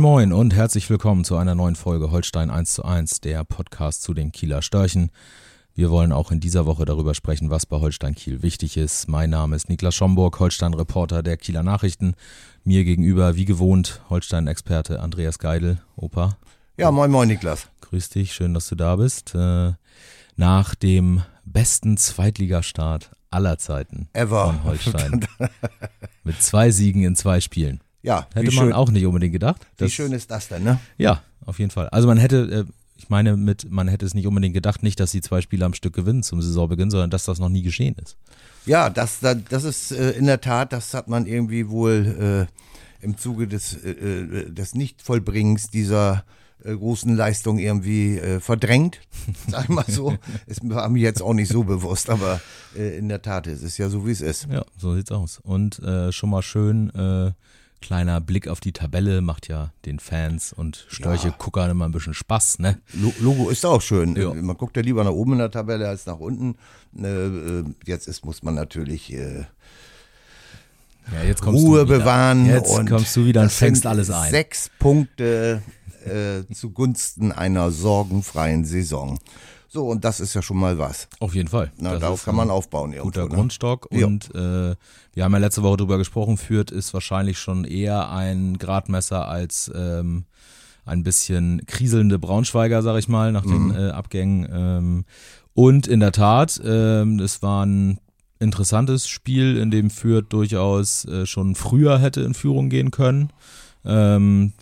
Moin 0.00 0.30
Moin 0.30 0.32
und 0.32 0.54
herzlich 0.54 0.88
willkommen 0.88 1.24
zu 1.24 1.36
einer 1.36 1.54
neuen 1.54 1.76
Folge 1.76 2.10
Holstein 2.10 2.48
1 2.48 2.72
zu 2.72 2.86
1, 2.86 3.20
der 3.20 3.44
Podcast 3.44 4.02
zu 4.02 4.14
den 4.14 4.32
Kieler 4.32 4.62
Störchen. 4.62 5.10
Wir 5.74 5.90
wollen 5.90 6.10
auch 6.10 6.30
in 6.30 6.40
dieser 6.40 6.64
Woche 6.64 6.86
darüber 6.86 7.12
sprechen, 7.14 7.50
was 7.50 7.66
bei 7.66 7.76
Holstein 7.80 8.14
Kiel 8.14 8.42
wichtig 8.42 8.78
ist. 8.78 9.08
Mein 9.08 9.28
Name 9.28 9.56
ist 9.56 9.68
Niklas 9.68 9.94
Schomburg, 9.94 10.40
Holstein-Reporter 10.40 11.22
der 11.22 11.36
Kieler 11.36 11.62
Nachrichten. 11.62 12.14
Mir 12.64 12.84
gegenüber, 12.84 13.36
wie 13.36 13.44
gewohnt, 13.44 14.00
Holstein-Experte 14.08 15.00
Andreas 15.00 15.38
Geidel. 15.38 15.82
Opa. 15.96 16.38
Ja, 16.78 16.90
moin 16.90 17.10
moin 17.10 17.28
Niklas. 17.28 17.68
Grüß 17.82 18.08
dich, 18.08 18.32
schön, 18.32 18.54
dass 18.54 18.68
du 18.70 18.76
da 18.76 18.96
bist. 18.96 19.34
Äh, 19.34 19.74
nach 20.34 20.74
dem 20.76 21.24
besten 21.44 21.98
Zweitligastart 21.98 23.10
aller 23.30 23.58
Zeiten 23.58 24.08
Ever. 24.14 24.46
von 24.46 24.64
Holstein. 24.64 25.26
Mit 26.24 26.40
zwei 26.42 26.70
Siegen 26.70 27.04
in 27.04 27.16
zwei 27.16 27.42
Spielen. 27.42 27.82
Ja, 28.02 28.26
Hätte 28.34 28.54
man 28.54 28.66
schön, 28.66 28.72
auch 28.72 28.90
nicht 28.90 29.04
unbedingt 29.04 29.32
gedacht. 29.32 29.66
wie 29.78 29.90
schön 29.90 30.12
ist 30.12 30.30
das 30.30 30.48
denn, 30.48 30.62
ne? 30.62 30.80
Ja, 30.96 31.22
auf 31.44 31.58
jeden 31.58 31.70
Fall. 31.70 31.88
Also 31.90 32.08
man 32.08 32.18
hätte, 32.18 32.66
äh, 32.68 32.72
ich 32.96 33.08
meine 33.08 33.36
mit, 33.36 33.70
man 33.70 33.88
hätte 33.88 34.06
es 34.06 34.14
nicht 34.14 34.26
unbedingt 34.26 34.54
gedacht, 34.54 34.82
nicht, 34.82 35.00
dass 35.00 35.10
sie 35.10 35.20
zwei 35.20 35.40
Spiele 35.40 35.64
am 35.64 35.74
Stück 35.74 35.94
gewinnen 35.94 36.22
zum 36.22 36.40
Saisonbeginn, 36.40 36.90
sondern 36.90 37.10
dass 37.10 37.24
das 37.24 37.38
noch 37.38 37.48
nie 37.48 37.62
geschehen 37.62 37.96
ist. 38.02 38.16
Ja, 38.66 38.90
das, 38.90 39.20
das, 39.20 39.64
ist 39.64 39.92
äh, 39.92 40.12
in 40.12 40.26
der 40.26 40.40
Tat, 40.40 40.72
das 40.72 40.94
hat 40.94 41.08
man 41.08 41.26
irgendwie 41.26 41.68
wohl 41.68 42.48
äh, 42.48 43.04
im 43.04 43.16
Zuge 43.16 43.46
des, 43.46 43.74
äh, 43.74 43.90
äh, 43.90 44.50
des 44.50 44.74
Nichtvollbringens 44.74 45.70
dieser 45.70 46.24
äh, 46.64 46.74
großen 46.74 47.14
Leistung 47.14 47.58
irgendwie 47.58 48.18
äh, 48.18 48.40
verdrängt, 48.40 49.00
sag 49.48 49.64
ich 49.64 49.68
mal 49.70 49.84
so. 49.88 50.16
Ist 50.46 50.62
mir 50.62 50.88
mir 50.88 51.02
jetzt 51.02 51.22
auch 51.22 51.32
nicht 51.32 51.50
so 51.50 51.64
bewusst, 51.64 52.10
aber 52.10 52.40
äh, 52.76 52.98
in 52.98 53.08
der 53.08 53.22
Tat 53.22 53.46
ist 53.46 53.62
es 53.62 53.78
ja 53.78 53.88
so, 53.88 54.06
wie 54.06 54.12
es 54.12 54.20
ist. 54.20 54.46
Ja, 54.50 54.64
so 54.76 54.94
sieht's 54.94 55.10
aus. 55.10 55.40
Und 55.42 55.80
schon 56.10 56.30
mal 56.30 56.42
schön, 56.42 56.90
äh, 56.90 57.32
kleiner 57.80 58.20
Blick 58.20 58.46
auf 58.48 58.60
die 58.60 58.72
Tabelle 58.72 59.20
macht 59.22 59.48
ja 59.48 59.72
den 59.86 59.98
Fans 59.98 60.52
und 60.52 60.86
Störche-Guckern 60.88 61.70
immer 61.70 61.86
ein 61.86 61.92
bisschen 61.92 62.14
Spaß, 62.14 62.58
ne? 62.58 62.78
Lo- 62.92 63.14
Logo 63.20 63.48
ist 63.50 63.64
auch 63.66 63.80
schön. 63.82 64.16
Ja. 64.16 64.32
Man 64.34 64.56
guckt 64.56 64.76
ja 64.76 64.82
lieber 64.82 65.02
nach 65.04 65.12
oben 65.12 65.32
in 65.32 65.38
der 65.38 65.50
Tabelle 65.50 65.88
als 65.88 66.06
nach 66.06 66.18
unten. 66.18 66.56
Äh, 66.96 67.06
äh, 67.06 67.64
jetzt 67.86 68.06
ist, 68.08 68.24
muss 68.24 68.42
man 68.42 68.54
natürlich 68.54 69.12
äh, 69.12 69.44
Ja, 71.12 71.22
jetzt 71.26 71.42
kommst 71.42 71.62
Ruhe 71.62 71.80
du 71.80 71.86
wieder. 71.86 71.98
bewahren. 72.00 72.46
Jetzt 72.46 72.70
und 72.70 72.88
kommst 72.88 73.16
du 73.16 73.24
wieder 73.24 73.42
und 73.42 73.50
fängst 73.52 73.86
alles 73.86 74.10
ein. 74.10 74.30
Sechs 74.30 74.70
Punkte 74.78 75.62
äh, 76.04 76.42
zugunsten 76.54 77.32
einer 77.32 77.70
sorgenfreien 77.70 78.64
Saison. 78.64 79.18
So, 79.72 79.86
und 79.86 80.04
das 80.04 80.18
ist 80.18 80.34
ja 80.34 80.42
schon 80.42 80.56
mal 80.58 80.78
was. 80.78 81.06
Auf 81.20 81.32
jeden 81.34 81.48
Fall. 81.48 81.70
Na, 81.78 81.92
Das 81.92 82.00
darauf 82.00 82.24
kann 82.24 82.34
man 82.34 82.50
aufbauen. 82.50 82.90
Irgendwo, 82.92 83.04
Guter 83.10 83.28
ne? 83.28 83.34
Grundstock. 83.36 83.86
Ja. 83.92 84.04
Und 84.06 84.34
äh, 84.34 84.74
wir 85.14 85.24
haben 85.24 85.32
ja 85.32 85.38
letzte 85.38 85.62
Woche 85.62 85.76
drüber 85.76 85.96
gesprochen, 85.96 86.36
Fürth 86.38 86.72
ist 86.72 86.92
wahrscheinlich 86.92 87.38
schon 87.38 87.64
eher 87.64 88.10
ein 88.10 88.58
Gradmesser 88.58 89.28
als 89.28 89.70
ähm, 89.72 90.24
ein 90.84 91.04
bisschen 91.04 91.62
kriselnde 91.66 92.18
Braunschweiger, 92.18 92.82
sag 92.82 92.98
ich 92.98 93.06
mal, 93.08 93.30
nach 93.30 93.44
Mhm. 93.44 93.72
den 93.72 93.76
äh, 93.76 93.90
Abgängen. 93.90 94.48
Ähm, 94.52 95.04
und 95.54 95.86
in 95.86 96.00
der 96.00 96.10
Tat, 96.12 96.60
ähm, 96.64 97.20
es 97.20 97.40
war 97.40 97.64
ein 97.64 98.00
interessantes 98.40 99.06
Spiel, 99.06 99.56
in 99.56 99.70
dem 99.70 99.90
Fürth 99.90 100.26
durchaus 100.30 101.04
äh, 101.04 101.26
schon 101.26 101.54
früher 101.54 101.98
hätte 102.00 102.22
in 102.22 102.34
Führung 102.34 102.70
gehen 102.70 102.90
können. 102.90 103.30
Ähm, 103.84 104.52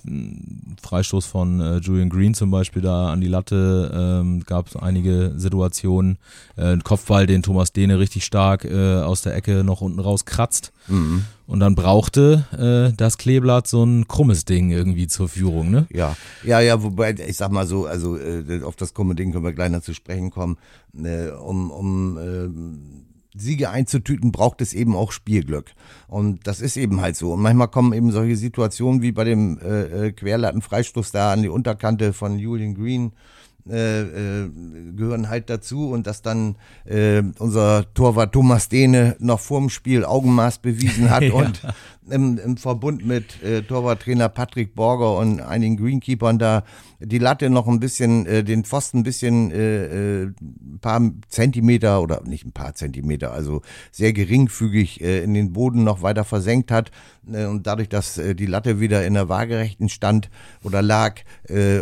Freistoß 0.81 1.27
von 1.27 1.61
äh, 1.61 1.77
Julian 1.79 2.09
Green 2.09 2.35
zum 2.35 2.51
Beispiel 2.51 2.83
da 2.83 3.13
an 3.13 3.21
die 3.21 3.27
Latte, 3.27 4.21
ähm, 4.23 4.45
gab 4.45 4.69
es 4.69 4.77
einige 4.77 5.33
Situationen. 5.37 6.19
Äh, 6.57 6.79
Kopfball, 6.79 7.27
den 7.27 7.43
Thomas 7.43 7.73
Dehne 7.73 7.99
richtig 7.99 8.25
stark 8.25 8.65
äh, 8.65 9.01
aus 9.01 9.23
der 9.23 9.35
Ecke 9.35 9.65
noch 9.65 9.81
unten 9.81 9.99
rauskratzt. 9.99 10.73
Mhm. 10.87 11.25
Und 11.47 11.61
dann 11.61 11.75
brauchte 11.75 12.45
äh, 12.53 12.95
das 12.97 13.19
Kleeblatt 13.19 13.67
so 13.67 13.83
ein 13.83 14.07
krummes 14.07 14.45
Ding 14.45 14.71
irgendwie 14.71 15.07
zur 15.07 15.29
Führung, 15.29 15.71
ne? 15.71 15.87
Ja, 15.91 16.17
ja, 16.45 16.61
ja, 16.61 16.83
wobei, 16.83 17.15
ich 17.15 17.37
sag 17.37 17.51
mal 17.51 17.67
so, 17.67 17.87
also 17.87 18.17
äh, 18.19 18.63
auf 18.63 18.77
das 18.77 18.95
krumme 18.95 19.15
Ding 19.15 19.33
können 19.33 19.45
wir 19.45 19.53
gleich 19.53 19.71
noch 19.71 19.83
zu 19.83 19.95
sprechen 19.95 20.31
kommen. 20.31 20.59
Äh, 20.95 21.31
um 21.31 21.71
um 21.71 22.19
äh, 22.19 23.08
Siege 23.41 23.71
einzutüten, 23.71 24.33
braucht 24.33 24.61
es 24.61 24.73
eben 24.75 24.97
auch 24.97 25.13
Spielglück. 25.13 25.73
Und 26.07 26.47
das 26.47 26.61
ist 26.61 26.77
eben 26.77 27.01
halt 27.01 27.17
so. 27.17 27.33
Und 27.33 27.41
manchmal 27.41 27.69
kommen 27.69 27.93
eben 27.93 28.11
solche 28.11 28.37
Situationen 28.37 29.03
wie 29.03 29.13
bei 29.13 29.25
dem 29.25 29.59
äh, 29.59 30.07
äh, 30.07 30.13
Querlattenfreistoß 30.13 31.13
da 31.13 31.33
an 31.33 31.43
die 31.43 31.49
Unterkante 31.49 32.13
von 32.13 32.39
Julian 32.39 32.75
Green. 32.75 33.13
Äh, 33.71 34.01
äh, 34.01 34.51
gehören 34.97 35.29
halt 35.29 35.51
dazu 35.51 35.91
und 35.91 36.07
dass 36.07 36.23
dann 36.23 36.57
äh, 36.87 37.23
unser 37.39 37.93
Torwart 37.93 38.33
Thomas 38.33 38.71
Dehne 38.71 39.17
noch 39.19 39.41
vorm 39.41 39.69
Spiel 39.69 40.07
Augenmaß 40.07 40.59
bewiesen 40.59 41.11
hat 41.11 41.23
Ja. 41.29 41.35
und 41.35 41.61
im, 42.09 42.39
im 42.39 42.57
Verbund 42.57 43.05
mit 43.05 43.43
äh, 43.43 43.63
Torwarttrainer 43.63 44.31
Patrick 44.31 44.75
Borger 44.75 45.19
und 45.19 45.41
einigen 45.41 45.77
Greenkeepern 45.77 46.39
da 46.39 46.65
die 47.01 47.19
Latte 47.19 47.51
noch 47.51 47.69
ein 47.69 47.81
bisschen, 47.81 48.27
äh, 48.27 48.43
den 48.43 48.65
Pfosten 48.65 49.01
ein 49.01 49.03
bisschen 49.03 49.51
äh, 49.51 50.23
äh, 50.23 50.23
ein 50.25 50.79
paar 50.81 51.01
Zentimeter 51.29 52.01
oder 52.01 52.23
nicht 52.25 52.47
ein 52.47 52.53
paar 52.53 52.75
Zentimeter, 52.75 53.33
also 53.33 53.63
sehr 53.93 54.13
geringfügig 54.13 55.01
äh, 55.03 55.23
in 55.23 55.35
den 55.35 55.53
Boden 55.53 55.85
noch 55.85 56.03
weiter 56.03 56.25
versenkt 56.25 56.71
hat 56.71 56.91
äh, 57.31 57.45
und 57.45 57.67
dadurch, 57.67 57.89
dass 57.89 58.19
äh, 58.19 58.35
die 58.35 58.47
Latte 58.47 58.81
wieder 58.81 59.05
in 59.07 59.15
der 59.15 59.29
waagerechten 59.29 59.89
stand 59.89 60.31
oder 60.65 60.83
lag, 60.83 61.21
äh, 61.49 61.81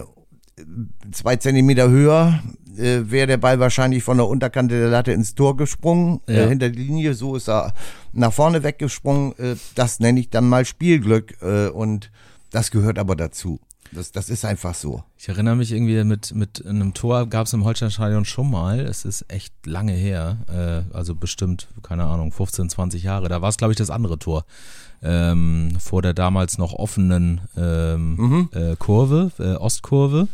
zwei 1.12 1.36
Zentimeter 1.36 1.88
höher 1.90 2.40
äh, 2.78 3.00
wäre 3.10 3.26
der 3.26 3.36
Ball 3.36 3.58
wahrscheinlich 3.60 4.02
von 4.02 4.16
der 4.16 4.26
Unterkante 4.26 4.78
der 4.78 4.88
Latte 4.88 5.12
ins 5.12 5.34
Tor 5.34 5.56
gesprungen, 5.56 6.20
Ja. 6.28 6.44
äh, 6.44 6.48
hinter 6.48 6.70
die 6.70 6.82
Linie, 6.84 7.14
so 7.14 7.36
ist 7.36 7.48
er 7.48 7.74
nach 8.12 8.32
vorne 8.32 8.62
weggesprungen. 8.62 9.32
Äh, 9.38 9.56
das 9.74 10.00
nenne 10.00 10.20
ich 10.20 10.30
dann 10.30 10.48
mal 10.48 10.64
Spielglück 10.64 11.36
äh, 11.42 11.68
und 11.68 12.10
das 12.50 12.70
gehört 12.70 12.98
aber 12.98 13.16
dazu. 13.16 13.60
Das, 13.92 14.10
das 14.12 14.30
ist 14.30 14.44
einfach 14.44 14.74
so. 14.74 15.04
Ich 15.16 15.28
erinnere 15.28 15.56
mich 15.56 15.72
irgendwie 15.72 16.02
mit, 16.04 16.34
mit 16.34 16.64
einem 16.66 16.92
Tor 16.92 17.26
gab 17.28 17.46
es 17.46 17.52
im 17.52 17.64
Holsteinstadion 17.64 18.24
schon 18.24 18.50
mal. 18.50 18.80
Es 18.80 19.04
ist 19.04 19.24
echt 19.28 19.54
lange 19.64 19.92
her. 19.92 20.38
Äh, 20.90 20.94
also 20.94 21.14
bestimmt, 21.14 21.68
keine 21.82 22.04
Ahnung, 22.04 22.32
15, 22.32 22.68
20 22.68 23.02
Jahre. 23.04 23.28
Da 23.28 23.40
war 23.42 23.48
es, 23.48 23.56
glaube 23.58 23.72
ich, 23.72 23.78
das 23.78 23.90
andere 23.90 24.18
Tor. 24.18 24.44
Ähm, 25.02 25.76
vor 25.78 26.02
der 26.02 26.14
damals 26.14 26.58
noch 26.58 26.72
offenen 26.72 27.42
ähm, 27.56 28.48
äh, 28.52 28.76
Kurve, 28.76 29.30
äh, 29.38 29.54
Ostkurve. 29.54 30.28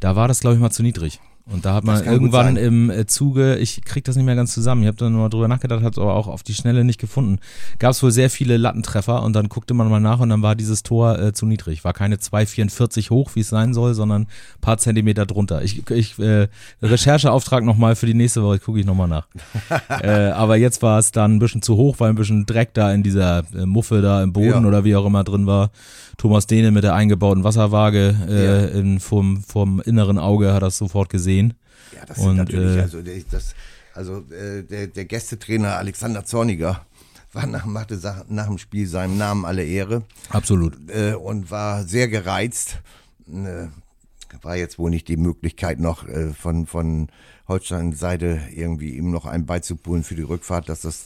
Da 0.00 0.16
war 0.16 0.28
das, 0.28 0.40
glaube 0.40 0.56
ich, 0.56 0.60
mal 0.60 0.70
zu 0.70 0.82
niedrig. 0.82 1.20
Und 1.44 1.64
da 1.64 1.74
hat 1.74 1.82
man 1.84 2.04
irgendwann 2.04 2.56
im 2.56 2.88
äh, 2.88 3.04
Zuge, 3.06 3.56
ich 3.56 3.84
krieg 3.84 4.04
das 4.04 4.14
nicht 4.14 4.24
mehr 4.24 4.36
ganz 4.36 4.54
zusammen, 4.54 4.82
ich 4.82 4.86
habe 4.86 4.96
dann 4.96 5.12
mal 5.12 5.28
drüber 5.28 5.48
nachgedacht, 5.48 5.82
habe 5.82 6.00
aber 6.00 6.14
auch 6.14 6.28
auf 6.28 6.44
die 6.44 6.54
Schnelle 6.54 6.84
nicht 6.84 7.00
gefunden. 7.00 7.40
Gab 7.80 7.90
es 7.90 8.02
wohl 8.02 8.12
sehr 8.12 8.30
viele 8.30 8.56
Lattentreffer 8.56 9.22
und 9.24 9.32
dann 9.34 9.48
guckte 9.48 9.74
man 9.74 9.90
mal 9.90 9.98
nach 10.00 10.20
und 10.20 10.28
dann 10.28 10.42
war 10.42 10.54
dieses 10.54 10.84
Tor 10.84 11.18
äh, 11.18 11.32
zu 11.32 11.44
niedrig. 11.44 11.82
War 11.82 11.92
keine 11.94 12.16
2,44 12.16 13.10
hoch, 13.10 13.32
wie 13.34 13.40
es 13.40 13.48
sein 13.48 13.74
soll, 13.74 13.94
sondern 13.94 14.22
ein 14.22 14.28
paar 14.60 14.78
Zentimeter 14.78 15.26
drunter. 15.26 15.62
Ich, 15.64 15.90
ich 15.90 16.16
äh, 16.20 16.46
Rechercheauftrag 16.80 17.64
nochmal 17.64 17.96
für 17.96 18.06
die 18.06 18.14
nächste 18.14 18.42
Woche, 18.44 18.60
gucke 18.60 18.78
ich 18.78 18.86
nochmal 18.86 19.08
nach. 19.08 19.26
äh, 20.00 20.30
aber 20.30 20.56
jetzt 20.56 20.80
war 20.82 21.00
es 21.00 21.10
dann 21.10 21.34
ein 21.36 21.38
bisschen 21.40 21.62
zu 21.62 21.76
hoch, 21.76 21.96
weil 21.98 22.10
ein 22.10 22.16
bisschen 22.16 22.46
Dreck 22.46 22.72
da 22.74 22.92
in 22.92 23.02
dieser 23.02 23.42
äh, 23.54 23.66
Muffe 23.66 24.00
da 24.00 24.22
im 24.22 24.32
Boden 24.32 24.62
Ja. 24.62 24.68
oder 24.68 24.84
wie 24.84 24.94
auch 24.94 25.06
immer 25.06 25.24
drin 25.24 25.46
war. 25.46 25.70
Thomas 26.18 26.46
Dehne 26.46 26.70
mit 26.70 26.84
der 26.84 26.94
eingebauten 26.94 27.42
Wasserwaage 27.42 28.14
äh, 28.28 28.44
Ja. 28.44 28.78
in, 28.78 29.00
vom, 29.00 29.42
vom 29.42 29.80
inneren 29.80 30.18
Auge 30.18 30.52
hat 30.52 30.62
das 30.62 30.78
sofort 30.78 31.08
gesehen. 31.08 31.31
Ja, 31.38 32.06
das 32.06 32.18
Und, 32.18 32.24
sind 32.24 32.36
natürlich, 32.36 32.76
äh, 32.76 32.80
also, 32.80 33.02
der, 33.02 33.20
das, 33.30 33.54
also 33.94 34.24
äh, 34.30 34.62
der, 34.62 34.86
der 34.86 35.04
Gästetrainer 35.04 35.76
Alexander 35.76 36.24
Zorniger 36.24 36.86
war 37.32 37.46
nach, 37.46 37.64
machte 37.64 37.98
nach 38.28 38.46
dem 38.46 38.58
Spiel 38.58 38.86
seinem 38.86 39.16
Namen 39.16 39.44
alle 39.44 39.64
Ehre 39.64 40.02
Absolut. 40.30 40.76
äh, 40.90 41.14
und 41.14 41.50
war 41.50 41.84
sehr 41.84 42.08
gereizt. 42.08 42.78
Äh, 43.28 43.68
war 44.42 44.56
jetzt 44.56 44.78
wohl 44.78 44.90
nicht 44.90 45.08
die 45.08 45.16
Möglichkeit 45.16 45.78
noch 45.78 46.08
äh, 46.08 46.32
von, 46.32 46.66
von 46.66 47.08
Holstein 47.52 47.92
Seite 47.92 48.40
irgendwie 48.54 48.96
ihm 48.96 49.10
noch 49.10 49.26
einen 49.26 49.44
beizupulen 49.46 50.04
für 50.04 50.14
die 50.14 50.22
Rückfahrt, 50.22 50.68
dass 50.68 50.80
das, 50.80 51.04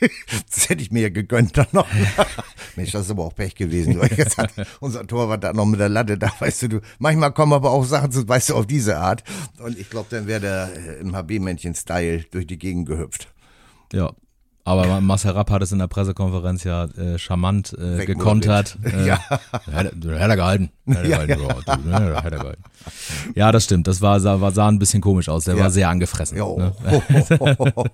das 0.50 0.68
hätte 0.68 0.82
ich 0.82 0.90
mir 0.90 1.02
ja 1.02 1.08
gegönnt 1.10 1.56
dann 1.58 1.66
noch. 1.72 1.86
Mensch, 2.76 2.92
das 2.92 3.02
ist 3.02 3.10
aber 3.10 3.24
auch 3.24 3.34
Pech 3.34 3.54
gewesen. 3.54 4.00
Jetzt 4.16 4.38
hat 4.38 4.52
unser 4.80 5.06
Torwart 5.06 5.44
da 5.44 5.52
noch 5.52 5.66
mit 5.66 5.80
der 5.80 5.90
Latte 5.90 6.16
da, 6.16 6.32
weißt 6.38 6.62
du, 6.62 6.68
du, 6.68 6.80
manchmal 6.98 7.32
kommen 7.32 7.52
aber 7.52 7.70
auch 7.70 7.84
Sachen 7.84 8.10
zu, 8.10 8.26
weißt 8.26 8.50
du, 8.50 8.54
auf 8.54 8.66
diese 8.66 8.98
Art. 8.98 9.24
Und 9.58 9.78
ich 9.78 9.90
glaube, 9.90 10.06
dann 10.10 10.26
wäre 10.26 10.40
der 10.40 10.70
äh, 10.74 11.00
im 11.00 11.14
HB-Männchen-Style 11.14 12.24
durch 12.30 12.46
die 12.46 12.58
Gegend 12.58 12.86
gehüpft. 12.86 13.28
Ja. 13.92 14.12
Aber 14.66 15.00
Marcel 15.02 15.32
Rapp 15.32 15.50
hat 15.50 15.60
es 15.62 15.72
in 15.72 15.78
der 15.78 15.88
Pressekonferenz 15.88 16.64
ja 16.64 16.84
äh, 16.86 17.18
charmant 17.18 17.76
äh, 17.78 18.06
gekontert. 18.06 18.78
Äh, 18.84 19.06
Ja. 19.08 19.20
Hätte 19.70 19.94
hätte 19.94 20.18
er 20.18 20.36
gehalten. 20.36 20.70
Hätte 20.86 21.06
Ja, 21.08 21.24
gehalten. 21.26 21.62
Ja, 21.66 21.76
du, 21.76 21.88
ne, 21.88 22.22
hätte 22.22 22.38
gehalten. 22.38 22.62
Ja, 23.34 23.52
das 23.52 23.64
stimmt. 23.64 23.86
Das 23.86 24.00
war, 24.00 24.20
sah, 24.20 24.40
war, 24.40 24.52
sah 24.52 24.68
ein 24.68 24.78
bisschen 24.78 25.02
komisch 25.02 25.28
aus. 25.28 25.44
Der 25.44 25.56
Ja. 25.56 25.64
war 25.64 25.70
sehr 25.70 25.88
angefressen. 25.90 26.38
Jo. 26.38 26.58
Ne? 26.58 26.72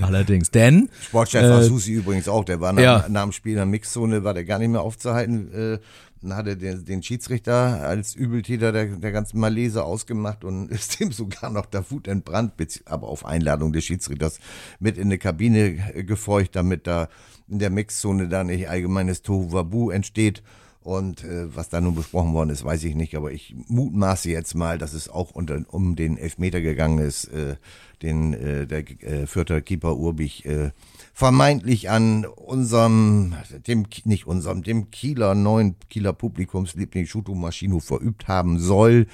Allerdings. 0.00 0.50
Denn 0.50 0.88
Sportchef 1.00 1.42
Äh, 1.42 1.46
Asusi 1.52 1.92
übrigens 1.92 2.28
auch, 2.28 2.44
der 2.44 2.60
war 2.60 2.72
nach, 2.72 2.82
ja. 2.82 3.04
nach 3.08 3.22
dem 3.22 3.32
Spiel 3.32 3.52
in 3.52 3.56
der 3.58 3.66
Mixzone, 3.66 4.24
war 4.24 4.34
der 4.34 4.44
gar 4.44 4.58
nicht 4.58 4.68
mehr 4.70 4.80
aufzuhalten. 4.82 5.52
Äh, 5.74 5.78
dann 6.22 6.36
hat 6.36 6.46
er 6.46 6.56
den, 6.56 6.84
den 6.84 7.02
Schiedsrichter 7.02 7.82
als 7.82 8.14
Übeltäter 8.14 8.72
der, 8.72 8.86
der 8.86 9.12
ganzen 9.12 9.40
Malese 9.40 9.84
ausgemacht 9.84 10.44
und 10.44 10.68
ist 10.70 11.00
dem 11.00 11.12
sogar 11.12 11.50
noch 11.50 11.66
der 11.66 11.90
Wut 11.90 12.08
entbrannt, 12.08 12.52
aber 12.84 13.08
auf 13.08 13.26
Einladung 13.26 13.72
des 13.72 13.84
Schiedsrichters 13.84 14.38
mit 14.78 14.96
in 14.96 15.04
eine 15.04 15.18
Kabine 15.18 15.94
äh, 15.94 16.04
gefeucht, 16.04 16.54
damit 16.56 16.86
da 16.86 17.08
in 17.48 17.58
der 17.58 17.70
Mixzone 17.70 18.28
da 18.28 18.44
nicht 18.44 18.68
allgemeines 18.68 19.22
Tohuwabu 19.22 19.90
entsteht. 19.90 20.42
Und 20.82 21.22
äh, 21.22 21.54
was 21.54 21.68
da 21.68 21.80
nun 21.80 21.94
besprochen 21.94 22.34
worden 22.34 22.50
ist, 22.50 22.64
weiß 22.64 22.82
ich 22.84 22.96
nicht, 22.96 23.14
aber 23.14 23.30
ich 23.30 23.54
mutmaße 23.68 24.30
jetzt 24.30 24.54
mal, 24.54 24.78
dass 24.78 24.94
es 24.94 25.08
auch 25.08 25.30
unter, 25.30 25.62
um 25.68 25.94
den 25.94 26.18
Elfmeter 26.18 26.60
gegangen 26.60 26.98
ist, 26.98 27.26
äh, 27.26 27.54
den 28.02 28.34
äh, 28.34 28.66
der 28.66 28.80
äh, 29.02 29.26
Fürther 29.26 29.60
Keeper 29.60 29.96
Urbich 29.96 30.44
äh, 30.44 30.72
vermeintlich 31.14 31.88
an 31.88 32.26
unserem, 32.26 33.34
dem 33.68 33.86
nicht 34.04 34.26
unserem, 34.26 34.64
dem 34.64 34.90
Kieler 34.90 35.36
neuen 35.36 35.76
Kieler 35.88 36.12
Publikumsliebling 36.12 37.06
Shuto 37.06 37.34
Maschino 37.34 37.78
verübt 37.78 38.26
haben 38.26 38.58
soll. 38.58 39.06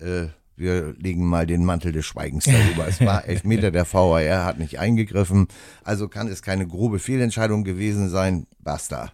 Äh, 0.00 0.26
wir 0.56 0.94
legen 0.98 1.26
mal 1.26 1.46
den 1.46 1.64
Mantel 1.64 1.92
des 1.92 2.06
Schweigens 2.06 2.44
darüber. 2.44 2.88
es 2.88 3.00
war 3.00 3.24
Elfmeter, 3.28 3.70
der 3.70 3.92
VAR 3.92 4.44
hat 4.44 4.58
nicht 4.58 4.78
eingegriffen. 4.78 5.48
Also 5.82 6.08
kann 6.08 6.28
es 6.28 6.42
keine 6.42 6.66
grobe 6.66 6.98
Fehlentscheidung 6.98 7.64
gewesen 7.64 8.08
sein. 8.08 8.46
Basta. 8.58 9.12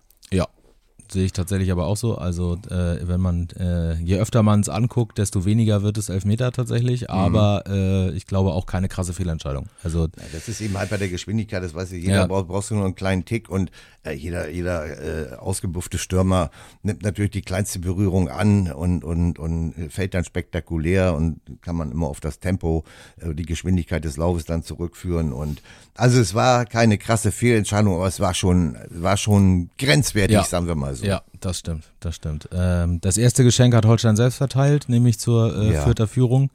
Sehe 1.12 1.24
ich 1.24 1.32
tatsächlich 1.32 1.72
aber 1.72 1.86
auch 1.86 1.96
so. 1.96 2.16
Also 2.16 2.58
äh, 2.68 3.06
wenn 3.08 3.20
man, 3.20 3.48
äh, 3.58 3.94
je 3.94 4.18
öfter 4.18 4.42
man 4.42 4.60
es 4.60 4.68
anguckt, 4.68 5.18
desto 5.18 5.44
weniger 5.44 5.82
wird 5.82 5.98
es 5.98 6.08
Elfmeter 6.08 6.52
tatsächlich. 6.52 7.02
Mhm. 7.02 7.08
Aber 7.08 7.64
äh, 7.66 8.10
ich 8.10 8.26
glaube 8.26 8.52
auch 8.52 8.66
keine 8.66 8.88
krasse 8.88 9.12
Fehlentscheidung. 9.12 9.66
Also 9.82 10.04
ja, 10.04 10.24
das 10.32 10.48
ist 10.48 10.60
eben 10.60 10.78
halt 10.78 10.90
bei 10.90 10.98
der 10.98 11.08
Geschwindigkeit, 11.08 11.62
das 11.62 11.74
weiß 11.74 11.92
ich, 11.92 12.04
jeder 12.04 12.16
ja. 12.16 12.26
braucht, 12.26 12.48
brauchst 12.48 12.70
du 12.70 12.74
nur 12.74 12.84
einen 12.84 12.94
kleinen 12.94 13.24
Tick 13.24 13.48
und 13.48 13.70
äh, 14.02 14.12
jeder, 14.12 14.48
jeder 14.48 15.32
äh, 15.32 15.34
ausgebuffte 15.34 15.98
Stürmer 15.98 16.50
nimmt 16.82 17.02
natürlich 17.02 17.32
die 17.32 17.42
kleinste 17.42 17.80
Berührung 17.80 18.28
an 18.28 18.72
und, 18.72 19.04
und, 19.04 19.38
und 19.38 19.74
fällt 19.90 20.14
dann 20.14 20.24
spektakulär 20.24 21.14
und 21.14 21.40
kann 21.60 21.76
man 21.76 21.90
immer 21.90 22.06
auf 22.06 22.20
das 22.20 22.40
Tempo, 22.40 22.84
äh, 23.20 23.34
die 23.34 23.44
Geschwindigkeit 23.44 24.04
des 24.04 24.16
Laufes 24.16 24.44
dann 24.44 24.62
zurückführen. 24.62 25.32
Und 25.32 25.62
also 25.94 26.18
es 26.18 26.34
war 26.34 26.64
keine 26.64 26.96
krasse 26.96 27.30
Fehlentscheidung, 27.32 27.94
aber 27.94 28.06
es 28.06 28.20
war 28.20 28.32
schon, 28.32 28.78
war 28.88 29.16
schon 29.16 29.70
grenzwertig, 29.76 30.34
ja. 30.34 30.44
sagen 30.44 30.66
wir 30.66 30.74
mal 30.74 30.94
so. 30.94 30.99
Ja, 31.06 31.22
das 31.40 31.58
stimmt, 31.58 31.84
das 32.00 32.16
stimmt. 32.16 32.48
Ähm, 32.52 33.00
das 33.00 33.16
erste 33.16 33.44
Geschenk 33.44 33.74
hat 33.74 33.84
Holstein 33.84 34.16
selbst 34.16 34.36
verteilt, 34.36 34.88
nämlich 34.88 35.18
zur 35.18 35.56
äh, 35.56 35.74
ja. 35.74 35.84
vierter 35.84 36.06
Führung. 36.06 36.50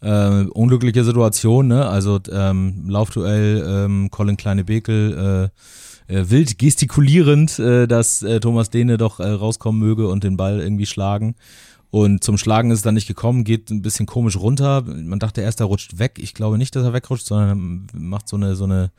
Äh, 0.00 0.44
unglückliche 0.44 1.02
Situation, 1.02 1.66
ne? 1.66 1.86
Also 1.86 2.20
ähm, 2.30 2.88
Laufduell, 2.88 3.64
ähm, 3.66 4.10
Colin 4.10 4.36
Kleine-Bekel, 4.36 5.50
äh, 6.08 6.14
äh, 6.14 6.30
wild 6.30 6.58
gestikulierend, 6.58 7.58
äh, 7.58 7.86
dass 7.88 8.22
äh, 8.22 8.38
Thomas 8.38 8.70
Dehne 8.70 8.96
doch 8.96 9.18
äh, 9.18 9.28
rauskommen 9.28 9.80
möge 9.80 10.08
und 10.08 10.24
den 10.24 10.36
Ball 10.36 10.60
irgendwie 10.60 10.86
schlagen. 10.86 11.34
Und 11.90 12.22
zum 12.22 12.36
Schlagen 12.36 12.70
ist 12.70 12.78
es 12.78 12.82
dann 12.82 12.94
nicht 12.94 13.08
gekommen, 13.08 13.44
geht 13.44 13.70
ein 13.70 13.82
bisschen 13.82 14.06
komisch 14.06 14.36
runter. 14.36 14.82
Man 14.82 15.18
dachte 15.18 15.40
erst, 15.40 15.60
er 15.60 15.66
rutscht 15.66 15.98
weg. 15.98 16.18
Ich 16.18 16.34
glaube 16.34 16.58
nicht, 16.58 16.76
dass 16.76 16.84
er 16.84 16.92
wegrutscht, 16.92 17.26
sondern 17.26 17.86
macht 17.94 18.28
so 18.28 18.36
eine, 18.36 18.56
so 18.56 18.64
eine 18.64 18.90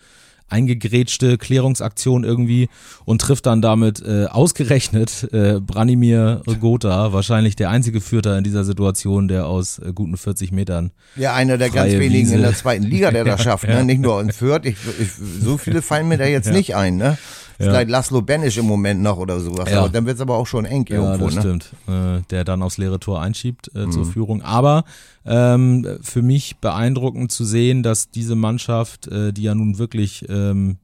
eingegrätschte 0.50 1.38
Klärungsaktion 1.38 2.24
irgendwie 2.24 2.70
und 3.06 3.22
trifft 3.22 3.46
dann 3.46 3.62
damit 3.62 4.02
äh, 4.02 4.26
ausgerechnet 4.26 5.28
äh, 5.32 5.60
Branimir 5.60 6.42
Gotha, 6.60 7.14
wahrscheinlich 7.14 7.56
der 7.56 7.70
einzige 7.70 8.02
Führer 8.02 8.38
in 8.38 8.44
dieser 8.44 8.64
Situation, 8.64 9.28
der 9.28 9.48
aus 9.48 9.80
äh, 9.80 9.92
guten 9.94 10.18
40 10.18 10.52
Metern. 10.52 10.92
Ja, 11.16 11.34
einer 11.34 11.58
der 11.58 11.70
ganz 11.70 11.94
wenigen 11.94 12.28
Wiese. 12.28 12.36
in 12.36 12.42
der 12.42 12.54
zweiten 12.54 12.84
Liga, 12.84 13.12
der 13.12 13.24
das 13.24 13.44
schafft, 13.44 13.68
ne? 13.68 13.74
ja. 13.74 13.84
nicht 13.84 14.02
nur 14.02 14.22
in 14.22 14.32
Fürth. 14.32 14.66
Ich, 14.66 14.78
ich, 15.00 15.10
so 15.14 15.58
viele 15.58 15.82
fallen 15.82 16.08
mir 16.08 16.18
da 16.18 16.26
jetzt 16.26 16.48
ja. 16.48 16.54
nicht 16.54 16.76
ein. 16.76 16.98
Ne? 16.98 17.18
Vielleicht 17.66 17.90
Laszlo 17.90 18.22
Benisch 18.22 18.58
im 18.58 18.66
Moment 18.66 19.02
noch 19.02 19.18
oder 19.18 19.40
sowas. 19.40 19.70
Ja. 19.70 19.80
Aber 19.80 19.90
dann 19.90 20.06
wird 20.06 20.16
es 20.16 20.22
aber 20.22 20.36
auch 20.36 20.48
schon 20.48 20.66
eng 20.66 20.86
ja, 20.88 20.96
irgendwo. 20.96 21.26
Das 21.26 21.36
ne? 21.36 21.42
stimmt. 21.42 21.74
Äh, 21.88 22.22
der 22.30 22.46
dann 22.46 22.62
aufs 22.62 22.78
leere 22.78 23.00
Tor 23.00 23.22
einschiebt 23.22 23.70
äh, 23.76 23.86
mhm. 23.86 23.92
zur 23.92 24.06
Führung. 24.06 24.42
Aber 24.42 24.86
ähm, 25.26 25.86
für 26.02 26.22
mich 26.22 26.58
beeindruckend 26.58 27.32
zu 27.32 27.44
sehen, 27.44 27.84
dass 27.84 28.12
diese 28.12 28.36
Mannschaft, 28.36 29.08
äh, 29.08 29.34
die 29.34 29.44
ja 29.44 29.56
nun 29.56 29.78
wirklich 29.78 30.26
ähm, 30.30 30.78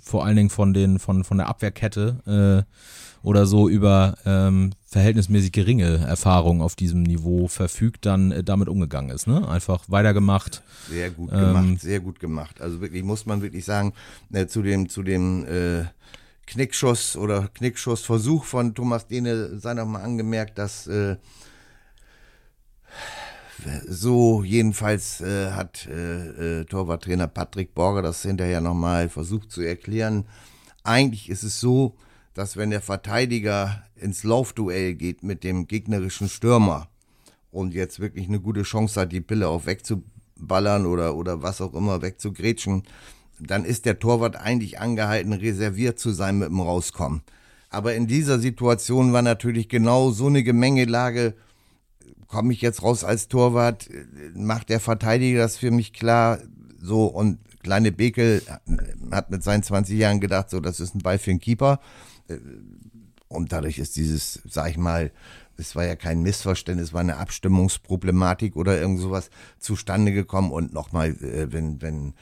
vor 0.00 0.24
allen 0.24 0.36
Dingen 0.36 0.50
von 0.50 0.72
den 0.72 1.00
von 1.00 1.24
von 1.24 1.38
der 1.38 1.48
Abwehrkette 1.48 2.66
äh, 2.66 3.26
oder 3.26 3.46
so 3.46 3.68
über 3.68 4.14
ähm, 4.24 4.70
verhältnismäßig 4.90 5.52
geringe 5.52 5.98
Erfahrung 5.98 6.60
auf 6.60 6.74
diesem 6.74 7.04
Niveau 7.04 7.46
verfügt, 7.46 8.06
dann 8.06 8.32
äh, 8.32 8.42
damit 8.42 8.68
umgegangen 8.68 9.10
ist. 9.10 9.28
Ne? 9.28 9.48
Einfach 9.48 9.84
weitergemacht. 9.88 10.62
Sehr 10.88 11.10
gut 11.10 11.30
gemacht, 11.30 11.64
ähm, 11.64 11.78
sehr 11.78 12.00
gut 12.00 12.18
gemacht. 12.18 12.60
Also 12.60 12.80
wirklich, 12.80 13.04
muss 13.04 13.24
man 13.24 13.40
wirklich 13.40 13.64
sagen, 13.64 13.92
äh, 14.32 14.46
zu 14.46 14.62
dem, 14.62 14.88
zu 14.88 15.04
dem 15.04 15.46
äh, 15.46 15.84
Knickschuss 16.46 17.16
oder 17.16 17.48
Knickschussversuch 17.54 18.44
von 18.44 18.74
Thomas 18.74 19.06
Dehne 19.06 19.60
sei 19.60 19.74
noch 19.74 19.86
mal 19.86 20.02
angemerkt, 20.02 20.58
dass 20.58 20.88
äh, 20.88 21.16
so 23.86 24.42
jedenfalls 24.42 25.20
äh, 25.20 25.52
hat 25.52 25.86
äh, 25.86 26.64
Torwarttrainer 26.64 27.28
Patrick 27.28 27.74
Borger 27.74 28.02
das 28.02 28.22
hinterher 28.22 28.60
nochmal 28.60 29.08
versucht 29.08 29.52
zu 29.52 29.60
erklären. 29.60 30.24
Eigentlich 30.82 31.28
ist 31.28 31.44
es 31.44 31.60
so, 31.60 31.94
dass 32.34 32.56
wenn 32.56 32.70
der 32.70 32.80
Verteidiger 32.80 33.82
ins 33.96 34.22
Laufduell 34.24 34.94
geht 34.94 35.22
mit 35.22 35.44
dem 35.44 35.66
gegnerischen 35.66 36.28
Stürmer 36.28 36.88
und 37.50 37.74
jetzt 37.74 38.00
wirklich 38.00 38.28
eine 38.28 38.40
gute 38.40 38.62
Chance 38.62 39.00
hat, 39.00 39.12
die 39.12 39.20
Pille 39.20 39.48
auch 39.48 39.66
wegzuballern 39.66 40.86
oder, 40.86 41.16
oder 41.16 41.42
was 41.42 41.60
auch 41.60 41.74
immer 41.74 42.02
wegzugrätschen, 42.02 42.84
dann 43.40 43.64
ist 43.64 43.86
der 43.86 43.98
Torwart 43.98 44.36
eigentlich 44.36 44.78
angehalten, 44.78 45.32
reserviert 45.32 45.98
zu 45.98 46.10
sein 46.10 46.38
mit 46.38 46.48
dem 46.48 46.60
Rauskommen. 46.60 47.22
Aber 47.70 47.94
in 47.94 48.06
dieser 48.06 48.38
Situation 48.38 49.12
war 49.12 49.22
natürlich 49.22 49.68
genau 49.68 50.10
so 50.10 50.26
eine 50.26 50.42
Gemengelage, 50.42 51.34
komme 52.26 52.52
ich 52.52 52.60
jetzt 52.60 52.82
raus 52.82 53.02
als 53.02 53.28
Torwart, 53.28 53.88
macht 54.34 54.68
der 54.68 54.80
Verteidiger 54.80 55.40
das 55.40 55.56
für 55.56 55.70
mich 55.70 55.92
klar, 55.92 56.38
so 56.80 57.06
und 57.06 57.38
kleine 57.62 57.92
Bekel 57.92 58.42
hat 59.10 59.30
mit 59.30 59.42
seinen 59.42 59.62
20 59.62 59.98
Jahren 59.98 60.20
gedacht, 60.20 60.50
so 60.50 60.60
das 60.60 60.80
ist 60.80 60.94
ein 60.94 61.00
Ball 61.00 61.18
für 61.18 61.30
den 61.30 61.40
Keeper 61.40 61.80
und 63.28 63.52
dadurch 63.52 63.78
ist 63.78 63.96
dieses, 63.96 64.40
sag 64.48 64.70
ich 64.70 64.76
mal, 64.76 65.12
es 65.56 65.76
war 65.76 65.84
ja 65.84 65.94
kein 65.94 66.22
Missverständnis, 66.22 66.92
war 66.92 67.00
eine 67.00 67.18
Abstimmungsproblematik 67.18 68.56
oder 68.56 68.80
irgend 68.80 69.00
sowas 69.00 69.30
zustande 69.58 70.12
gekommen. 70.12 70.50
Und 70.50 70.72
nochmal, 70.72 71.10
äh, 71.10 71.52
wenn, 71.52 71.80
wenn 71.80 72.14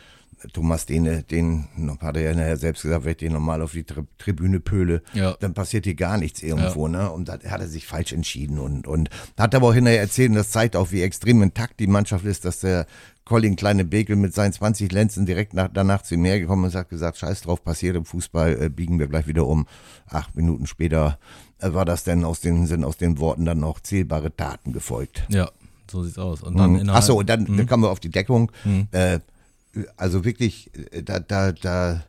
Thomas 0.52 0.86
Dehne, 0.86 1.22
den 1.22 1.68
hat 2.00 2.16
er 2.16 2.22
ja 2.22 2.34
nachher 2.34 2.56
selbst 2.56 2.82
gesagt, 2.82 3.04
wenn 3.04 3.12
ich 3.12 3.16
den 3.18 3.32
normal 3.32 3.62
auf 3.62 3.72
die 3.72 3.84
Tri 3.84 4.02
Tribüne 4.18 4.60
pöle, 4.60 5.02
ja. 5.12 5.36
dann 5.40 5.54
passiert 5.54 5.84
hier 5.84 5.94
gar 5.94 6.18
nichts 6.18 6.42
irgendwo, 6.42 6.86
ja. 6.86 6.92
ne? 6.92 7.10
Und 7.10 7.28
da 7.28 7.34
hat 7.34 7.60
er 7.60 7.68
sich 7.68 7.86
falsch 7.86 8.12
entschieden 8.12 8.58
und, 8.58 8.86
und 8.86 9.10
hat 9.36 9.54
aber 9.54 9.68
auch 9.68 9.74
hinterher 9.74 10.00
erzählt, 10.00 10.30
und 10.30 10.36
das 10.36 10.50
zeigt 10.50 10.76
auch, 10.76 10.92
wie 10.92 11.02
extrem 11.02 11.42
intakt 11.42 11.80
die 11.80 11.86
Mannschaft 11.86 12.24
ist, 12.24 12.44
dass 12.44 12.60
der 12.60 12.86
Colin 13.28 13.56
Kleine 13.56 13.84
Bekel 13.84 14.16
mit 14.16 14.34
seinen 14.34 14.54
20 14.54 14.90
Lenzen 14.90 15.26
direkt 15.26 15.52
nach, 15.52 15.68
danach 15.72 16.02
zu 16.02 16.16
mir 16.16 16.40
gekommen 16.40 16.64
und 16.64 16.74
hat 16.74 16.88
gesagt, 16.88 17.18
scheiß 17.18 17.42
drauf, 17.42 17.62
passiert 17.62 17.94
im 17.94 18.06
Fußball, 18.06 18.62
äh, 18.62 18.68
biegen 18.70 18.98
wir 18.98 19.06
gleich 19.06 19.26
wieder 19.26 19.46
um. 19.46 19.66
Acht 20.08 20.34
Minuten 20.34 20.66
später 20.66 21.18
äh, 21.58 21.74
war 21.74 21.84
das 21.84 22.04
denn 22.04 22.24
aus 22.24 22.40
den, 22.40 22.66
sind 22.66 22.84
aus 22.84 22.96
den 22.96 23.18
Worten 23.18 23.44
dann 23.44 23.60
noch 23.60 23.80
zählbare 23.80 24.34
Taten 24.34 24.72
gefolgt. 24.72 25.24
Ja, 25.28 25.50
so 25.90 26.02
sieht's 26.02 26.18
aus. 26.18 26.42
Und 26.42 26.58
dann 26.58 26.82
mhm. 26.82 26.88
Achso, 26.88 27.18
und 27.18 27.28
dann, 27.28 27.42
mhm. 27.42 27.58
dann 27.58 27.66
kamen 27.66 27.82
wir 27.82 27.90
auf 27.90 28.00
die 28.00 28.10
Deckung. 28.10 28.50
Mhm. 28.64 28.88
Äh, 28.92 29.20
also 29.98 30.24
wirklich, 30.24 30.70
äh, 30.92 31.02
da, 31.02 31.20
da, 31.20 31.52
da, 31.52 32.02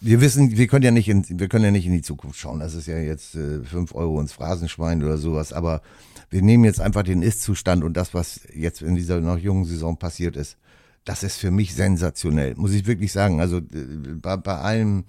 wir 0.00 0.20
wissen, 0.20 0.56
wir 0.56 0.68
können 0.68 0.84
ja 0.84 0.92
nicht 0.92 1.08
in, 1.08 1.24
wir 1.28 1.48
können 1.48 1.64
ja 1.64 1.70
nicht 1.72 1.86
in 1.86 1.92
die 1.92 2.02
Zukunft 2.02 2.38
schauen. 2.38 2.60
Das 2.60 2.74
ist 2.74 2.86
ja 2.86 2.98
jetzt 2.98 3.34
äh, 3.34 3.64
fünf 3.64 3.96
Euro 3.96 4.20
ins 4.20 4.32
Phrasenschwein 4.32 5.02
oder 5.02 5.18
sowas, 5.18 5.52
aber 5.52 5.82
wir 6.30 6.42
nehmen 6.42 6.64
jetzt 6.64 6.80
einfach 6.80 7.02
den 7.02 7.22
Ist-Zustand 7.22 7.84
und 7.84 7.96
das, 7.96 8.14
was 8.14 8.40
jetzt 8.54 8.82
in 8.82 8.94
dieser 8.94 9.20
noch 9.20 9.38
jungen 9.38 9.64
Saison 9.64 9.96
passiert 9.96 10.36
ist, 10.36 10.56
das 11.04 11.22
ist 11.22 11.36
für 11.36 11.50
mich 11.50 11.74
sensationell, 11.74 12.54
muss 12.56 12.72
ich 12.72 12.86
wirklich 12.86 13.12
sagen. 13.12 13.40
Also 13.40 13.58
äh, 13.58 14.14
bei, 14.20 14.36
bei 14.36 14.56
allem, 14.56 15.04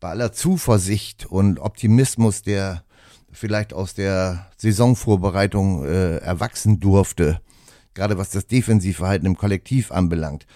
bei 0.00 0.08
aller 0.10 0.32
Zuversicht 0.32 1.26
und 1.26 1.60
Optimismus, 1.60 2.42
der 2.42 2.84
vielleicht 3.30 3.74
aus 3.74 3.94
der 3.94 4.50
Saisonvorbereitung 4.56 5.84
äh, 5.84 6.16
erwachsen 6.18 6.80
durfte, 6.80 7.40
gerade 7.92 8.16
was 8.16 8.30
das 8.30 8.46
Defensivverhalten 8.46 9.26
im 9.26 9.36
Kollektiv 9.36 9.92
anbelangt, 9.92 10.46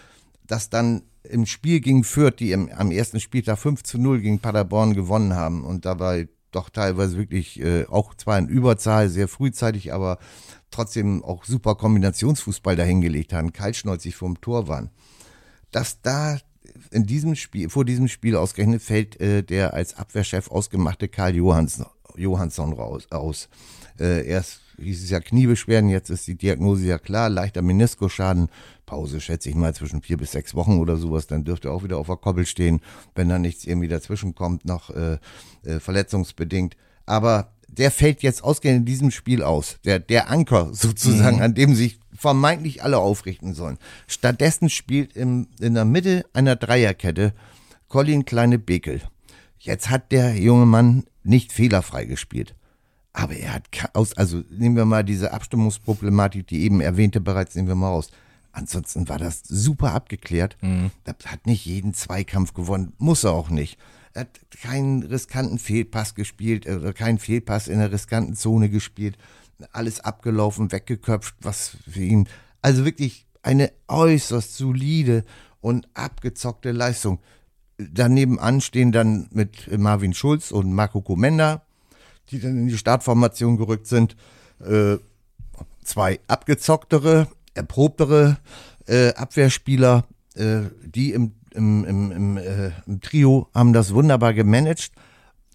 dass 0.47 0.71
dann 0.71 1.03
im 1.23 1.45
Spiel 1.45 1.81
gegen 1.81 2.05
Fürth, 2.05 2.37
die 2.39 2.53
im, 2.53 2.71
am 2.71 2.91
ersten 2.91 3.21
Spieltag 3.21 3.59
5 3.59 3.83
zu 3.83 3.99
0 3.99 4.21
gegen 4.21 4.39
Paderborn 4.39 4.95
gewonnen 4.95 5.35
haben 5.35 5.65
und 5.65 5.85
dabei 5.85 6.29
doch 6.51 6.71
teilweise 6.71 7.17
wirklich 7.19 7.61
äh, 7.61 7.87
auch 7.87 8.15
zwar 8.15 8.39
in 8.39 8.49
Überzahl, 8.49 9.09
sehr 9.09 9.29
frühzeitig, 9.29 9.93
aber 9.93 10.19
trotzdem 10.71 11.25
auch 11.25 11.45
super 11.45 11.75
Kombinationsfußball 11.75 12.77
dahingelegt 12.77 13.33
haben, 13.33 13.53
kaltschnäuzig 13.53 14.17
vom 14.17 14.41
Tor 14.41 14.69
waren. 14.69 14.91
Dass 15.71 16.01
da 16.01 16.39
in 16.91 17.07
diesem 17.07 17.35
Spiel, 17.35 17.69
vor 17.69 17.85
diesem 17.85 18.09
Spiel 18.09 18.37
ausgerechnet 18.37 18.83
fällt 18.83 19.21
äh, 19.21 19.43
der 19.43 19.75
als 19.75 19.95
Abwehrchef 19.97 20.51
ausgemachte 20.51 21.09
Karl 21.09 21.35
Johansson, 21.37 22.73
raus, 22.73 23.07
aus. 23.11 23.49
Äh, 23.99 24.27
erst 24.27 24.61
hieß 24.81 25.05
es 25.05 25.11
ja 25.11 25.21
Kniebeschwerden, 25.21 25.91
jetzt 25.91 26.11
ist 26.11 26.27
die 26.27 26.37
Diagnose 26.37 26.87
ja 26.87 26.99
klar, 26.99 27.29
leichter 27.29 27.63
Meniskusschaden, 27.63 28.49
Pause 28.87 29.21
schätze 29.21 29.51
ich 29.51 29.55
mal 29.55 29.75
zwischen 29.75 30.03
vier 30.03 30.17
bis 30.17 30.33
sechs 30.33 30.55
Wochen 30.55 30.79
oder 30.79 30.97
sowas, 30.97 31.27
dann 31.27 31.45
dürfte 31.45 31.69
er 31.69 31.75
auch 31.75 31.85
wieder 31.85 31.99
auf 31.99 32.07
der 32.07 32.17
Koppel 32.17 32.47
stehen, 32.47 32.81
wenn 33.15 33.29
da 33.29 33.39
nichts 33.39 33.65
irgendwie 33.65 33.89
dazwischen 33.89 34.35
kommt, 34.35 34.65
noch 34.65 34.91
äh, 34.91 35.19
äh, 35.65 35.81
verletzungsbedingt. 35.81 36.77
Aber 37.05 37.53
der 37.69 37.91
fällt 37.91 38.23
jetzt 38.23 38.43
ausgehend 38.43 38.81
in 38.81 38.85
diesem 38.87 39.11
Spiel 39.11 39.43
aus. 39.43 39.77
Der, 39.85 39.99
der 39.99 40.31
Anker 40.31 40.71
sozusagen, 40.73 41.37
mhm. 41.37 41.43
an 41.43 41.55
dem 41.55 41.75
sich 41.75 41.99
vermeintlich 42.15 42.83
alle 42.83 42.99
aufrichten 42.99 43.55
sollen. 43.55 43.79
Stattdessen 44.07 44.71
spielt 44.71 45.15
im, 45.15 45.49
in 45.61 45.75
der 45.75 45.85
Mitte 45.85 46.25
einer 46.33 46.57
Dreierkette 46.57 47.33
Colin 47.89 48.25
Kleine 48.25 48.59
Bekel. 48.59 49.03
Jetzt 49.59 49.91
hat 49.91 50.13
der 50.13 50.35
junge 50.37 50.67
Mann 50.67 51.05
nicht 51.23 51.53
fehlerfrei 51.53 52.05
gespielt. 52.05 52.55
Aber 53.19 53.35
er 53.35 53.53
hat 53.53 53.67
aus, 53.95 54.17
also 54.17 54.45
nehmen 54.49 54.77
wir 54.77 54.85
mal 54.85 55.03
diese 55.03 55.33
Abstimmungsproblematik, 55.33 56.47
die 56.47 56.63
eben 56.63 56.81
erwähnte 56.81 57.21
bereits, 57.21 57.57
nehmen 57.57 57.67
wir 57.67 57.75
mal 57.75 57.89
raus. 57.89 58.13
Ansonsten 58.53 59.09
war 59.09 59.19
das 59.19 59.43
super 59.43 59.93
abgeklärt. 59.93 60.57
Mhm. 60.61 60.93
Er 61.05 61.17
hat 61.27 61.45
nicht 61.45 61.67
jeden 61.67 61.95
Zweikampf 61.95 62.55
gewonnen, 62.55 62.93
muss 62.99 63.25
er 63.25 63.33
auch 63.33 63.51
nicht. 63.51 63.77
Er 64.15 64.21
hat 64.21 64.41
keinen 64.63 65.03
riskanten 65.03 65.59
Fehlpass 65.59 66.15
gespielt, 66.15 66.69
oder 66.69 66.93
keinen 66.93 67.19
Fehlpass 67.19 67.67
in 67.67 67.81
der 67.81 67.91
riskanten 67.91 68.37
Zone 68.37 68.69
gespielt. 68.69 69.19
Alles 69.73 69.99
abgelaufen, 69.99 70.71
weggeköpft, 70.71 71.35
was 71.41 71.77
für 71.91 72.05
ihn. 72.05 72.29
Also 72.63 72.85
wirklich 72.85 73.27
eine 73.43 73.73
äußerst 73.89 74.57
solide 74.57 75.25
und 75.61 75.89
abgezockte 75.95 76.71
Leistung. 76.71 77.19
Daneben 77.79 78.39
anstehen 78.39 78.93
dann 78.93 79.29
mit 79.33 79.77
Marvin 79.77 80.15
Schulz 80.15 80.53
und 80.53 80.73
Marco 80.73 81.01
Komenda, 81.01 81.63
die 82.31 82.41
dann 82.41 82.59
in 82.59 82.69
die 82.69 82.79
Startformation 82.79 83.57
gerückt 83.57 83.87
sind. 83.87 84.17
Äh, 84.65 84.97
zwei 85.85 86.21
abgezocktere, 86.29 87.29
erprobtere 87.55 88.39
äh, 88.87 89.15
Abwehrspieler, 89.15 90.05
äh, 90.35 90.63
die 90.85 91.13
im, 91.13 91.33
im, 91.55 91.85
im, 91.85 92.13
im, 92.13 92.37
äh, 92.37 92.71
im, 92.87 93.01
Trio 93.01 93.49
haben 93.55 93.73
das 93.73 93.95
wunderbar 93.95 94.35
gemanagt. 94.35 94.93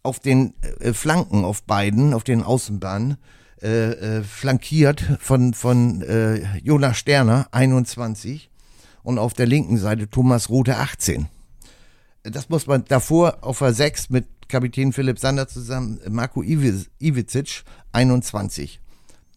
Auf 0.02 0.20
den 0.20 0.54
äh, 0.80 0.94
Flanken, 0.94 1.46
auf 1.46 1.64
beiden, 1.64 2.14
auf 2.14 2.24
den 2.24 2.44
Außenbahnen, 2.44 3.18
äh, 3.62 4.18
äh, 4.18 4.24
flankiert 4.24 5.02
von, 5.20 5.54
von 5.54 6.02
äh, 6.02 6.58
Jonas 6.58 6.98
Sterner, 6.98 7.48
21, 7.52 8.50
und 9.04 9.20
auf 9.20 9.34
der 9.34 9.46
linken 9.46 9.78
Seite 9.78 10.10
Thomas 10.10 10.50
Rote, 10.50 10.78
18. 10.78 11.28
Das 12.24 12.50
muss 12.50 12.68
man 12.68 12.86
davor 12.86 13.40
auf 13.42 13.60
der 13.60 13.74
6 13.74 14.10
mit 14.10 14.26
Kapitän 14.48 14.94
Philipp 14.94 15.20
Sander 15.20 15.48
zusammen, 15.48 16.00
Marco 16.10 16.42
Iwicic, 16.42 17.64
21. 17.92 18.80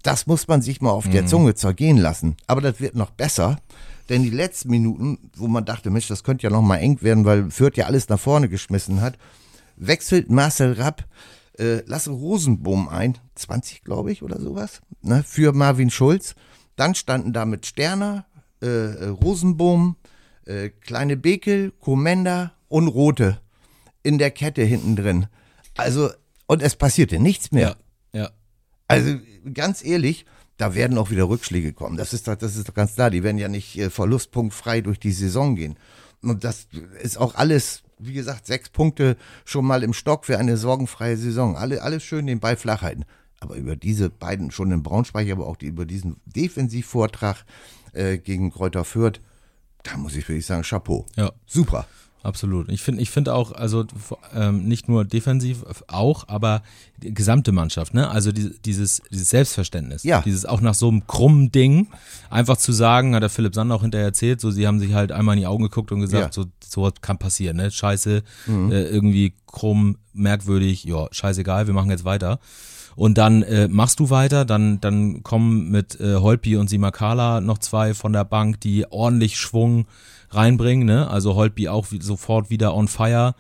Das 0.03 0.27
muss 0.27 0.47
man 0.47 0.63
sich 0.63 0.81
mal 0.81 0.91
auf 0.91 1.07
mhm. 1.07 1.13
der 1.13 1.27
Zunge 1.27 1.55
zergehen 1.55 1.97
lassen. 1.97 2.37
Aber 2.47 2.61
das 2.61 2.81
wird 2.81 2.95
noch 2.95 3.11
besser. 3.11 3.59
Denn 4.09 4.23
die 4.23 4.31
letzten 4.31 4.71
Minuten, 4.71 5.31
wo 5.37 5.49
man 5.49 5.65
dachte, 5.65 5.91
Mensch, 5.91 6.07
das 6.07 6.23
könnte 6.23 6.45
ja 6.45 6.51
noch 6.51 6.63
mal 6.63 6.77
eng 6.77 7.03
werden, 7.03 7.25
weil 7.25 7.51
Fürth 7.51 7.77
ja 7.77 7.87
alles 7.87 8.09
nach 8.09 8.21
vorne 8.21 8.49
geschmissen 8.49 9.01
hat, 9.01 9.19
wechselt 9.77 10.31
Marcel 10.31 10.75
Rapp 10.75 11.05
äh, 11.59 11.83
Lasse 11.87 12.11
Rosenbohm 12.11 12.89
ein, 12.89 13.19
20 13.35 13.83
glaube 13.83 14.13
ich 14.13 14.23
oder 14.23 14.41
sowas, 14.41 14.81
ne, 15.03 15.25
für 15.27 15.53
Marvin 15.53 15.91
Schulz. 15.91 16.35
Dann 16.77 16.95
standen 16.95 17.33
da 17.33 17.47
mit 17.47 17.67
Sterner, 17.67 18.27
äh, 18.63 18.67
äh, 18.67 19.09
Rosenbohm, 19.09 19.97
äh, 20.45 20.69
Kleine 20.69 21.17
Bekel, 21.17 21.73
Komenda 21.81 22.53
und 22.69 22.89
Rote 22.89 23.41
in 24.03 24.19
der 24.19 24.31
Kette 24.31 24.63
hinten 24.63 24.97
drin. 24.97 25.27
Also, 25.77 26.11
und 26.47 26.63
es 26.63 26.77
passierte 26.77 27.19
nichts 27.19 27.53
mehr. 27.53 27.77
Ja, 28.13 28.21
ja. 28.21 28.31
Also, 28.89 29.17
ganz 29.53 29.85
ehrlich, 29.85 30.27
da 30.57 30.75
werden 30.75 30.97
auch 30.97 31.11
wieder 31.11 31.29
Rückschläge 31.29 31.73
kommen. 31.73 31.97
Das 31.97 32.13
ist 32.13 32.29
doch, 32.29 32.37
das 32.37 32.57
ist 32.57 32.69
doch 32.69 32.75
ganz 32.75 32.95
klar. 32.95 33.11
Die 33.11 33.23
werden 33.23 33.39
ja 33.39 33.49
nicht 33.49 33.77
äh, 33.79 33.91
verlustpunktfrei 33.91 34.81
durch 34.81 34.99
die 34.99 35.13
Saison 35.13 35.57
gehen. 35.57 35.77
Und 36.23 36.45
das 36.45 36.69
ist 37.03 37.19
auch 37.19 37.35
alles 37.35 37.83
wie 37.99 38.13
gesagt, 38.13 38.47
sechs 38.47 38.69
Punkte 38.69 39.17
schon 39.45 39.65
mal 39.65 39.83
im 39.83 39.93
Stock 39.93 40.27
für 40.27 40.39
eine 40.39 40.57
sorgenfreie 40.57 41.17
Saison. 41.17 41.57
Alle, 41.57 41.83
alles 41.83 42.03
schön 42.03 42.27
den 42.27 42.41
Ball 42.41 42.57
flach 42.57 42.83
halten. 42.83 43.05
Aber 43.41 43.57
über 43.57 43.77
diese 43.77 44.11
beiden, 44.11 44.51
schon 44.51 44.71
in 44.71 44.83
Braunschweig, 44.83 45.31
aber 45.31 45.47
auch 45.47 45.57
die, 45.57 45.67
über 45.67 45.85
diesen 45.85 46.17
Defensivvortrag 46.25 47.45
äh, 47.93 48.19
gegen 48.19 48.51
Kräuter 48.51 48.85
Fürth, 48.85 49.21
da 49.83 49.97
muss 49.97 50.17
ich 50.17 50.29
wirklich 50.29 50.47
sagen, 50.47 50.63
Chapeau. 50.63 51.07
Ja. 51.17 51.33
Super. 51.47 51.87
Absolut. 52.27 52.69
Ich 52.71 52.83
finde 52.83 53.01
ich 53.03 53.11
finde 53.11 53.35
auch, 53.35 53.53
also 53.53 53.85
ähm, 54.35 54.67
nicht 54.67 54.89
nur 54.89 55.05
defensiv 55.05 55.65
auch, 55.87 56.27
aber 56.27 56.63
die 56.97 57.15
gesamte 57.15 57.53
Mannschaft, 57.53 57.95
ne? 57.95 58.11
Also 58.11 58.33
die, 58.33 58.51
dieses, 58.65 59.01
dieses 59.13 59.31
Selbstverständnis. 59.31 60.03
Ja. 60.03 60.23
Dieses 60.23 60.45
auch 60.45 60.61
nach 60.61 60.75
so 60.75 60.89
einem 60.89 61.07
krummen 61.07 61.53
Ding 61.53 61.87
einfach 62.29 62.57
zu 62.57 62.73
sagen, 62.73 63.15
hat 63.15 63.23
der 63.23 63.31
Philipp 63.31 63.55
Sander 63.55 63.77
auch 63.77 63.83
hinterher 63.83 64.09
erzählt, 64.09 64.41
so 64.41 64.51
sie 64.51 64.67
haben 64.67 64.81
sich 64.81 64.93
halt 64.93 65.13
einmal 65.13 65.37
in 65.37 65.43
die 65.43 65.47
Augen 65.47 65.63
geguckt 65.63 65.93
und 65.93 66.01
gesagt, 66.01 66.35
ja. 66.37 66.43
so 66.43 66.51
sowas 66.69 66.95
kann 67.01 67.17
passieren, 67.19 67.59
ne? 67.59 67.71
Scheiße, 67.71 68.25
mhm. 68.47 68.73
äh, 68.73 68.83
irgendwie 68.87 69.35
krumm, 69.47 69.99
merkwürdig, 70.13 70.83
ja, 70.83 71.07
scheißegal, 71.13 71.69
wir 71.69 71.75
machen 71.75 71.91
jetzt 71.91 72.05
weiter. 72.05 72.41
Und 72.97 73.19
dann 73.19 73.43
äh, 73.43 73.69
machst 73.69 74.01
du 74.01 74.11
weiter, 74.11 74.47
dann, 74.47 74.81
dann 74.81 75.23
kommen 75.23 75.71
mit 75.71 76.01
äh, 76.01 76.17
Holpi 76.17 76.57
und 76.57 76.69
Simakala 76.69 77.43
noch 77.43 77.59
zwei 77.59 77.93
von 77.93 78.13
der 78.15 78.25
Bank, 78.25 78.61
die 78.63 78.91
ordentlich 78.91 79.37
Schwung 79.37 79.87
reinbringen. 80.31 80.87
Ne? 80.87 81.09
Also 81.09 81.35
Holtby 81.35 81.69
auch 81.69 81.93
wie, 81.93 82.01
sofort 82.01 82.51
wieder 82.51 82.75
on 82.75 82.89
fire. 82.89 83.35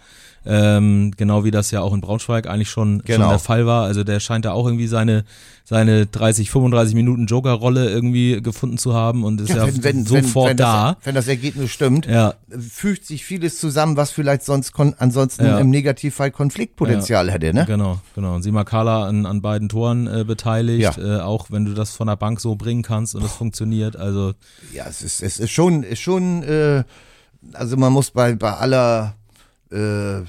Ähm, 0.47 1.13
genau 1.17 1.45
wie 1.45 1.51
das 1.51 1.73
ja 1.73 1.81
auch 1.81 1.93
in 1.93 2.01
Braunschweig 2.01 2.47
eigentlich 2.47 2.71
schon, 2.71 3.03
genau. 3.05 3.25
schon 3.25 3.29
der 3.31 3.39
Fall 3.41 3.67
war. 3.67 3.85
Also 3.85 4.05
der 4.05 4.21
scheint 4.21 4.45
da 4.45 4.53
auch 4.53 4.67
irgendwie 4.67 4.87
seine, 4.87 5.25
seine 5.65 6.07
30, 6.07 6.51
35 6.51 6.95
Minuten 6.95 7.27
Joker-Rolle 7.27 7.91
irgendwie 7.91 8.41
gefunden 8.41 8.79
zu 8.79 8.95
haben 8.95 9.25
und 9.25 9.41
ist 9.41 9.51
ja, 9.51 9.67
ja 9.67 9.67
wenn, 9.67 9.83
wenn, 9.83 10.07
sofort 10.07 10.51
wenn, 10.51 10.57
da. 10.57 10.95
Das, 10.95 11.07
wenn 11.07 11.15
das 11.17 11.27
Ergebnis 11.27 11.71
stimmt, 11.73 12.07
ja. 12.07 12.35
fügt 12.49 13.07
sich 13.07 13.25
vieles 13.25 13.59
zusammen, 13.59 13.97
was 13.97 14.13
vielleicht 14.13 14.45
sonst 14.45 14.73
ansonsten 14.99 15.45
ja. 15.45 15.59
im 15.59 15.71
Negativfall 15.71 16.31
Konfliktpotenzial 16.31 17.31
hätte. 17.31 17.53
Ne? 17.53 17.65
Genau, 17.67 17.99
genau. 18.15 18.37
Und 18.37 18.43
Simakala 18.43 19.09
an, 19.09 19.27
an 19.27 19.43
beiden 19.43 19.69
Toren 19.69 20.07
äh, 20.07 20.25
beteiligt, 20.25 20.97
äh, 20.99 21.19
auch 21.19 21.51
wenn 21.51 21.65
du 21.65 21.75
das 21.75 21.91
von 21.97 22.07
der 22.07 22.17
Bank 22.17 22.41
so 22.41 22.55
bringen 22.55 22.83
kannst 22.83 23.17
und 23.17 23.25
es 23.25 23.33
funktioniert. 23.33 23.97
Also 23.97 24.35
ja, 24.73 24.87
es 24.89 25.03
ist, 25.03 25.23
es 25.23 25.41
ist 25.41 25.51
schon, 25.51 25.83
ist 25.83 26.01
schon, 26.01 26.45
äh, 26.45 26.85
also 27.53 27.77
man 27.77 27.93
muss 27.93 28.13
bei, 28.13 28.37
bei 28.37 28.53
aller 28.53 29.15
äh, 29.71 30.25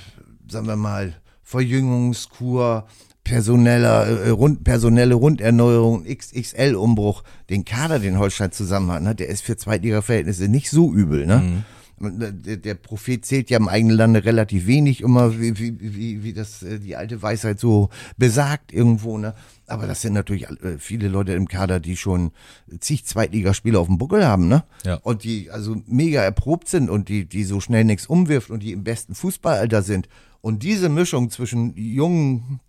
sagen 0.49 0.67
wir 0.67 0.75
mal, 0.75 1.13
Verjüngungskur, 1.43 2.85
personeller, 3.23 4.07
äh, 4.07 4.29
rund, 4.29 4.63
personelle 4.63 5.15
Runderneuerung, 5.15 6.05
XXL-Umbruch, 6.05 7.23
den 7.49 7.65
Kader, 7.65 7.99
den 7.99 8.19
Holstein 8.19 8.51
zusammen 8.51 8.91
hat, 8.91 9.03
ne, 9.03 9.15
der 9.15 9.27
ist 9.27 9.43
für 9.43 9.57
Zweitliga-Verhältnisse 9.57 10.47
nicht 10.47 10.69
so 10.69 10.93
übel. 10.93 11.25
Ne? 11.25 11.37
Mhm. 11.37 11.63
Der, 11.99 12.75
Prophet 12.75 13.25
zählt 13.25 13.49
ja 13.49 13.57
im 13.57 13.67
eigenen 13.67 13.97
Lande 13.97 14.23
relativ 14.23 14.67
wenig, 14.67 15.01
immer 15.01 15.39
wie, 15.39 15.57
wie, 15.57 15.77
wie, 15.79 16.23
wie 16.23 16.33
das 16.33 16.61
äh, 16.61 16.79
die 16.79 16.95
alte 16.95 17.21
Weisheit 17.21 17.59
so 17.59 17.89
besagt 18.17 18.71
irgendwo. 18.71 19.17
Ne? 19.17 19.33
Aber 19.65 19.87
das 19.87 20.01
sind 20.01 20.13
natürlich 20.13 20.47
äh, 20.47 20.77
viele 20.77 21.07
Leute 21.07 21.33
im 21.33 21.47
Kader, 21.47 21.79
die 21.79 21.97
schon 21.97 22.31
zig 22.79 23.05
Zweitligaspiele 23.05 23.79
auf 23.79 23.87
dem 23.87 23.97
Buckel 23.97 24.25
haben, 24.25 24.47
ne? 24.47 24.63
Ja. 24.85 24.95
Und 24.95 25.23
die 25.23 25.49
also 25.49 25.75
mega 25.87 26.21
erprobt 26.21 26.69
sind 26.69 26.89
und 26.89 27.09
die, 27.09 27.25
die 27.25 27.43
so 27.43 27.59
schnell 27.59 27.83
nichts 27.83 28.05
umwirft 28.05 28.51
und 28.51 28.61
die 28.61 28.73
im 28.73 28.83
besten 28.83 29.15
Fußballalter 29.15 29.81
sind. 29.81 30.07
Und 30.41 30.61
diese 30.61 30.89
Mischung 30.89 31.31
zwischen 31.31 31.75
jungen, 31.75 32.59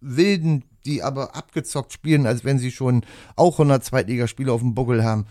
wilden, 0.00 0.64
die 0.84 1.02
aber 1.02 1.36
abgezockt 1.36 1.92
spielen, 1.92 2.26
als 2.26 2.44
wenn 2.44 2.58
sie 2.58 2.70
schon 2.70 3.02
auch 3.36 3.54
100 3.54 3.84
Zweitligaspiele 3.84 4.52
auf 4.52 4.60
dem 4.60 4.74
Buckel 4.74 5.04
haben, 5.04 5.26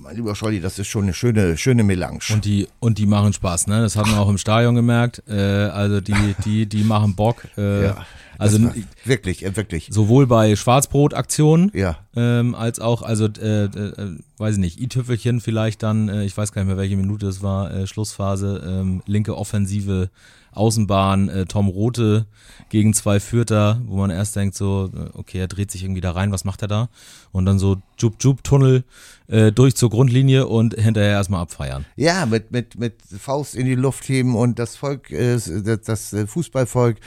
mein 0.00 0.16
lieber 0.16 0.34
Scholli, 0.34 0.60
das 0.60 0.78
ist 0.78 0.88
schon 0.88 1.04
eine 1.04 1.14
schöne, 1.14 1.56
schöne 1.56 1.82
Melange. 1.82 2.20
Und 2.32 2.44
die, 2.44 2.68
und 2.80 2.98
die 2.98 3.06
machen 3.06 3.32
Spaß, 3.32 3.66
ne? 3.66 3.80
Das 3.80 3.96
haben 3.96 4.10
wir 4.10 4.18
auch 4.18 4.28
im 4.28 4.38
Stadion 4.38 4.74
gemerkt. 4.74 5.22
Äh, 5.28 5.34
also 5.34 6.00
die, 6.00 6.34
die, 6.44 6.66
die 6.66 6.84
machen 6.84 7.14
Bock. 7.14 7.46
Äh, 7.56 7.84
ja. 7.84 8.06
Also 8.38 8.58
wirklich, 9.04 9.44
äh, 9.44 9.54
wirklich. 9.54 9.88
Sowohl 9.90 10.26
bei 10.26 10.56
Schwarzbrot-Aktionen 10.56 11.70
ja. 11.74 11.98
ähm, 12.16 12.54
als 12.54 12.80
auch, 12.80 13.02
also 13.02 13.26
äh, 13.26 13.64
äh, 13.64 14.16
weiß 14.38 14.54
ich 14.54 14.60
nicht, 14.60 14.80
i-Tüffelchen 14.80 15.42
vielleicht 15.42 15.82
dann, 15.82 16.08
äh, 16.08 16.24
ich 16.24 16.34
weiß 16.34 16.52
gar 16.52 16.62
nicht 16.62 16.68
mehr, 16.68 16.78
welche 16.78 16.96
Minute 16.96 17.26
es 17.26 17.42
war, 17.42 17.70
äh, 17.70 17.86
Schlussphase, 17.86 18.62
ähm, 18.66 19.02
linke 19.06 19.36
Offensive, 19.36 20.08
Außenbahn, 20.52 21.28
äh, 21.28 21.46
Tom 21.46 21.68
Rote 21.68 22.26
gegen 22.68 22.94
zwei 22.94 23.20
Fürter, 23.20 23.80
wo 23.86 23.96
man 23.96 24.10
erst 24.10 24.36
denkt 24.36 24.54
so, 24.56 24.90
äh, 24.94 25.10
okay, 25.14 25.38
er 25.38 25.48
dreht 25.48 25.70
sich 25.70 25.82
irgendwie 25.82 26.00
da 26.00 26.12
rein, 26.12 26.32
was 26.32 26.44
macht 26.44 26.62
er 26.62 26.68
da? 26.68 26.88
Und 27.32 27.46
dann 27.46 27.58
so 27.58 27.76
Jup-Jup-Tunnel 27.98 28.84
äh, 29.28 29.52
durch 29.52 29.76
zur 29.76 29.90
Grundlinie 29.90 30.46
und 30.46 30.74
hinterher 30.74 31.12
erstmal 31.12 31.42
abfeiern. 31.42 31.84
Ja, 31.96 32.26
mit, 32.26 32.50
mit, 32.50 32.78
mit 32.78 32.94
Faust 33.02 33.54
in 33.54 33.66
die 33.66 33.74
Luft 33.74 34.08
heben 34.08 34.36
und 34.36 34.58
das 34.58 34.76
Volk, 34.76 35.10
äh, 35.10 35.38
das, 35.38 35.82
das 36.10 36.16
Fußballvolk 36.26 36.98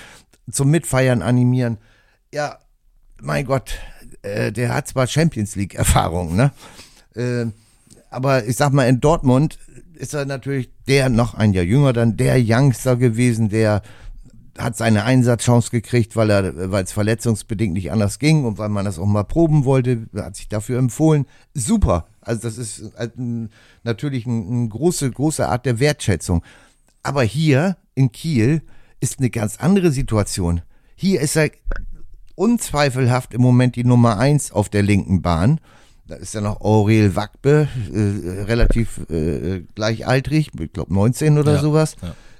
zum 0.51 0.69
Mitfeiern 0.69 1.21
animieren. 1.21 1.77
Ja, 2.33 2.59
mein 3.21 3.45
Gott, 3.45 3.73
äh, 4.21 4.51
der 4.51 4.73
hat 4.73 4.87
zwar 4.87 5.07
Champions 5.07 5.55
League 5.55 5.75
Erfahrung, 5.75 6.35
ne? 6.35 6.51
Aber 8.13 8.45
ich 8.45 8.55
sag 8.55 8.73
mal, 8.73 8.87
in 8.87 9.01
Dortmund 9.01 9.57
ist 9.95 10.13
er 10.13 10.25
natürlich 10.25 10.69
der 10.87 11.09
noch 11.09 11.33
ein 11.33 11.53
Jahr 11.53 11.63
jünger 11.63 11.93
dann, 11.93 12.17
der 12.17 12.37
Youngster 12.39 12.95
gewesen, 12.95 13.49
der 13.49 13.81
hat 14.57 14.77
seine 14.77 15.03
Einsatzchance 15.03 15.71
gekriegt, 15.71 16.15
weil 16.15 16.29
er, 16.29 16.71
weil 16.71 16.83
es 16.83 16.91
verletzungsbedingt 16.91 17.73
nicht 17.73 17.91
anders 17.91 18.19
ging 18.19 18.45
und 18.45 18.57
weil 18.57 18.69
man 18.69 18.85
das 18.85 18.99
auch 18.99 19.05
mal 19.05 19.23
proben 19.23 19.65
wollte, 19.65 20.07
hat 20.15 20.35
sich 20.35 20.47
dafür 20.47 20.77
empfohlen. 20.77 21.25
Super. 21.53 22.07
Also 22.21 22.43
das 22.43 22.57
ist 22.57 22.91
halt 22.97 23.13
natürlich 23.83 24.27
eine 24.27 24.43
ein 24.47 24.69
große, 24.69 25.09
große 25.09 25.47
Art 25.47 25.65
der 25.65 25.79
Wertschätzung. 25.79 26.43
Aber 27.01 27.23
hier 27.23 27.77
in 27.95 28.11
Kiel 28.11 28.61
ist 28.99 29.19
eine 29.19 29.29
ganz 29.29 29.57
andere 29.57 29.91
Situation. 29.91 30.61
Hier 30.95 31.19
ist 31.19 31.35
er 31.35 31.49
unzweifelhaft 32.35 33.33
im 33.33 33.41
Moment 33.41 33.75
die 33.75 33.83
Nummer 33.83 34.17
eins 34.17 34.51
auf 34.51 34.69
der 34.69 34.83
linken 34.83 35.21
Bahn. 35.21 35.59
Da 36.13 36.19
ist 36.19 36.35
ja 36.35 36.41
noch 36.41 36.61
Aurel 36.61 37.15
Wackbe, 37.15 37.67
äh, 37.91 38.41
relativ 38.43 38.99
äh, 39.09 39.61
gleichaltrig, 39.73 40.51
ich 40.59 40.71
glaube 40.71 40.93
19 40.93 41.39
oder 41.39 41.55
ja, 41.55 41.59
sowas. 41.59 41.95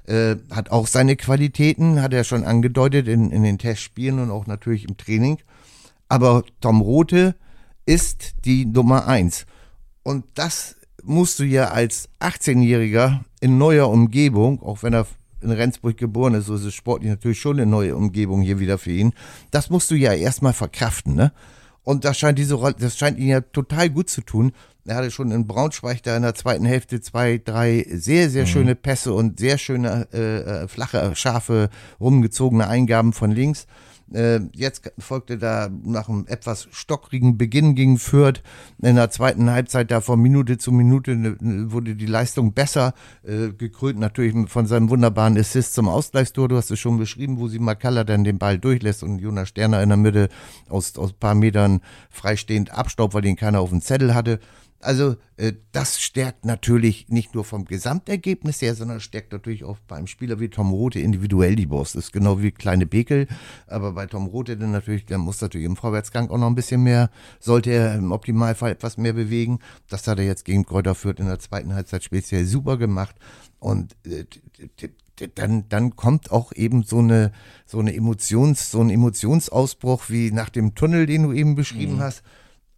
Ja. 0.06 0.30
Äh, 0.30 0.36
hat 0.52 0.70
auch 0.70 0.86
seine 0.86 1.16
Qualitäten, 1.16 2.00
hat 2.00 2.12
er 2.12 2.22
schon 2.22 2.44
angedeutet 2.44 3.08
in, 3.08 3.32
in 3.32 3.42
den 3.42 3.58
Testspielen 3.58 4.20
und 4.20 4.30
auch 4.30 4.46
natürlich 4.46 4.88
im 4.88 4.96
Training. 4.96 5.38
Aber 6.08 6.44
Tom 6.60 6.82
Rote 6.82 7.34
ist 7.84 8.44
die 8.44 8.64
Nummer 8.64 9.08
eins. 9.08 9.44
Und 10.04 10.24
das 10.34 10.76
musst 11.02 11.40
du 11.40 11.44
ja 11.44 11.70
als 11.70 12.08
18-Jähriger 12.20 13.24
in 13.40 13.58
neuer 13.58 13.88
Umgebung, 13.88 14.62
auch 14.62 14.84
wenn 14.84 14.94
er 14.94 15.08
in 15.40 15.50
Rendsburg 15.50 15.96
geboren 15.96 16.34
ist, 16.34 16.46
so 16.46 16.54
ist 16.54 16.64
es 16.64 16.74
sportlich 16.74 17.10
natürlich 17.10 17.40
schon 17.40 17.56
eine 17.56 17.66
neue 17.66 17.96
Umgebung 17.96 18.40
hier 18.40 18.60
wieder 18.60 18.78
für 18.78 18.92
ihn. 18.92 19.14
Das 19.50 19.68
musst 19.68 19.90
du 19.90 19.96
ja 19.96 20.12
erstmal 20.12 20.52
verkraften, 20.52 21.16
ne? 21.16 21.32
Und 21.84 22.04
das 22.04 22.18
scheint 22.18 22.38
diese 22.38 22.54
Rolle, 22.54 22.74
das 22.78 22.96
scheint 22.96 23.18
ihn 23.18 23.28
ja 23.28 23.40
total 23.40 23.90
gut 23.90 24.08
zu 24.08 24.22
tun. 24.22 24.52
Er 24.86 24.96
hatte 24.96 25.10
schon 25.10 25.30
in 25.30 25.46
Braunschweig 25.46 26.02
da 26.02 26.16
in 26.16 26.22
der 26.22 26.34
zweiten 26.34 26.64
Hälfte 26.64 27.00
zwei, 27.00 27.40
drei 27.42 27.86
sehr, 27.90 28.28
sehr 28.28 28.42
mhm. 28.42 28.48
schöne 28.48 28.74
Pässe 28.74 29.14
und 29.14 29.38
sehr 29.38 29.56
schöne, 29.58 30.08
äh, 30.12 30.64
äh 30.64 30.68
flache, 30.68 31.14
scharfe, 31.14 31.70
rumgezogene 32.00 32.66
Eingaben 32.66 33.12
von 33.12 33.30
links. 33.30 33.66
Äh, 34.12 34.40
jetzt 34.52 34.92
folgte 34.98 35.38
da 35.38 35.70
nach 35.82 36.08
einem 36.08 36.26
etwas 36.28 36.68
stockrigen 36.72 37.38
Beginn 37.38 37.74
gegen 37.74 37.98
Fürth 37.98 38.42
in 38.82 38.96
der 38.96 39.10
zweiten 39.10 39.50
Halbzeit 39.50 39.90
da 39.90 40.00
von 40.00 40.20
Minute 40.20 40.58
zu 40.58 40.72
Minute 40.72 41.16
ne, 41.16 41.36
ne, 41.40 41.72
wurde 41.72 41.96
die 41.96 42.06
Leistung 42.06 42.52
besser, 42.52 42.94
äh, 43.22 43.48
gekrönt 43.48 43.98
natürlich 43.98 44.34
von 44.50 44.66
seinem 44.66 44.90
wunderbaren 44.90 45.38
Assist 45.38 45.74
zum 45.74 45.88
Ausgleichstor. 45.88 46.48
Du 46.48 46.56
hast 46.56 46.70
es 46.70 46.78
schon 46.78 46.98
beschrieben, 46.98 47.38
wo 47.38 47.48
sie 47.48 47.58
Makalla 47.58 48.04
dann 48.04 48.24
den 48.24 48.38
Ball 48.38 48.58
durchlässt 48.58 49.02
und 49.02 49.20
Jonas 49.20 49.48
Sterner 49.48 49.82
in 49.82 49.88
der 49.88 49.98
Mitte 49.98 50.28
aus, 50.68 50.96
aus 50.98 51.12
ein 51.12 51.18
paar 51.18 51.34
Metern 51.34 51.80
freistehend 52.10 52.70
abstaubt, 52.70 53.14
weil 53.14 53.22
den 53.22 53.36
keiner 53.36 53.60
auf 53.60 53.70
dem 53.70 53.80
Zettel 53.80 54.14
hatte. 54.14 54.38
Also 54.84 55.16
äh, 55.38 55.54
das 55.72 56.00
stärkt 56.00 56.44
natürlich 56.44 57.08
nicht 57.08 57.34
nur 57.34 57.44
vom 57.44 57.64
Gesamtergebnis 57.64 58.60
her, 58.60 58.74
sondern 58.74 59.00
stärkt 59.00 59.32
natürlich 59.32 59.64
auch 59.64 59.78
beim 59.88 60.06
Spieler 60.06 60.40
wie 60.40 60.48
Tom 60.48 60.70
Rote 60.72 61.00
individuell 61.00 61.56
die 61.56 61.66
Brust. 61.66 61.94
Das 61.94 62.06
ist 62.06 62.12
genau 62.12 62.42
wie 62.42 62.52
kleine 62.52 62.84
Bekel, 62.84 63.26
aber 63.66 63.92
bei 63.92 64.06
Tom 64.06 64.26
Rote 64.26 64.56
dann 64.56 64.72
natürlich, 64.72 65.06
der 65.06 65.18
muss 65.18 65.40
natürlich 65.40 65.66
im 65.66 65.76
Vorwärtsgang 65.76 66.28
auch 66.28 66.36
noch 66.36 66.46
ein 66.46 66.54
bisschen 66.54 66.82
mehr, 66.82 67.10
sollte 67.40 67.70
er 67.70 67.94
im 67.94 68.12
Optimalfall 68.12 68.72
etwas 68.72 68.98
mehr 68.98 69.14
bewegen. 69.14 69.58
Das 69.88 70.06
hat 70.06 70.18
er 70.18 70.24
jetzt 70.26 70.44
gegen 70.44 70.66
Kräuter 70.66 70.94
Fürth 70.94 71.18
in 71.18 71.26
der 71.26 71.38
zweiten 71.38 71.74
Halbzeit 71.74 72.04
speziell 72.04 72.44
super 72.44 72.76
gemacht 72.76 73.16
und 73.58 73.96
äh, 74.04 74.24
dann, 75.34 75.68
dann 75.68 75.96
kommt 75.96 76.30
auch 76.30 76.52
eben 76.52 76.82
so 76.82 76.98
eine, 76.98 77.32
so 77.64 77.78
eine 77.78 77.94
Emotions, 77.94 78.70
so 78.70 78.80
ein 78.80 78.90
Emotionsausbruch 78.90 80.10
wie 80.10 80.30
nach 80.30 80.50
dem 80.50 80.74
Tunnel, 80.74 81.06
den 81.06 81.22
du 81.22 81.32
eben 81.32 81.54
beschrieben 81.54 81.94
mhm. 81.94 82.00
hast 82.00 82.22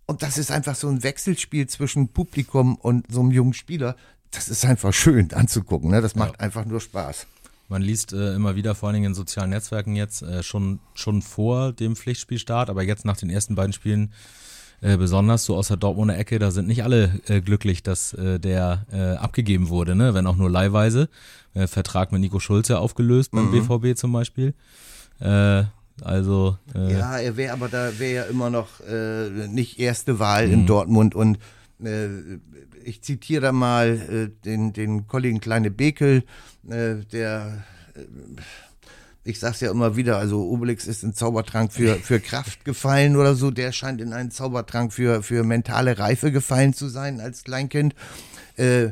und 0.07 0.23
das 0.23 0.39
ist 0.39 0.51
einfach 0.51 0.75
so 0.75 0.89
ein 0.89 1.03
Wechselspiel 1.03 1.67
zwischen 1.67 2.09
Publikum 2.09 2.77
und 2.77 3.07
so 3.11 3.21
einem 3.21 3.33
jungen 3.33 3.55
Spieler. 3.55 3.97
Das 4.31 4.49
ist 4.49 4.65
einfach 4.65 4.93
schön 4.93 5.33
anzugucken. 5.33 5.91
Ne? 5.91 6.01
Das 6.01 6.15
macht 6.15 6.35
ja. 6.35 6.41
einfach 6.41 6.65
nur 6.65 6.81
Spaß. 6.81 7.27
Man 7.69 7.83
liest 7.83 8.13
äh, 8.13 8.35
immer 8.35 8.55
wieder, 8.55 8.77
vor 8.77 8.89
allen 8.89 8.95
Dingen 8.95 9.07
in 9.07 9.15
sozialen 9.15 9.51
Netzwerken 9.51 9.97
jetzt, 9.97 10.23
äh, 10.23 10.43
schon, 10.45 10.79
schon 10.95 11.23
vor 11.23 11.73
dem 11.73 11.97
Pflichtspielstart, 11.97 12.71
aber 12.71 12.85
jetzt 12.85 13.05
nach 13.05 13.17
den 13.17 13.29
ersten 13.29 13.57
beiden 13.57 13.73
Spielen 13.73 14.13
äh, 14.83 14.97
besonders 14.97 15.45
so 15.45 15.57
aus 15.57 15.69
der 15.69 15.77
Dortmunder 15.77 16.17
Ecke, 16.17 16.39
da 16.39 16.51
sind 16.53 16.69
nicht 16.69 16.85
alle 16.85 17.21
äh, 17.27 17.41
glücklich, 17.41 17.83
dass 17.83 18.13
äh, 18.13 18.39
der 18.39 18.87
äh, 18.93 19.17
abgegeben 19.17 19.69
wurde, 19.69 19.97
ne? 19.97 20.15
wenn 20.15 20.27
auch 20.27 20.37
nur 20.37 20.51
leihweise. 20.51 21.09
Vertrag 21.69 22.13
mit 22.13 22.21
Nico 22.21 22.39
Schulze 22.39 22.79
aufgelöst 22.79 23.31
beim 23.31 23.51
mhm. 23.51 23.67
BVB 23.67 23.99
zum 23.99 24.13
Beispiel. 24.13 24.53
Also 26.03 26.59
äh 26.75 26.93
ja, 26.93 27.19
er 27.19 27.37
wäre 27.37 27.53
aber 27.53 27.69
da 27.69 27.99
wäre 27.99 28.15
ja 28.15 28.31
immer 28.31 28.50
noch 28.50 28.81
äh, 28.81 29.28
nicht 29.49 29.78
erste 29.78 30.19
Wahl 30.19 30.50
in 30.50 30.63
mhm. 30.63 30.67
Dortmund 30.67 31.15
und 31.15 31.39
äh, 31.82 32.09
ich 32.85 33.02
zitiere 33.02 33.41
da 33.43 33.52
mal 33.52 33.89
äh, 33.89 34.45
den 34.45 34.73
den 34.73 35.06
Kollegen 35.06 35.41
Kleine 35.41 35.71
Bekel, 35.71 36.25
äh, 36.69 36.97
der 37.13 37.65
äh, 37.95 38.00
ich 39.26 39.41
sag's 39.41 39.61
ja 39.61 39.71
immer 39.71 39.97
wieder, 39.97 40.19
also 40.19 40.45
Obelix 40.45 40.87
ist 40.87 41.02
in 41.02 41.13
Zaubertrank 41.13 41.73
für, 41.73 41.95
für 42.02 42.21
Kraft 42.21 42.65
gefallen 42.65 43.17
oder 43.17 43.35
so, 43.35 43.50
der 43.50 43.73
scheint 43.73 44.00
in 44.00 44.13
einen 44.13 44.30
Zaubertrank 44.30 44.93
für, 44.93 45.23
für 45.23 45.43
mentale 45.45 45.99
Reife 45.99 46.30
gefallen 46.30 46.73
zu 46.75 46.89
sein 46.89 47.21
als 47.21 47.43
Kleinkind. 47.43 47.95
Äh, 48.56 48.91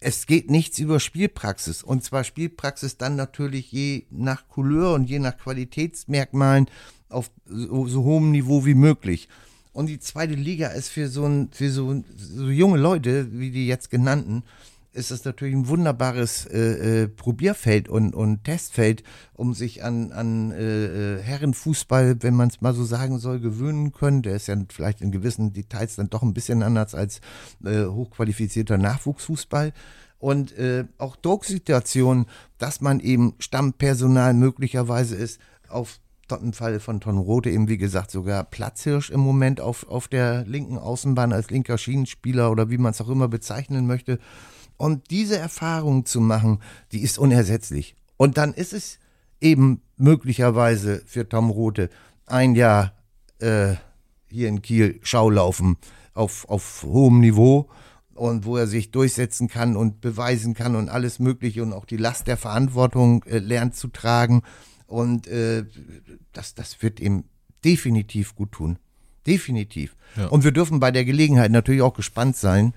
es 0.00 0.26
geht 0.26 0.50
nichts 0.50 0.78
über 0.78 1.00
Spielpraxis. 1.00 1.82
Und 1.82 2.04
zwar 2.04 2.24
Spielpraxis 2.24 2.96
dann 2.96 3.16
natürlich 3.16 3.72
je 3.72 4.04
nach 4.10 4.48
Couleur 4.48 4.94
und 4.94 5.10
je 5.10 5.18
nach 5.18 5.36
Qualitätsmerkmalen 5.36 6.66
auf 7.08 7.30
so, 7.46 7.86
so 7.86 8.04
hohem 8.04 8.30
Niveau 8.30 8.64
wie 8.64 8.74
möglich. 8.74 9.28
Und 9.72 9.86
die 9.86 10.00
zweite 10.00 10.34
Liga 10.34 10.68
ist 10.68 10.88
für 10.88 11.08
so, 11.08 11.24
ein, 11.24 11.50
für 11.52 11.70
so, 11.70 12.02
so 12.16 12.48
junge 12.48 12.78
Leute, 12.78 13.28
wie 13.38 13.50
die 13.50 13.66
jetzt 13.66 13.90
genannten, 13.90 14.42
ist 14.98 15.12
es 15.12 15.24
natürlich 15.24 15.54
ein 15.54 15.68
wunderbares 15.68 16.44
äh, 16.46 17.02
äh, 17.02 17.08
Probierfeld 17.08 17.88
und, 17.88 18.14
und 18.14 18.44
Testfeld, 18.44 19.04
um 19.32 19.54
sich 19.54 19.84
an, 19.84 20.12
an 20.12 20.50
äh, 20.50 21.16
äh 21.16 21.22
Herrenfußball, 21.22 22.16
wenn 22.22 22.34
man 22.34 22.48
es 22.48 22.60
mal 22.60 22.74
so 22.74 22.84
sagen 22.84 23.18
soll, 23.18 23.38
gewöhnen 23.38 23.92
können. 23.92 24.22
Der 24.22 24.34
ist 24.34 24.48
ja 24.48 24.56
vielleicht 24.68 25.00
in 25.00 25.12
gewissen 25.12 25.52
Details 25.52 25.96
dann 25.96 26.10
doch 26.10 26.22
ein 26.22 26.34
bisschen 26.34 26.62
anders 26.62 26.94
als 26.94 27.20
äh, 27.64 27.84
hochqualifizierter 27.84 28.76
Nachwuchsfußball. 28.76 29.72
Und 30.18 30.58
äh, 30.58 30.84
auch 30.98 31.14
Drucksituationen, 31.14 32.26
dass 32.58 32.80
man 32.80 32.98
eben 32.98 33.34
Stammpersonal 33.38 34.34
möglicherweise 34.34 35.14
ist, 35.14 35.40
auf 35.68 36.00
im 36.42 36.52
Fall 36.52 36.78
von 36.78 37.00
Tonrote 37.00 37.48
eben, 37.48 37.68
wie 37.68 37.78
gesagt, 37.78 38.10
sogar 38.10 38.44
Platzhirsch 38.44 39.08
im 39.08 39.20
Moment 39.20 39.62
auf, 39.62 39.88
auf 39.88 40.08
der 40.08 40.44
linken 40.44 40.76
Außenbahn 40.76 41.32
als 41.32 41.48
linker 41.48 41.78
Schienenspieler 41.78 42.50
oder 42.50 42.68
wie 42.68 42.76
man 42.76 42.90
es 42.90 43.00
auch 43.00 43.08
immer 43.08 43.28
bezeichnen 43.28 43.86
möchte. 43.86 44.18
Und 44.78 45.10
diese 45.10 45.36
Erfahrung 45.36 46.06
zu 46.06 46.20
machen, 46.20 46.60
die 46.92 47.02
ist 47.02 47.18
unersetzlich. 47.18 47.94
Und 48.16 48.38
dann 48.38 48.54
ist 48.54 48.72
es 48.72 48.98
eben 49.40 49.82
möglicherweise 49.96 51.02
für 51.04 51.28
Tom 51.28 51.50
Rote 51.50 51.90
ein 52.26 52.54
Jahr 52.54 52.94
äh, 53.40 53.74
hier 54.30 54.48
in 54.48 54.62
Kiel 54.62 55.00
Schaulaufen 55.02 55.76
auf, 56.14 56.48
auf 56.48 56.84
hohem 56.84 57.20
Niveau 57.20 57.68
und 58.14 58.44
wo 58.44 58.56
er 58.56 58.66
sich 58.66 58.90
durchsetzen 58.90 59.48
kann 59.48 59.76
und 59.76 60.00
beweisen 60.00 60.54
kann 60.54 60.76
und 60.76 60.88
alles 60.88 61.18
Mögliche 61.18 61.62
und 61.62 61.72
auch 61.72 61.84
die 61.84 61.96
Last 61.96 62.26
der 62.26 62.36
Verantwortung 62.36 63.24
äh, 63.24 63.38
lernt 63.38 63.76
zu 63.76 63.88
tragen. 63.88 64.42
Und 64.86 65.26
äh, 65.26 65.64
das, 66.32 66.54
das 66.54 66.82
wird 66.82 67.00
ihm 67.00 67.24
definitiv 67.64 68.34
gut 68.34 68.52
tun. 68.52 68.78
Definitiv. 69.26 69.96
Ja. 70.16 70.28
Und 70.28 70.44
wir 70.44 70.52
dürfen 70.52 70.80
bei 70.80 70.90
der 70.90 71.04
Gelegenheit 71.04 71.50
natürlich 71.50 71.82
auch 71.82 71.94
gespannt 71.94 72.36
sein, 72.36 72.74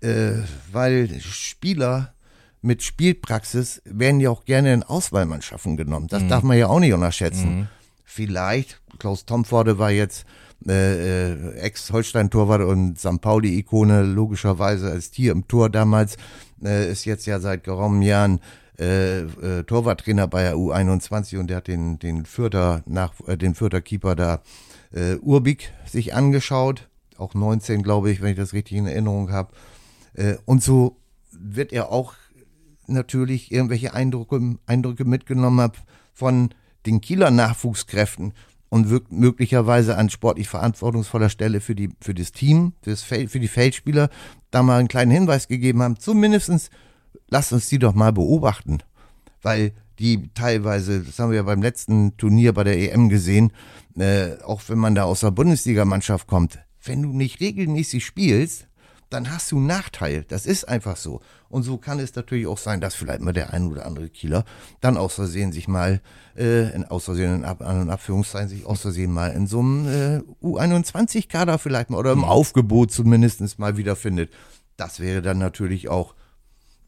äh, 0.00 0.42
weil 0.72 1.20
Spieler 1.20 2.14
mit 2.60 2.82
Spielpraxis 2.82 3.82
werden 3.84 4.20
ja 4.20 4.30
auch 4.30 4.44
gerne 4.44 4.72
in 4.72 4.82
Auswahlmannschaften 4.82 5.76
genommen. 5.76 6.08
Das 6.08 6.22
mhm. 6.22 6.28
darf 6.28 6.42
man 6.42 6.58
ja 6.58 6.66
auch 6.66 6.80
nicht 6.80 6.92
unterschätzen. 6.92 7.58
Mhm. 7.60 7.66
Vielleicht, 8.04 8.80
Klaus 8.98 9.26
Tomforde 9.26 9.78
war 9.78 9.90
jetzt 9.90 10.24
äh, 10.66 11.32
äh, 11.32 11.58
Ex-Holstein-Torwart 11.58 12.62
und 12.62 12.98
St. 12.98 13.20
Pauli-Ikone, 13.20 14.02
logischerweise 14.02 14.90
als 14.90 15.10
Tier 15.10 15.32
im 15.32 15.46
Tor 15.46 15.70
damals, 15.70 16.16
äh, 16.64 16.90
ist 16.90 17.04
jetzt 17.04 17.26
ja 17.26 17.38
seit 17.38 17.62
geraumen 17.62 18.02
Jahren 18.02 18.40
äh, 18.78 19.20
äh, 19.20 19.64
Torwarttrainer 19.64 20.26
bei 20.26 20.42
der 20.42 20.56
U21 20.56 21.38
und 21.38 21.48
der 21.48 21.58
hat 21.58 21.68
den, 21.68 21.98
den 21.98 22.26
Fürther, 22.26 22.82
nach, 22.86 23.12
äh, 23.26 23.36
den 23.36 23.54
Fürther 23.54 23.80
Keeper 23.80 24.16
da, 24.16 24.42
äh, 24.92 25.16
Urbik 25.16 25.72
sich 25.86 26.14
angeschaut. 26.14 26.88
Auch 27.16 27.34
19, 27.34 27.82
glaube 27.82 28.10
ich, 28.10 28.20
wenn 28.20 28.30
ich 28.30 28.36
das 28.36 28.52
richtig 28.52 28.78
in 28.78 28.86
Erinnerung 28.86 29.30
habe. 29.30 29.52
Äh, 30.18 30.36
und 30.44 30.62
so 30.62 30.96
wird 31.30 31.72
er 31.72 31.92
auch 31.92 32.14
natürlich 32.86 33.52
irgendwelche 33.52 33.94
Eindrücke, 33.94 34.56
Eindrücke 34.66 35.04
mitgenommen 35.04 35.60
haben 35.60 35.78
von 36.12 36.50
den 36.86 37.00
Kieler 37.00 37.30
Nachwuchskräften 37.30 38.32
und 38.70 38.90
wirkt 38.90 39.12
möglicherweise 39.12 39.96
an 39.96 40.10
sportlich 40.10 40.48
verantwortungsvoller 40.48 41.28
Stelle 41.30 41.60
für, 41.60 41.74
die, 41.74 41.90
für 42.00 42.14
das 42.14 42.32
Team, 42.32 42.72
für, 42.82 42.90
das 42.90 43.02
Feld, 43.02 43.30
für 43.30 43.40
die 43.40 43.48
Feldspieler, 43.48 44.10
da 44.50 44.62
mal 44.62 44.78
einen 44.78 44.88
kleinen 44.88 45.10
Hinweis 45.10 45.48
gegeben 45.48 45.82
haben. 45.82 45.98
Zumindestens 45.98 46.70
lasst 47.28 47.52
uns 47.52 47.68
die 47.68 47.78
doch 47.78 47.94
mal 47.94 48.12
beobachten. 48.12 48.78
Weil 49.40 49.72
die 49.98 50.30
teilweise, 50.34 51.00
das 51.00 51.18
haben 51.18 51.30
wir 51.30 51.36
ja 51.36 51.42
beim 51.42 51.62
letzten 51.62 52.16
Turnier 52.16 52.52
bei 52.52 52.64
der 52.64 52.78
EM 52.78 53.08
gesehen, 53.08 53.52
äh, 53.96 54.40
auch 54.44 54.62
wenn 54.68 54.78
man 54.78 54.94
da 54.94 55.04
aus 55.04 55.20
der 55.20 55.30
Bundesligamannschaft 55.30 56.26
kommt, 56.26 56.58
wenn 56.84 57.02
du 57.02 57.12
nicht 57.12 57.40
regelmäßig 57.40 58.04
spielst, 58.04 58.67
dann 59.10 59.30
hast 59.30 59.50
du 59.50 59.56
einen 59.56 59.66
Nachteil. 59.66 60.24
Das 60.28 60.46
ist 60.46 60.68
einfach 60.68 60.96
so. 60.96 61.20
Und 61.48 61.62
so 61.62 61.78
kann 61.78 61.98
es 61.98 62.14
natürlich 62.14 62.46
auch 62.46 62.58
sein, 62.58 62.80
dass 62.80 62.94
vielleicht 62.94 63.20
mal 63.20 63.32
der 63.32 63.52
ein 63.52 63.70
oder 63.70 63.86
andere 63.86 64.08
Kieler 64.10 64.44
dann 64.80 64.96
aus 64.96 65.14
Versehen 65.14 65.52
sich 65.52 65.66
mal, 65.66 66.00
äh, 66.36 66.74
in, 66.74 66.84
aus 66.84 67.04
Versehen 67.04 67.36
in 67.36 67.44
Ab 67.44 67.62
An- 67.62 67.82
und 67.82 67.90
Abführungszeichen 67.90 68.48
sich 68.48 68.66
aus 68.66 68.82
Versehen 68.82 69.12
mal 69.12 69.28
in 69.28 69.46
so 69.46 69.60
einem 69.60 69.86
äh, 69.88 70.44
U21-Kader 70.44 71.58
vielleicht 71.58 71.90
mal 71.90 71.98
oder 71.98 72.12
im 72.12 72.18
mhm. 72.18 72.24
Aufgebot 72.24 72.92
zumindest 72.92 73.58
mal 73.58 73.76
wiederfindet. 73.76 74.30
Das 74.76 75.00
wäre 75.00 75.22
dann 75.22 75.38
natürlich 75.38 75.88
auch 75.88 76.14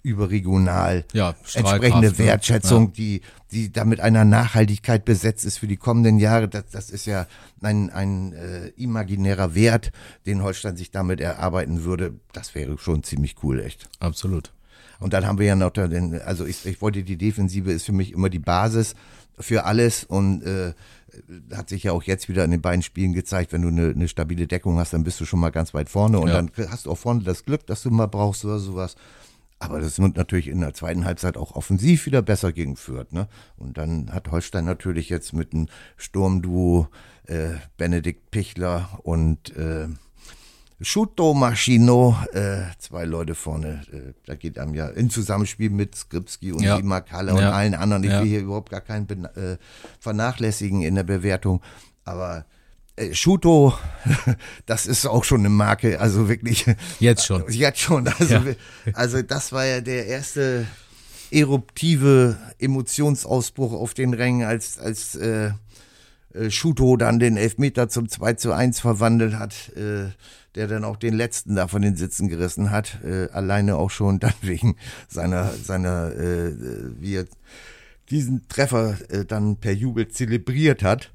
überregional 0.03 1.05
ja, 1.13 1.35
entsprechende 1.55 2.19
Wertschätzung, 2.19 2.87
ja. 2.87 2.93
die, 2.97 3.21
die 3.53 3.73
da 3.73 3.85
mit 3.85 4.01
einer 4.01 4.25
Nachhaltigkeit 4.25 5.05
besetzt 5.05 5.45
ist 5.45 5.59
für 5.59 5.67
die 5.67 5.77
kommenden 5.77 6.19
Jahre. 6.19 6.49
Das, 6.49 6.65
das 6.71 6.91
ist 6.91 7.07
ja 7.07 7.27
ein, 7.61 7.91
ein 7.91 8.33
äh, 8.33 8.69
imaginärer 8.77 9.55
Wert, 9.55 9.93
den 10.27 10.43
Holstein 10.43 10.77
sich 10.77 10.91
damit 10.91 11.21
erarbeiten 11.21 11.85
würde. 11.85 12.15
Das 12.33 12.55
wäre 12.55 12.79
schon 12.79 13.03
ziemlich 13.03 13.37
cool, 13.43 13.61
echt. 13.61 13.89
Absolut. 13.99 14.53
Und 15.01 15.15
dann 15.15 15.27
haben 15.27 15.39
wir 15.39 15.47
ja 15.47 15.57
noch 15.57 15.71
den, 15.71 16.21
also 16.23 16.45
ich, 16.45 16.67
ich 16.67 16.81
wollte 16.83 17.03
die 17.03 17.17
Defensive 17.17 17.73
ist 17.73 17.87
für 17.87 17.93
mich 17.93 18.13
immer 18.13 18.29
die 18.29 18.39
Basis 18.39 18.95
für 19.39 19.65
alles 19.65 20.05
und 20.05 20.43
äh, 20.43 20.69
äh, 20.69 20.75
hat 21.57 21.69
sich 21.69 21.85
ja 21.85 21.93
auch 21.93 22.03
jetzt 22.03 22.29
wieder 22.29 22.45
in 22.45 22.51
den 22.51 22.61
beiden 22.61 22.83
Spielen 22.83 23.13
gezeigt, 23.15 23.53
wenn 23.53 23.63
du 23.63 23.69
eine, 23.69 23.91
eine 23.91 24.09
stabile 24.09 24.47
Deckung 24.47 24.79
hast, 24.79 24.93
dann 24.93 25.05
bist 25.05 25.21
du 25.21 25.25
schon 25.25 25.41
mal 25.41 25.51
ganz 25.51 25.75
weit 25.75 25.89
vorne 25.89 26.19
und 26.19 26.29
ja. 26.29 26.35
dann 26.35 26.51
hast 26.69 26.87
du 26.87 26.91
auch 26.91 26.99
vorne 26.99 27.23
das 27.25 27.45
Glück, 27.45 27.67
dass 27.67 27.83
du 27.83 27.91
mal 27.91 28.07
brauchst 28.07 28.45
oder 28.45 28.59
sowas. 28.59 28.97
Aber 29.61 29.79
das 29.79 29.99
wird 29.99 30.17
natürlich 30.17 30.49
in 30.49 30.61
der 30.61 30.73
zweiten 30.73 31.05
Halbzeit 31.05 31.37
auch 31.37 31.55
offensiv 31.55 32.07
wieder 32.07 32.23
besser 32.23 32.51
gegen 32.51 32.77
Fürth. 32.77 33.13
Ne? 33.13 33.29
Und 33.57 33.77
dann 33.77 34.11
hat 34.11 34.31
Holstein 34.31 34.65
natürlich 34.65 35.11
jetzt 35.11 35.35
mit 35.35 35.53
einem 35.53 35.69
Sturmduo 35.99 36.89
äh, 37.27 37.51
Benedikt 37.77 38.31
Pichler 38.31 38.89
und 39.03 39.55
äh, 39.57 39.89
Schuto 40.81 41.35
Maschino, 41.35 42.17
äh, 42.33 42.63
zwei 42.79 43.05
Leute 43.05 43.35
vorne. 43.35 43.83
Äh, 43.93 44.15
da 44.25 44.35
geht 44.35 44.59
einem 44.59 44.75
ja 44.75 44.89
in 44.89 45.11
Zusammenspiel 45.11 45.69
mit 45.69 45.95
Skripski 45.95 46.53
und 46.53 46.63
ja. 46.63 46.81
Kalle 47.03 47.35
und 47.35 47.43
ja. 47.43 47.53
allen 47.53 47.75
anderen. 47.75 48.05
Ich 48.05 48.11
ja. 48.11 48.23
will 48.23 48.29
hier 48.29 48.41
überhaupt 48.41 48.71
gar 48.71 48.81
keinen 48.81 49.27
äh, 49.27 49.59
vernachlässigen 49.99 50.81
in 50.81 50.95
der 50.95 51.05
Bewertung. 51.05 51.61
Aber 52.05 52.47
äh, 53.01 53.15
Schuto, 53.15 53.75
das 54.67 54.87
ist 54.87 55.07
auch 55.07 55.25
schon 55.25 55.41
eine 55.41 55.49
Marke, 55.49 56.01
also 56.01 56.29
wirklich. 56.29 56.67
Jetzt 56.99 57.27
schon. 57.27 57.51
Jetzt 57.51 57.81
schon. 57.81 58.09
Also, 58.09 58.35
ja. 58.35 58.43
also 58.93 59.23
das 59.23 59.53
war 59.53 59.65
ja 59.67 59.81
der 59.81 60.07
erste 60.07 60.67
eruptive 61.31 62.37
Emotionsausbruch 62.59 63.73
auf 63.73 63.95
den 63.95 64.15
Rängen, 64.15 64.47
als, 64.47 64.79
als 64.79 65.15
äh, 65.15 65.53
äh, 66.35 66.51
Schuto 66.51 66.97
dann 66.97 67.19
den 67.19 67.37
Elfmeter 67.37 67.89
zum 67.89 68.09
2 68.09 68.35
zu 68.35 68.53
1 68.53 68.81
verwandelt 68.81 69.35
hat. 69.35 69.71
Äh, 69.77 70.11
der 70.57 70.67
dann 70.67 70.85
auch 70.85 70.97
den 70.97 71.15
letzten 71.15 71.55
da 71.55 71.69
von 71.69 71.81
den 71.81 71.95
Sitzen 71.97 72.29
gerissen 72.29 72.71
hat, 72.71 72.99
äh, 73.05 73.29
alleine 73.31 73.77
auch 73.77 73.91
schon 73.91 74.19
dann 74.19 74.33
wegen 74.43 74.77
seiner, 75.09 75.53
seiner, 75.53 76.13
äh, 76.13 76.53
wie 76.99 77.17
er 77.17 77.27
diesen 78.11 78.49
Treffer 78.49 78.97
äh, 79.11 79.25
dann 79.25 79.57
per 79.57 79.73
Jubel 79.73 80.09
zelebriert 80.09 80.83
hat. 80.83 81.13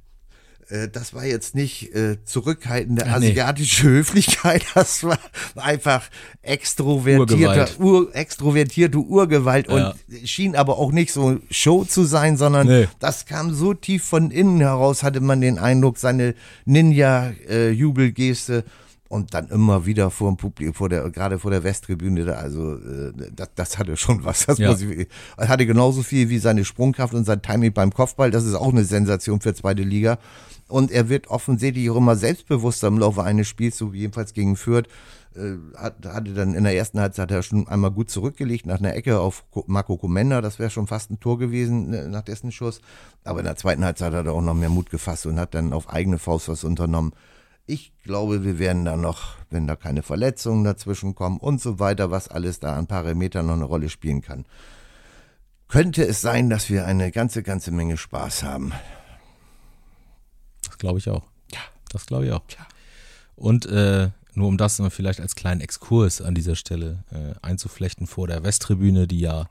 Äh, 0.70 0.88
das 0.90 1.14
war 1.14 1.26
jetzt 1.26 1.56
nicht 1.56 1.94
äh, 1.96 2.18
zurückhaltende 2.24 3.06
asiatische 3.08 3.86
nee. 3.86 3.92
Höflichkeit, 3.98 4.66
das 4.74 5.04
war 5.04 5.20
einfach 5.56 6.10
extrovertierte, 6.42 7.80
Ur, 7.80 8.16
extrovertierte 8.16 8.98
Urgewalt 8.98 9.68
ja. 9.70 9.90
und 9.90 9.96
schien 10.28 10.56
aber 10.56 10.78
auch 10.78 10.92
nicht 10.92 11.12
so 11.14 11.40
Show 11.52 11.84
zu 11.84 12.04
sein, 12.04 12.38
sondern 12.38 12.68
nee. 12.68 12.88
das 13.00 13.26
kam 13.26 13.54
so 13.54 13.74
tief 13.74 14.04
von 14.04 14.32
innen 14.32 14.60
heraus, 14.60 15.04
hatte 15.04 15.22
man 15.22 15.42
den 15.42 15.60
Eindruck, 15.60 15.98
seine 15.98 16.34
Ninja-Jubelgeste. 16.66 18.60
Äh, 18.60 18.64
und 19.08 19.34
dann 19.34 19.48
immer 19.50 19.86
wieder 19.86 20.10
vor 20.10 20.32
dem 20.32 20.38
Publikum, 20.38 20.74
vor 20.74 20.90
der, 20.90 21.10
gerade 21.12 21.38
vor 21.38 21.52
der 21.52 21.64
Westtribüne, 21.64 22.26
da, 22.26 22.34
also 22.34 22.76
äh, 22.76 23.14
das, 23.36 23.50
das 23.56 23.78
hatte 23.78 23.98
schon 23.98 24.24
was. 24.24 24.46
Das 24.46 24.58
ja. 24.58 24.72
muss 24.72 24.82
ich, 24.82 25.08
hatte 25.38 25.66
genauso 25.66 26.02
viel 26.02 26.30
wie 26.30 26.40
seine 26.40 26.66
Sprungkraft 26.66 27.14
und 27.14 27.26
sein 27.26 27.42
Timing 27.42 27.74
beim 27.74 27.94
Kopfball. 27.94 28.32
Das 28.32 28.46
ist 28.46 28.56
auch 28.56 28.70
eine 28.70 28.84
Sensation 28.84 29.42
für 29.42 29.54
zweite 29.54 29.84
Liga. 29.84 30.18
Und 30.68 30.92
er 30.92 31.10
wird 31.10 31.28
offensichtlich 31.28 31.90
auch 31.92 31.98
immer 31.98 32.16
selbstbewusster 32.16 32.88
im 32.88 32.98
Laufe 32.98 33.24
eines 33.24 33.48
Spiels, 33.48 33.78
so 33.78 33.94
jedenfalls 33.94 34.34
gegen 34.34 34.56
Fürth. 34.56 34.88
Äh, 35.36 35.58
hat, 35.78 36.06
hatte 36.06 36.34
dann 36.34 36.56
in 36.56 36.64
der 36.64 36.76
ersten 36.76 37.00
Halbzeit 37.00 37.24
hat 37.24 37.32
er 37.32 37.44
schon 37.44 37.68
einmal 37.68 37.92
gut 37.92 38.10
zurückgelegt 38.10 38.66
nach 38.66 38.80
einer 38.80 38.96
Ecke 38.96 39.20
auf 39.20 39.44
Marco 39.68 39.98
Comenda. 39.98 40.42
Das 40.42 40.58
wäre 40.58 40.72
schon 40.72 40.88
fast 40.88 41.12
ein 41.12 41.20
Tor 41.20 41.38
gewesen 41.38 41.92
ne, 41.92 42.10
nach 42.10 42.24
dessen 42.24 42.52
Schuss. 42.52 42.82
Aber 43.24 43.40
in 43.40 43.46
der 43.46 43.56
zweiten 43.56 43.86
Halbzeit 43.86 44.14
hat 44.14 44.26
er 44.26 44.34
auch 44.34 44.42
noch 44.42 44.56
mehr 44.56 44.70
Mut 44.70 44.90
gefasst 44.90 45.28
und 45.28 45.40
hat 45.40 45.54
dann 45.54 45.74
auf 45.74 45.90
eigene 45.90 46.18
Faust 46.18 46.50
was 46.50 46.64
unternommen. 46.64 47.14
Ich 47.68 47.94
glaube, 48.04 48.44
wir 48.44 48.60
werden 48.60 48.86
da 48.86 48.96
noch, 48.96 49.38
wenn 49.50 49.66
da 49.66 49.76
keine 49.76 50.04
Verletzungen 50.04 50.64
dazwischen 50.64 51.16
kommen 51.16 51.40
und 51.40 51.60
so 51.62 51.80
weiter, 51.80 52.12
was 52.12 52.28
alles 52.28 52.60
da 52.60 52.76
an 52.76 52.86
Parametern 52.86 53.48
noch 53.48 53.54
eine 53.54 53.64
Rolle 53.64 53.90
spielen 53.90 54.22
kann, 54.22 54.46
könnte 55.68 56.06
es 56.06 56.22
sein, 56.22 56.50
dass 56.50 56.70
wir 56.70 56.86
eine 56.86 57.12
ganze, 57.12 57.42
ganze 57.42 57.72
Menge 57.72 57.98
Spaß 57.98 58.44
haben. 58.44 58.72
Das 60.64 60.78
glaube 60.78 61.00
ich 61.00 61.10
auch. 61.10 61.24
Ja. 61.52 61.60
Das 61.90 62.06
glaube 62.06 62.28
ich 62.28 62.32
auch. 62.32 62.44
Ja. 62.50 62.68
Und 63.36 63.66
äh, 63.66 64.10
nur 64.34 64.48
um 64.48 64.58
das 64.58 64.82
vielleicht 64.90 65.22
als 65.22 65.36
kleinen 65.36 65.62
Exkurs 65.62 66.22
an 66.22 66.36
dieser 66.36 66.56
Stelle 66.56 67.04
äh, 67.12 67.34
einzuflechten 67.42 68.06
vor 68.06 68.28
der 68.28 68.44
Westtribüne, 68.44 69.08
die 69.08 69.22
ja 69.22 69.50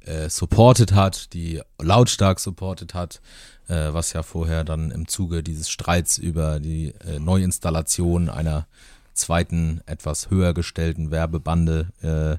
äh, 0.00 0.28
supported 0.28 0.92
hat, 0.92 1.32
die 1.32 1.60
lautstark 1.80 2.38
supported 2.38 2.94
hat, 2.94 3.20
äh, 3.68 3.92
was 3.92 4.12
ja 4.12 4.22
vorher 4.22 4.64
dann 4.64 4.90
im 4.90 5.08
Zuge 5.08 5.42
dieses 5.42 5.68
Streits 5.68 6.18
über 6.18 6.60
die 6.60 6.94
äh, 7.06 7.18
Neuinstallation 7.18 8.28
einer 8.28 8.66
zweiten, 9.14 9.80
etwas 9.86 10.30
höher 10.30 10.54
gestellten 10.54 11.10
Werbebande 11.10 11.88
äh, 12.02 12.36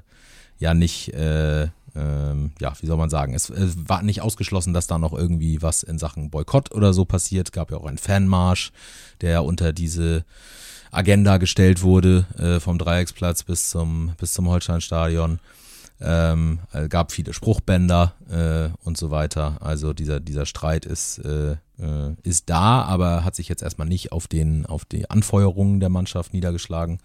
ja 0.58 0.74
nicht, 0.74 1.12
äh, 1.14 1.68
ähm, 1.94 2.52
ja, 2.60 2.72
wie 2.80 2.86
soll 2.86 2.96
man 2.96 3.10
sagen, 3.10 3.34
es, 3.34 3.50
es, 3.50 3.88
war 3.88 4.02
nicht 4.02 4.22
ausgeschlossen, 4.22 4.74
dass 4.74 4.86
da 4.86 4.98
noch 4.98 5.12
irgendwie 5.12 5.62
was 5.62 5.82
in 5.82 5.98
Sachen 5.98 6.30
Boykott 6.30 6.72
oder 6.72 6.92
so 6.92 7.04
passiert. 7.04 7.52
Gab 7.52 7.70
ja 7.70 7.78
auch 7.78 7.86
einen 7.86 7.98
Fanmarsch, 7.98 8.72
der 9.20 9.44
unter 9.44 9.72
diese 9.72 10.24
Agenda 10.90 11.36
gestellt 11.38 11.82
wurde, 11.82 12.26
äh, 12.38 12.60
vom 12.60 12.78
Dreiecksplatz 12.78 13.42
bis 13.42 13.70
zum, 13.70 14.12
bis 14.18 14.32
zum 14.32 14.48
Holsteinstadion. 14.48 15.40
Ähm, 16.00 16.60
äh, 16.72 16.88
gab 16.88 17.10
viele 17.10 17.32
Spruchbänder 17.32 18.14
äh, 18.30 18.68
und 18.84 18.96
so 18.96 19.10
weiter. 19.10 19.56
Also 19.60 19.92
dieser, 19.92 20.20
dieser 20.20 20.46
Streit 20.46 20.86
ist, 20.86 21.18
äh, 21.18 21.52
äh, 21.52 22.14
ist 22.22 22.48
da, 22.48 22.82
aber 22.82 23.24
hat 23.24 23.34
sich 23.34 23.48
jetzt 23.48 23.62
erstmal 23.62 23.88
nicht 23.88 24.12
auf, 24.12 24.28
den, 24.28 24.64
auf 24.64 24.84
die 24.84 25.10
Anfeuerungen 25.10 25.80
der 25.80 25.88
Mannschaft 25.88 26.34
niedergeschlagen. 26.34 27.00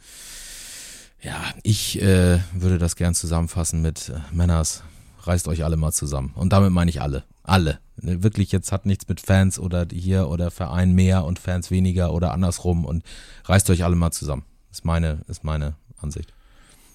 Ja, 1.24 1.42
ich 1.64 2.02
äh, 2.02 2.40
würde 2.54 2.78
das 2.78 2.96
gern 2.96 3.16
zusammenfassen 3.16 3.82
mit 3.82 4.10
äh, 4.10 4.20
Männers, 4.32 4.84
reißt 5.22 5.48
euch 5.48 5.64
alle 5.64 5.78
mal 5.78 5.94
zusammen. 5.94 6.34
Und 6.36 6.54
damit 6.54 6.72
meine 6.72 6.92
ich 6.92 7.02
alle. 7.02 7.24
Alle. 7.44 7.80
Wirklich, 7.96 8.52
jetzt 8.52 8.72
hat 8.72 8.86
nichts 8.86 9.08
mit 9.08 9.22
Fans 9.22 9.58
oder 9.58 9.88
hier 9.92 10.28
oder 10.28 10.52
Verein 10.52 10.94
mehr 10.94 11.24
und 11.24 11.40
Fans 11.40 11.72
weniger 11.72 12.14
oder 12.14 12.32
andersrum 12.32 12.86
und 12.86 13.04
reißt 13.46 13.70
euch 13.70 13.84
alle 13.84 13.96
mal 13.96 14.12
zusammen. 14.12 14.44
Ist 14.72 14.86
meine, 14.86 15.20
ist 15.28 15.44
meine 15.44 15.76
Ansicht. 15.98 16.34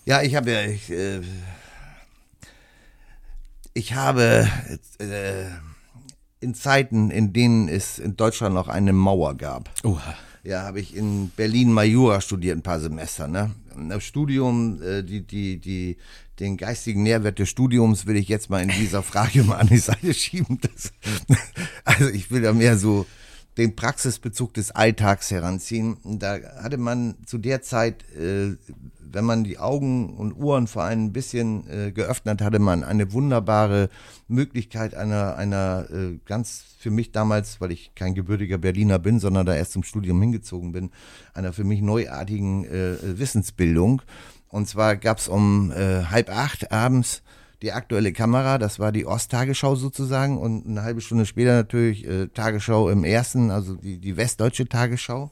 Ja, 0.04 0.22
ich 0.22 0.34
habe 0.34 0.50
ja, 0.50 0.62
ich, 0.62 0.90
äh, 0.90 1.20
ich 3.78 3.94
habe 3.94 4.48
äh, 4.98 5.44
in 6.40 6.54
Zeiten, 6.54 7.10
in 7.10 7.32
denen 7.32 7.68
es 7.68 8.00
in 8.00 8.16
Deutschland 8.16 8.54
noch 8.54 8.66
eine 8.66 8.92
Mauer 8.92 9.36
gab. 9.36 9.70
Uh. 9.84 9.98
Ja, 10.42 10.62
habe 10.62 10.80
ich 10.80 10.96
in 10.96 11.30
Berlin 11.36 11.72
Majura 11.72 12.20
studiert, 12.20 12.56
ein 12.56 12.62
paar 12.62 12.80
Semester. 12.80 13.28
Ne? 13.28 13.50
Das 13.88 14.02
Studium, 14.02 14.82
äh, 14.82 15.02
die, 15.02 15.24
die, 15.24 15.58
die, 15.58 15.96
den 16.40 16.56
geistigen 16.56 17.02
Nährwert 17.04 17.38
des 17.38 17.48
Studiums 17.48 18.06
will 18.06 18.16
ich 18.16 18.28
jetzt 18.28 18.50
mal 18.50 18.62
in 18.62 18.70
dieser 18.70 19.02
Frage 19.02 19.44
mal 19.44 19.56
an 19.56 19.68
die 19.68 19.78
Seite 19.78 20.12
schieben. 20.12 20.58
Das, 20.60 20.92
also 21.84 22.08
ich 22.08 22.30
will 22.30 22.42
da 22.42 22.52
mehr 22.52 22.78
so 22.78 23.06
den 23.58 23.76
Praxisbezug 23.76 24.54
des 24.54 24.70
Alltags 24.70 25.30
heranziehen. 25.30 25.98
Da 26.04 26.38
hatte 26.62 26.78
man 26.78 27.16
zu 27.26 27.38
der 27.38 27.62
Zeit 27.62 28.04
äh, 28.12 28.56
wenn 29.12 29.24
man 29.24 29.44
die 29.44 29.58
Augen 29.58 30.16
und 30.16 30.34
Ohren 30.34 30.66
vor 30.66 30.84
ein 30.84 31.12
bisschen 31.12 31.68
äh, 31.68 31.92
geöffnet, 31.92 32.42
hatte 32.42 32.58
man 32.58 32.84
eine 32.84 33.12
wunderbare 33.12 33.88
Möglichkeit 34.28 34.94
einer, 34.94 35.36
einer 35.36 35.86
äh, 35.90 36.18
ganz 36.24 36.64
für 36.78 36.90
mich 36.90 37.12
damals, 37.12 37.60
weil 37.60 37.72
ich 37.72 37.92
kein 37.94 38.14
gebürtiger 38.14 38.58
Berliner 38.58 38.98
bin, 38.98 39.18
sondern 39.20 39.46
da 39.46 39.54
erst 39.54 39.72
zum 39.72 39.82
Studium 39.82 40.20
hingezogen 40.20 40.72
bin, 40.72 40.90
einer 41.34 41.52
für 41.52 41.64
mich 41.64 41.80
neuartigen 41.80 42.64
äh, 42.64 43.18
Wissensbildung. 43.18 44.02
Und 44.48 44.68
zwar 44.68 44.96
gab 44.96 45.18
es 45.18 45.28
um 45.28 45.72
äh, 45.72 46.04
halb 46.04 46.30
acht 46.30 46.72
abends 46.72 47.22
die 47.62 47.72
aktuelle 47.72 48.12
Kamera, 48.12 48.58
das 48.58 48.78
war 48.78 48.92
die 48.92 49.04
Osttagesschau 49.04 49.74
sozusagen 49.74 50.38
und 50.38 50.66
eine 50.66 50.82
halbe 50.82 51.00
Stunde 51.00 51.26
später 51.26 51.54
natürlich 51.54 52.06
äh, 52.06 52.28
Tagesschau 52.28 52.88
im 52.88 53.04
ersten, 53.04 53.50
also 53.50 53.74
die, 53.74 53.98
die 53.98 54.16
westdeutsche 54.16 54.68
Tagesschau. 54.68 55.30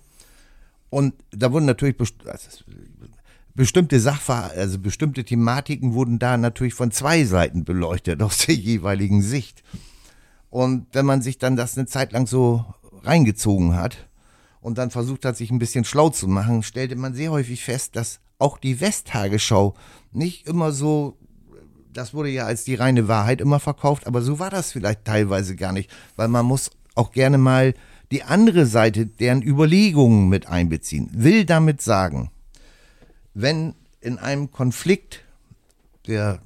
Und 0.91 1.15
da 1.31 1.53
wurden 1.53 1.67
natürlich, 1.67 1.97
also 2.27 2.65
bestimmte 3.57 3.99
Sachverhalte, 3.99 4.59
also 4.59 4.79
bestimmte 4.79 5.25
Thematiken 5.25 5.95
wurden 5.95 6.19
da 6.19 6.37
natürlich 6.37 6.75
von 6.75 6.91
zwei 6.91 7.25
Seiten 7.25 7.65
beleuchtet, 7.65 8.23
aus 8.23 8.47
der 8.47 8.55
jeweiligen 8.55 9.23
Sicht. 9.23 9.63
Und 10.51 10.87
wenn 10.93 11.07
man 11.07 11.23
sich 11.23 11.39
dann 11.39 11.57
das 11.57 11.77
eine 11.77 11.87
Zeit 11.87 12.13
lang 12.13 12.27
so 12.27 12.65
reingezogen 13.03 13.75
hat 13.75 14.09
und 14.61 14.79
dann 14.79 14.91
versucht 14.91 15.25
hat, 15.25 15.37
sich 15.37 15.51
ein 15.51 15.59
bisschen 15.59 15.85
schlau 15.85 16.11
zu 16.11 16.29
machen, 16.29 16.63
stellte 16.63 16.97
man 16.97 17.15
sehr 17.15 17.31
häufig 17.31 17.65
fest, 17.65 17.97
dass 17.97 18.21
auch 18.39 18.59
die 18.59 18.81
Westtagesschau 18.81 19.75
nicht 20.13 20.47
immer 20.47 20.73
so, 20.73 21.17
das 21.93 22.13
wurde 22.15 22.29
ja 22.29 22.45
als 22.45 22.65
die 22.65 22.75
reine 22.75 23.09
Wahrheit 23.09 23.41
immer 23.41 23.61
verkauft, 23.61 24.07
aber 24.07 24.23
so 24.23 24.39
war 24.39 24.51
das 24.51 24.73
vielleicht 24.73 25.05
teilweise 25.05 25.57
gar 25.57 25.73
nicht, 25.73 25.91
weil 26.17 26.29
man 26.29 26.45
muss 26.47 26.71
auch 26.95 27.13
gerne 27.13 27.39
mal 27.39 27.75
die 28.13 28.23
andere 28.23 28.67
Seite 28.67 29.07
deren 29.07 29.43
Überlegungen 29.43 30.29
mit 30.29 30.47
einbeziehen. 30.47 31.11
Will 31.13 31.45
damit 31.45 31.81
sagen, 31.81 32.31
wenn 33.39 33.75
in 34.01 34.19
einem 34.19 34.51
Konflikt, 34.51 35.23
der 36.07 36.41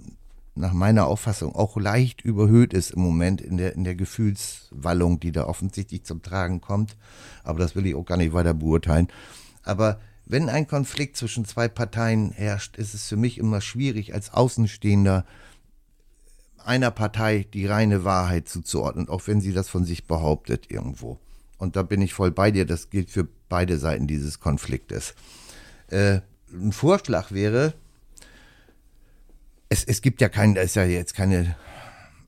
nach 0.57 0.73
meiner 0.73 1.07
Auffassung 1.07 1.55
auch 1.55 1.77
leicht 1.77 2.21
überhöht 2.21 2.75
ist 2.75 2.91
im 2.91 3.01
Moment 3.01 3.41
in 3.41 3.57
der, 3.57 3.75
in 3.77 3.85
der 3.85 3.95
Gefühlswallung, 3.95 5.21
die 5.21 5.31
da 5.31 5.47
offensichtlich 5.47 6.03
zum 6.03 6.21
Tragen 6.21 6.61
kommt, 6.61 6.97
aber 7.45 7.61
das 7.61 7.77
will 7.77 7.87
ich 7.87 7.95
auch 7.95 8.05
gar 8.05 8.17
nicht 8.17 8.33
weiter 8.33 8.55
beurteilen. 8.55 9.07
Aber 9.63 10.01
wenn 10.27 10.49
ein 10.49 10.67
Konflikt 10.67 11.17
zwischen 11.17 11.45
zwei 11.45 11.69
Parteien 11.69 12.33
herrscht, 12.33 12.77
ist 12.77 12.93
es 12.93 13.07
für 13.07 13.17
mich 13.17 13.39
immer 13.39 13.61
schwierig, 13.61 14.13
als 14.13 14.35
Außenstehender 14.35 15.25
einer 16.59 16.91
Partei 16.91 17.47
die 17.55 17.67
reine 17.67 18.03
Wahrheit 18.03 18.49
zuzuordnen, 18.49 19.09
auch 19.09 19.29
wenn 19.29 19.41
sie 19.41 19.53
das 19.53 19.69
von 19.69 19.85
sich 19.85 20.09
behauptet 20.09 20.71
irgendwo. 20.71 21.21
und 21.57 21.77
da 21.77 21.85
bin 21.85 22.03
ich 22.03 22.15
voll 22.15 22.33
bei 22.33 22.51
dir, 22.51 22.67
das 22.67 22.91
gilt 22.91 23.11
für 23.11 23.29
beide 23.49 23.79
Seiten 23.79 24.09
dieses 24.09 24.41
Konfliktes. 24.41 25.15
Äh, 25.87 26.21
ein 26.53 26.73
Vorschlag 26.73 27.33
wäre, 27.33 27.75
es, 29.69 29.85
es 29.85 30.03
gibt 30.03 30.21
ja 30.21 30.29
kein, 30.29 30.55
da 30.55 30.63
ist 30.63 30.77
ja 30.77 30.85
jetzt 30.85 31.15
keine 31.15 31.57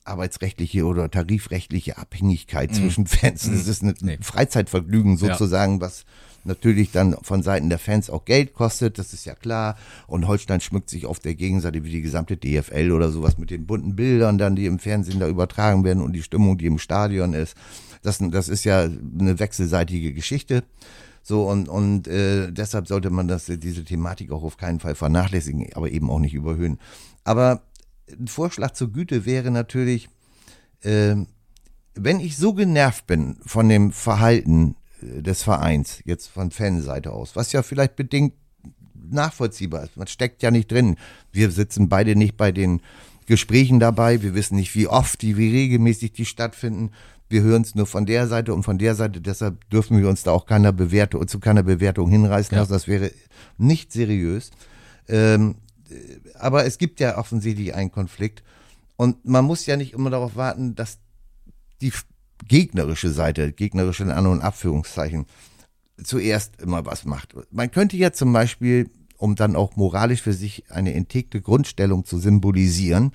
arbeitsrechtliche 0.05 0.85
oder 0.85 1.09
tarifrechtliche 1.09 1.97
Abhängigkeit 1.97 2.71
mm. 2.71 2.73
zwischen 2.73 3.07
Fans. 3.07 3.49
Das 3.49 3.67
ist 3.67 3.83
ein 3.83 3.95
nee. 4.01 4.17
Freizeitvergnügen 4.21 5.17
sozusagen, 5.17 5.75
ja. 5.75 5.81
was 5.81 6.05
natürlich 6.43 6.91
dann 6.91 7.15
von 7.21 7.41
Seiten 7.41 7.69
der 7.69 7.79
Fans 7.79 8.09
auch 8.09 8.25
Geld 8.25 8.53
kostet, 8.53 8.97
das 8.99 9.13
ist 9.13 9.25
ja 9.25 9.35
klar. 9.35 9.77
Und 10.07 10.27
Holstein 10.27 10.61
schmückt 10.61 10.89
sich 10.89 11.05
auf 11.05 11.19
der 11.19 11.35
Gegenseite 11.35 11.83
wie 11.83 11.89
die 11.89 12.01
gesamte 12.01 12.37
DFL 12.37 12.91
oder 12.91 13.11
sowas 13.11 13.37
mit 13.37 13.49
den 13.49 13.65
bunten 13.65 13.95
Bildern 13.95 14.37
dann, 14.37 14.55
die 14.55 14.65
im 14.65 14.79
Fernsehen 14.79 15.19
da 15.19 15.27
übertragen 15.27 15.83
werden 15.83 16.03
und 16.03 16.13
die 16.13 16.23
Stimmung, 16.23 16.57
die 16.57 16.65
im 16.65 16.79
Stadion 16.79 17.33
ist. 17.33 17.55
Das, 18.01 18.19
das 18.19 18.49
ist 18.49 18.65
ja 18.65 18.81
eine 18.81 19.39
wechselseitige 19.39 20.13
Geschichte. 20.13 20.63
So, 21.25 21.49
und, 21.49 21.69
und 21.69 22.07
äh, 22.07 22.51
deshalb 22.51 22.87
sollte 22.87 23.09
man 23.09 23.29
das, 23.29 23.45
diese 23.45 23.85
Thematik 23.85 24.31
auch 24.31 24.43
auf 24.43 24.57
keinen 24.57 24.81
Fall 24.81 24.93
vernachlässigen, 24.93 25.67
aber 25.73 25.89
eben 25.89 26.09
auch 26.09 26.19
nicht 26.19 26.33
überhöhen. 26.33 26.79
Aber 27.23 27.63
ein 28.11 28.27
Vorschlag 28.27 28.71
zur 28.71 28.91
Güte 28.91 29.25
wäre 29.25 29.49
natürlich, 29.49 30.09
äh, 30.81 31.15
wenn 31.95 32.19
ich 32.19 32.35
so 32.35 32.53
genervt 32.53 33.07
bin 33.07 33.37
von 33.45 33.69
dem 33.69 33.93
Verhalten 33.93 34.75
äh, 35.01 35.21
des 35.21 35.43
Vereins, 35.43 36.01
jetzt 36.03 36.27
von 36.27 36.51
Fanseite 36.51 37.13
aus, 37.13 37.37
was 37.37 37.53
ja 37.53 37.63
vielleicht 37.63 37.95
bedingt 37.95 38.33
nachvollziehbar 39.09 39.83
ist, 39.83 39.95
man 39.95 40.07
steckt 40.07 40.43
ja 40.43 40.51
nicht 40.51 40.71
drin. 40.71 40.97
Wir 41.31 41.51
sitzen 41.51 41.87
beide 41.87 42.15
nicht 42.15 42.35
bei 42.35 42.51
den 42.51 42.81
Gesprächen 43.25 43.79
dabei, 43.79 44.21
wir 44.21 44.33
wissen 44.33 44.55
nicht, 44.55 44.75
wie 44.75 44.87
oft 44.87 45.21
die, 45.21 45.37
wie 45.37 45.51
regelmäßig 45.51 46.11
die 46.11 46.25
stattfinden. 46.25 46.91
Wir 47.33 47.41
hören 47.41 47.63
es 47.63 47.73
nur 47.73 47.87
von 47.87 48.05
der 48.05 48.27
Seite 48.27 48.53
und 48.53 48.61
von 48.61 48.77
der 48.77 48.93
Seite, 48.93 49.19
deshalb 49.19 49.67
dürfen 49.71 49.99
wir 49.99 50.07
uns 50.07 50.21
da 50.21 50.31
auch 50.31 50.45
keiner 50.45 50.71
Bewertung, 50.71 51.27
zu 51.27 51.39
keiner 51.39 51.63
Bewertung 51.63 52.07
hinreißen 52.11 52.55
lassen. 52.55 52.71
Ja. 52.71 52.75
Das 52.75 52.87
wäre 52.87 53.09
nicht 53.57 53.91
seriös. 53.91 54.51
Ähm, 55.07 55.55
aber 56.35 56.65
es 56.65 56.77
gibt 56.77 56.99
ja 56.99 57.17
offensichtlich 57.17 57.73
einen 57.73 57.91
Konflikt. 57.91 58.43
Und 58.97 59.25
man 59.25 59.45
muss 59.45 59.65
ja 59.65 59.77
nicht 59.77 59.93
immer 59.93 60.11
darauf 60.11 60.35
warten, 60.35 60.75
dass 60.75 60.99
die 61.81 61.91
gegnerische 62.47 63.09
Seite, 63.09 63.51
gegnerische 63.51 64.03
in 64.03 64.11
An- 64.11 64.27
und 64.27 64.41
Abführungszeichen, 64.41 65.25
zuerst 66.03 66.61
immer 66.61 66.85
was 66.85 67.03
macht. 67.03 67.35
Man 67.49 67.71
könnte 67.71 67.97
ja 67.97 68.13
zum 68.13 68.31
Beispiel, 68.31 68.91
um 69.17 69.33
dann 69.33 69.55
auch 69.55 69.75
moralisch 69.75 70.21
für 70.21 70.33
sich 70.33 70.69
eine 70.69 70.93
integre 70.93 71.41
Grundstellung 71.41 72.05
zu 72.05 72.19
symbolisieren, 72.19 73.11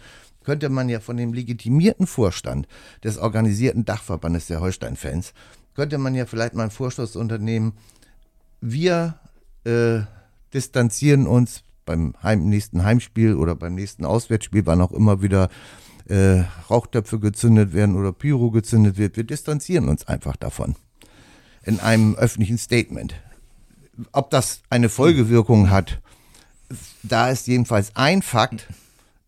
könnte 0.49 0.71
man 0.71 0.89
ja 0.89 0.99
von 0.99 1.19
dem 1.19 1.35
legitimierten 1.35 2.07
Vorstand 2.07 2.67
des 3.05 3.19
organisierten 3.19 3.85
Dachverbandes 3.85 4.47
der 4.47 4.63
Holstein-Fans, 4.63 5.35
könnte 5.75 5.99
man 5.99 6.15
ja 6.15 6.25
vielleicht 6.25 6.55
mal 6.55 6.63
einen 6.63 6.71
Vorstoß 6.71 7.17
unternehmen, 7.17 7.75
wir 8.63 9.21
äh, 9.65 10.01
distanzieren 10.55 11.27
uns 11.27 11.65
beim 11.85 12.15
Heim, 12.23 12.49
nächsten 12.49 12.83
Heimspiel 12.83 13.35
oder 13.35 13.57
beim 13.57 13.75
nächsten 13.75 14.07
Auswärtsspiel, 14.07 14.65
wann 14.65 14.81
auch 14.81 14.93
immer 14.93 15.21
wieder 15.21 15.51
äh, 16.07 16.45
Rauchtöpfe 16.71 17.19
gezündet 17.19 17.75
werden 17.75 17.95
oder 17.95 18.15
Pyro 18.15 18.51
gezündet 18.51 18.97
wird. 18.97 19.19
Wir 19.19 19.25
distanzieren 19.25 19.87
uns 19.87 20.09
einfach 20.09 20.37
davon. 20.37 20.77
In 21.63 21.79
einem 21.79 22.15
öffentlichen 22.15 22.57
Statement. 22.57 23.15
Ob 24.13 24.31
das 24.31 24.63
eine 24.71 24.89
Folgewirkung 24.89 25.69
hat, 25.69 26.01
da 27.03 27.29
ist 27.29 27.49
jedenfalls 27.49 27.95
ein 27.97 28.23
Fakt, 28.23 28.67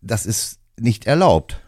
das 0.01 0.25
ist 0.25 0.60
nicht 0.81 1.05
erlaubt. 1.05 1.61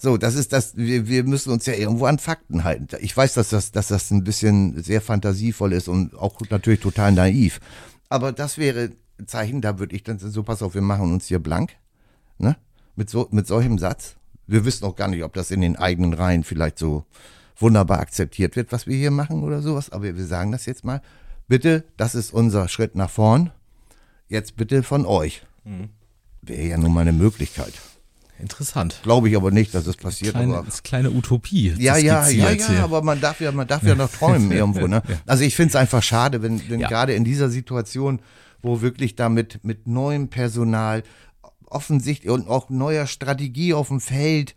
So, 0.00 0.16
das 0.16 0.36
ist 0.36 0.52
das, 0.52 0.76
wir, 0.76 1.08
wir 1.08 1.24
müssen 1.24 1.50
uns 1.50 1.66
ja 1.66 1.74
irgendwo 1.74 2.06
an 2.06 2.20
Fakten 2.20 2.62
halten. 2.62 2.86
Ich 3.00 3.16
weiß, 3.16 3.34
dass 3.34 3.48
das, 3.48 3.72
dass 3.72 3.88
das 3.88 4.12
ein 4.12 4.22
bisschen 4.22 4.80
sehr 4.80 5.00
fantasievoll 5.00 5.72
ist 5.72 5.88
und 5.88 6.14
auch 6.14 6.40
natürlich 6.50 6.80
total 6.80 7.12
naiv. 7.12 7.60
Aber 8.08 8.30
das 8.30 8.58
wäre 8.58 8.90
Zeichen, 9.26 9.60
da 9.60 9.80
würde 9.80 9.96
ich 9.96 10.04
dann 10.04 10.20
so, 10.20 10.42
pass 10.44 10.62
auf, 10.62 10.74
wir 10.74 10.82
machen 10.82 11.12
uns 11.12 11.26
hier 11.26 11.40
blank, 11.40 11.72
ne? 12.38 12.56
Mit 12.94 13.10
so, 13.10 13.26
mit 13.32 13.46
solchem 13.48 13.78
Satz. 13.78 14.14
Wir 14.46 14.64
wissen 14.64 14.84
auch 14.84 14.94
gar 14.94 15.08
nicht, 15.08 15.24
ob 15.24 15.34
das 15.34 15.50
in 15.50 15.60
den 15.60 15.76
eigenen 15.76 16.14
Reihen 16.14 16.44
vielleicht 16.44 16.78
so 16.78 17.04
wunderbar 17.56 17.98
akzeptiert 17.98 18.54
wird, 18.54 18.70
was 18.70 18.86
wir 18.86 18.96
hier 18.96 19.10
machen 19.10 19.42
oder 19.42 19.62
sowas, 19.62 19.90
aber 19.90 20.16
wir 20.16 20.26
sagen 20.26 20.52
das 20.52 20.66
jetzt 20.66 20.84
mal. 20.84 21.02
Bitte, 21.48 21.84
das 21.96 22.14
ist 22.14 22.32
unser 22.32 22.68
Schritt 22.68 22.94
nach 22.94 23.10
vorn. 23.10 23.50
Jetzt 24.28 24.56
bitte 24.56 24.82
von 24.82 25.06
euch. 25.06 25.42
Mhm. 25.64 25.90
Wäre 26.42 26.68
ja 26.68 26.78
nun 26.78 26.92
mal 26.92 27.00
eine 27.00 27.12
Möglichkeit. 27.12 27.72
Interessant. 28.38 29.00
Glaube 29.02 29.28
ich 29.28 29.36
aber 29.36 29.50
nicht, 29.50 29.74
dass 29.74 29.86
es 29.86 29.96
passiert. 29.96 30.34
Kleine, 30.34 30.54
aber 30.54 30.64
das 30.64 30.76
ist 30.76 30.84
kleine 30.84 31.10
Utopie. 31.10 31.74
Ja, 31.78 31.96
ja, 31.96 32.28
ja, 32.28 32.50
ja, 32.52 32.84
aber 32.84 33.02
man 33.02 33.20
darf 33.20 33.40
ja, 33.40 33.50
man 33.52 33.66
darf 33.66 33.82
ja 33.82 33.94
noch 33.94 34.10
träumen 34.10 34.52
irgendwo. 34.52 34.86
Ne? 34.86 35.02
Also 35.26 35.44
ich 35.44 35.56
finde 35.56 35.70
es 35.70 35.76
einfach 35.76 36.02
schade, 36.02 36.42
wenn, 36.42 36.68
wenn 36.70 36.80
ja. 36.80 36.88
gerade 36.88 37.14
in 37.14 37.24
dieser 37.24 37.50
Situation 37.50 38.20
wo 38.62 38.80
wirklich 38.80 39.16
damit 39.16 39.60
mit 39.62 39.86
neuem 39.86 40.28
Personal 40.28 41.02
offensichtlich 41.66 42.30
und 42.30 42.48
auch 42.48 42.70
neuer 42.70 43.06
Strategie 43.06 43.74
auf 43.74 43.88
dem 43.88 44.00
Feld 44.00 44.54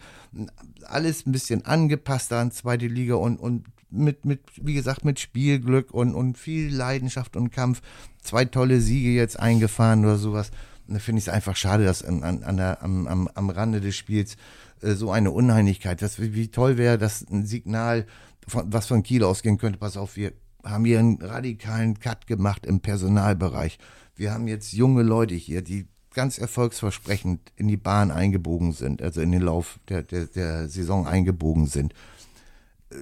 alles 0.85 1.25
ein 1.25 1.31
bisschen 1.31 1.65
angepasst 1.65 2.31
an 2.33 2.51
zweite 2.51 2.87
Liga 2.87 3.15
und, 3.15 3.37
und 3.37 3.65
mit, 3.89 4.25
mit, 4.25 4.41
wie 4.55 4.73
gesagt, 4.73 5.03
mit 5.03 5.19
Spielglück 5.19 5.91
und, 5.93 6.15
und 6.15 6.37
viel 6.37 6.73
Leidenschaft 6.73 7.35
und 7.35 7.51
Kampf. 7.51 7.81
Zwei 8.21 8.45
tolle 8.45 8.79
Siege 8.79 9.09
jetzt 9.09 9.37
eingefahren 9.37 10.05
oder 10.05 10.17
sowas. 10.17 10.51
Finde 10.87 11.19
ich 11.19 11.27
es 11.27 11.33
einfach 11.33 11.55
schade, 11.55 11.85
dass 11.85 12.03
an, 12.03 12.23
an 12.43 12.57
der, 12.57 12.83
am, 12.83 13.07
am, 13.07 13.29
am 13.33 13.49
Rande 13.49 13.81
des 13.81 13.95
Spiels 13.95 14.35
äh, 14.81 14.93
so 14.93 15.11
eine 15.11 15.31
Uneinigkeit, 15.31 16.01
das, 16.01 16.19
wie 16.19 16.47
toll 16.49 16.77
wäre 16.77 16.97
das 16.97 17.25
ein 17.29 17.45
Signal, 17.45 18.05
von, 18.47 18.71
was 18.71 18.87
von 18.87 19.03
Kiel 19.03 19.23
ausgehen 19.23 19.57
könnte, 19.57 19.79
pass 19.79 19.97
auf, 19.97 20.15
wir 20.15 20.33
haben 20.63 20.85
hier 20.85 20.99
einen 20.99 21.21
radikalen 21.21 21.99
Cut 21.99 22.27
gemacht 22.27 22.65
im 22.65 22.81
Personalbereich. 22.81 23.79
Wir 24.15 24.33
haben 24.33 24.47
jetzt 24.47 24.73
junge 24.73 25.03
Leute 25.03 25.35
hier, 25.35 25.61
die 25.61 25.87
ganz 26.13 26.37
erfolgsversprechend 26.37 27.51
in 27.55 27.67
die 27.67 27.77
Bahn 27.77 28.11
eingebogen 28.11 28.73
sind, 28.73 29.01
also 29.01 29.21
in 29.21 29.31
den 29.31 29.41
Lauf 29.41 29.79
der, 29.87 30.03
der, 30.03 30.25
der 30.25 30.67
Saison 30.69 31.07
eingebogen 31.07 31.67
sind. 31.67 31.93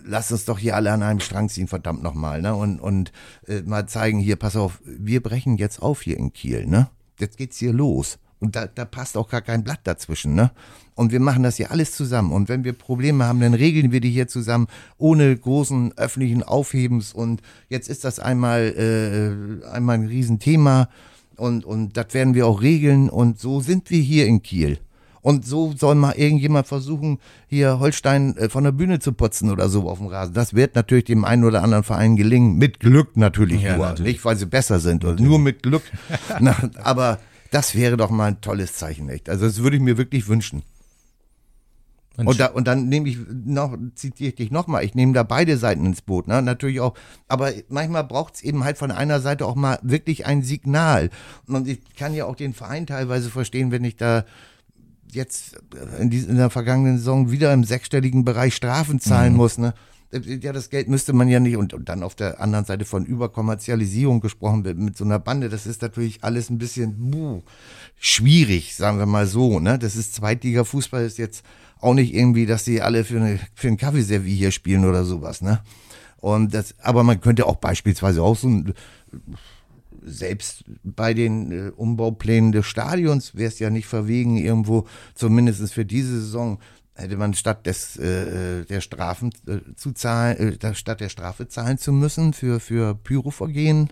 Lass 0.05 0.31
uns 0.31 0.45
doch 0.45 0.59
hier 0.59 0.75
alle 0.75 0.91
an 0.91 1.01
einem 1.01 1.19
Strang 1.19 1.49
ziehen, 1.49 1.67
verdammt 1.67 2.03
nochmal, 2.03 2.43
ne? 2.43 2.55
Und, 2.55 2.79
und 2.79 3.11
äh, 3.47 3.61
mal 3.63 3.87
zeigen 3.87 4.19
hier, 4.19 4.35
pass 4.35 4.55
auf, 4.55 4.79
wir 4.85 5.23
brechen 5.23 5.57
jetzt 5.57 5.81
auf 5.81 6.03
hier 6.03 6.17
in 6.17 6.31
Kiel, 6.31 6.67
ne? 6.67 6.89
Jetzt 7.19 7.38
geht's 7.38 7.58
hier 7.58 7.73
los. 7.73 8.19
Und 8.39 8.55
da, 8.55 8.67
da 8.67 8.86
passt 8.86 9.17
auch 9.17 9.29
gar 9.29 9.41
kein 9.41 9.63
Blatt 9.63 9.82
dazwischen, 9.84 10.34
ne? 10.34 10.51
Und 10.95 11.12
wir 11.12 11.19
machen 11.19 11.43
das 11.43 11.58
hier 11.58 11.71
alles 11.71 11.93
zusammen. 11.93 12.32
Und 12.32 12.49
wenn 12.49 12.63
wir 12.63 12.73
Probleme 12.73 13.25
haben, 13.25 13.39
dann 13.39 13.53
regeln 13.53 13.91
wir 13.91 14.01
die 14.01 14.10
hier 14.10 14.27
zusammen, 14.27 14.67
ohne 14.97 15.36
großen 15.36 15.97
öffentlichen 15.97 16.43
Aufhebens. 16.43 17.13
Und 17.13 17.41
jetzt 17.69 17.89
ist 17.89 18.03
das 18.03 18.19
einmal, 18.19 19.62
äh, 19.63 19.65
einmal 19.67 19.95
ein 19.95 20.08
Riesenthema. 20.08 20.89
Und, 21.36 21.63
und 21.63 21.95
das 21.95 22.13
werden 22.13 22.34
wir 22.34 22.47
auch 22.47 22.62
regeln. 22.62 23.10
Und 23.10 23.39
so 23.39 23.62
sind 23.62 23.89
wir 23.89 24.01
hier 24.01 24.25
in 24.25 24.41
Kiel. 24.41 24.79
Und 25.21 25.45
so 25.45 25.73
soll 25.75 25.95
mal 25.95 26.13
irgendjemand 26.13 26.67
versuchen, 26.67 27.19
hier 27.47 27.79
Holstein 27.79 28.38
äh, 28.38 28.49
von 28.49 28.63
der 28.63 28.71
Bühne 28.71 28.99
zu 28.99 29.13
putzen 29.13 29.51
oder 29.51 29.69
so 29.69 29.89
auf 29.89 29.99
dem 29.99 30.08
Rasen. 30.08 30.34
Das 30.34 30.53
wird 30.53 30.75
natürlich 30.75 31.05
dem 31.05 31.25
einen 31.25 31.43
oder 31.43 31.63
anderen 31.63 31.84
Verein 31.84 32.15
gelingen. 32.15 32.58
Mit 32.58 32.79
Glück 32.79 33.17
natürlich 33.17 33.62
ja, 33.62 33.75
nur. 33.75 33.88
Natürlich. 33.88 34.13
Nicht, 34.13 34.25
weil 34.25 34.38
sie 34.38 34.45
besser 34.45 34.79
sind. 34.79 35.03
Natürlich. 35.03 35.29
Nur 35.29 35.39
mit 35.39 35.63
Glück. 35.63 35.84
Na, 36.39 36.55
aber 36.84 37.19
das 37.51 37.75
wäre 37.75 37.97
doch 37.97 38.10
mal 38.10 38.27
ein 38.27 38.41
tolles 38.41 38.73
Zeichen, 38.73 39.10
echt. 39.10 39.29
Also 39.29 39.45
das 39.45 39.62
würde 39.62 39.77
ich 39.77 39.82
mir 39.82 39.97
wirklich 39.97 40.27
wünschen. 40.27 40.63
Und, 42.25 42.39
da, 42.39 42.47
und 42.47 42.67
dann 42.67 42.89
nehme 42.89 43.08
ich 43.08 43.17
noch, 43.45 43.77
zitiere 43.95 44.29
ich 44.29 44.36
dich 44.36 44.51
nochmal, 44.51 44.84
ich 44.84 44.93
nehme 44.95 45.13
da 45.13 45.23
beide 45.23 45.58
Seiten 45.58 45.86
ins 45.86 46.01
Boot, 46.01 46.27
ne? 46.27 46.41
Natürlich 46.41 46.82
auch. 46.82 46.95
Aber 47.27 47.51
manchmal 47.69 48.03
braucht 48.03 48.36
es 48.36 48.41
eben 48.41 48.63
halt 48.63 48.77
von 48.77 48.91
einer 48.91 49.21
Seite 49.21 49.45
auch 49.45 49.55
mal 49.55 49.79
wirklich 49.84 50.25
ein 50.25 50.43
Signal. 50.43 51.12
Und 51.47 51.67
ich 51.67 51.79
kann 51.95 52.13
ja 52.13 52.25
auch 52.25 52.36
den 52.36 52.53
Verein 52.53 52.88
teilweise 52.88 53.29
verstehen, 53.29 53.71
wenn 53.71 53.84
ich 53.84 53.95
da 53.95 54.25
jetzt 55.11 55.57
in, 55.99 56.09
die, 56.09 56.19
in 56.19 56.37
der 56.37 56.49
vergangenen 56.49 56.97
Saison 56.97 57.31
wieder 57.31 57.53
im 57.53 57.63
sechsstelligen 57.63 58.25
Bereich 58.25 58.55
Strafen 58.55 58.99
zahlen 58.99 59.33
mhm. 59.33 59.37
muss, 59.37 59.57
ne? 59.57 59.73
ja, 60.11 60.53
das 60.53 60.69
Geld 60.69 60.87
müsste 60.87 61.13
man 61.13 61.27
ja 61.27 61.39
nicht, 61.39 61.57
und, 61.57 61.73
und 61.73 61.87
dann 61.87 62.01
auf 62.01 62.15
der 62.15 62.41
anderen 62.41 62.65
Seite 62.65 62.85
von 62.85 63.05
Überkommerzialisierung 63.05 64.21
gesprochen 64.21 64.63
wird 64.63 64.77
mit 64.77 64.97
so 64.97 65.03
einer 65.03 65.19
Bande, 65.19 65.49
das 65.49 65.67
ist 65.67 65.81
natürlich 65.81 66.23
alles 66.23 66.49
ein 66.49 66.57
bisschen 66.57 67.11
buh, 67.11 67.43
schwierig, 67.99 68.75
sagen 68.75 68.97
wir 68.97 69.05
mal 69.05 69.27
so, 69.27 69.59
ne? 69.59 69.77
Das 69.77 69.95
ist 69.95 70.15
Zweitliga-Fußball, 70.15 71.05
ist 71.05 71.19
jetzt 71.19 71.43
auch 71.79 71.93
nicht 71.93 72.13
irgendwie, 72.13 72.45
dass 72.45 72.63
die 72.63 72.81
alle 72.81 73.03
für, 73.03 73.17
eine, 73.17 73.39
für 73.53 73.67
ein 73.67 73.77
Kaffeeservice 73.77 74.33
hier 74.33 74.51
spielen 74.51 74.85
oder 74.85 75.03
sowas, 75.03 75.41
ne? 75.41 75.61
Und 76.17 76.53
das, 76.53 76.75
aber 76.81 77.03
man 77.03 77.21
könnte 77.21 77.45
auch 77.45 77.57
beispielsweise 77.57 78.23
auch 78.23 78.35
so 78.35 78.49
ein, 78.49 78.73
selbst 80.09 80.65
bei 80.83 81.13
den 81.13 81.51
äh, 81.51 81.71
Umbauplänen 81.71 82.51
des 82.51 82.65
Stadions 82.65 83.35
wäre 83.35 83.49
es 83.49 83.59
ja 83.59 83.69
nicht 83.69 83.87
verwegen, 83.87 84.37
irgendwo, 84.37 84.87
zumindest 85.15 85.73
für 85.73 85.85
diese 85.85 86.19
Saison, 86.19 86.59
hätte 86.95 87.17
man 87.17 87.33
statt 87.33 87.65
des, 87.65 87.97
äh, 87.97 88.65
der 88.65 88.81
Strafen 88.81 89.31
äh, 89.47 89.59
zu 89.75 89.93
zahlen, 89.93 90.59
äh, 90.59 90.75
statt 90.75 90.99
der 90.99 91.09
Strafe 91.09 91.47
zahlen 91.47 91.77
zu 91.77 91.93
müssen 91.93 92.33
für, 92.33 92.59
für 92.59 92.95
Pyrovergehen, 92.95 93.89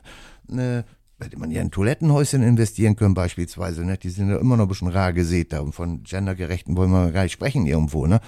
äh, 0.51 0.83
hätte 1.19 1.39
man 1.39 1.51
ja 1.51 1.61
in 1.61 1.71
Toilettenhäuschen 1.71 2.43
investieren 2.43 2.95
können 2.95 3.13
beispielsweise. 3.13 3.83
Ne? 3.83 3.97
Die 3.97 4.09
sind 4.09 4.29
ja 4.29 4.37
immer 4.37 4.57
noch 4.57 4.65
ein 4.65 4.69
bisschen 4.69 4.89
rar 4.89 5.13
gesät 5.13 5.53
da 5.53 5.61
und 5.61 5.73
von 5.73 6.03
gendergerechten 6.03 6.75
wollen 6.75 6.91
wir 6.91 7.11
gar 7.11 7.23
nicht 7.23 7.31
sprechen 7.31 7.65
irgendwo. 7.65 8.05
Ne? 8.05 8.19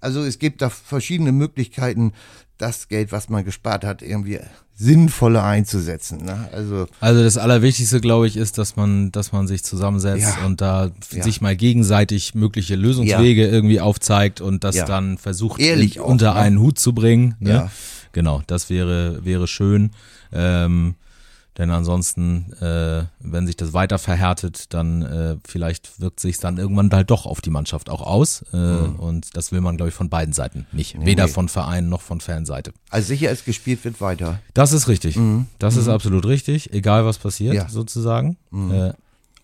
Also 0.00 0.22
es 0.22 0.38
gibt 0.38 0.60
da 0.60 0.68
verschiedene 0.68 1.32
Möglichkeiten. 1.32 2.12
Das 2.58 2.88
Geld, 2.88 3.10
was 3.12 3.28
man 3.28 3.44
gespart 3.44 3.84
hat, 3.84 4.00
irgendwie 4.02 4.38
sinnvoller 4.76 5.44
einzusetzen. 5.44 6.24
Ne? 6.24 6.48
Also, 6.52 6.86
also 7.00 7.22
das 7.22 7.36
Allerwichtigste, 7.38 8.00
glaube 8.00 8.26
ich, 8.26 8.36
ist, 8.36 8.58
dass 8.58 8.74
man, 8.76 9.12
dass 9.12 9.32
man 9.32 9.46
sich 9.46 9.62
zusammensetzt 9.64 10.36
Ja. 10.40 10.46
und 10.46 10.60
da 10.60 10.90
Ja. 11.12 11.22
sich 11.22 11.40
mal 11.40 11.54
gegenseitig 11.56 12.34
mögliche 12.34 12.74
Lösungswege 12.74 13.46
irgendwie 13.46 13.80
aufzeigt 13.80 14.40
und 14.40 14.64
das 14.64 14.74
Ja. 14.76 14.84
dann 14.84 15.16
versucht 15.18 15.60
Ehrlich 15.60 15.96
in, 15.96 16.02
auch, 16.02 16.06
unter 16.06 16.34
ne? 16.34 16.40
einen 16.40 16.58
Hut 16.58 16.78
zu 16.78 16.92
bringen. 16.92 17.36
Ne? 17.38 17.50
Ja. 17.50 17.70
Genau, 18.12 18.42
das 18.46 18.68
wäre, 18.70 19.24
wäre 19.24 19.46
schön. 19.46 19.90
Ähm, 20.32 20.94
denn 21.58 21.70
ansonsten, 21.70 22.52
äh, 22.60 23.04
wenn 23.20 23.46
sich 23.46 23.56
das 23.56 23.72
weiter 23.72 23.98
verhärtet, 23.98 24.72
dann 24.74 25.02
äh, 25.02 25.36
vielleicht 25.46 26.00
wirkt 26.00 26.18
sich 26.20 26.38
dann 26.38 26.58
irgendwann 26.58 26.90
halt 26.90 27.10
doch 27.10 27.26
auf 27.26 27.40
die 27.40 27.50
Mannschaft 27.50 27.88
auch 27.90 28.02
aus. 28.02 28.44
Äh, 28.52 28.56
Und 28.56 29.36
das 29.36 29.52
will 29.52 29.60
man, 29.60 29.76
glaube 29.76 29.90
ich, 29.90 29.94
von 29.94 30.08
beiden 30.08 30.32
Seiten 30.34 30.66
nicht. 30.72 30.98
Weder 31.04 31.24
Mhm. 31.24 31.28
nee. 31.28 31.34
von 31.34 31.48
Verein 31.48 31.88
noch 31.88 32.00
von 32.00 32.20
Fanseite. 32.20 32.72
also 32.90 33.06
sicher 33.08 33.30
ist, 33.30 33.44
gespielt 33.44 33.84
wird 33.84 34.00
weiter. 34.00 34.40
Das 34.54 34.72
ist 34.72 34.88
richtig. 34.88 35.18
Das 35.58 35.76
ist 35.76 35.88
absolut 35.88 36.26
richtig, 36.26 36.72
egal 36.72 37.04
was 37.06 37.18
passiert, 37.18 37.52
Mhm. 37.54 37.58
Ja. 37.58 37.64
Mhm. 37.64 37.68
sozusagen. 37.70 38.36
Äh, 38.52 38.92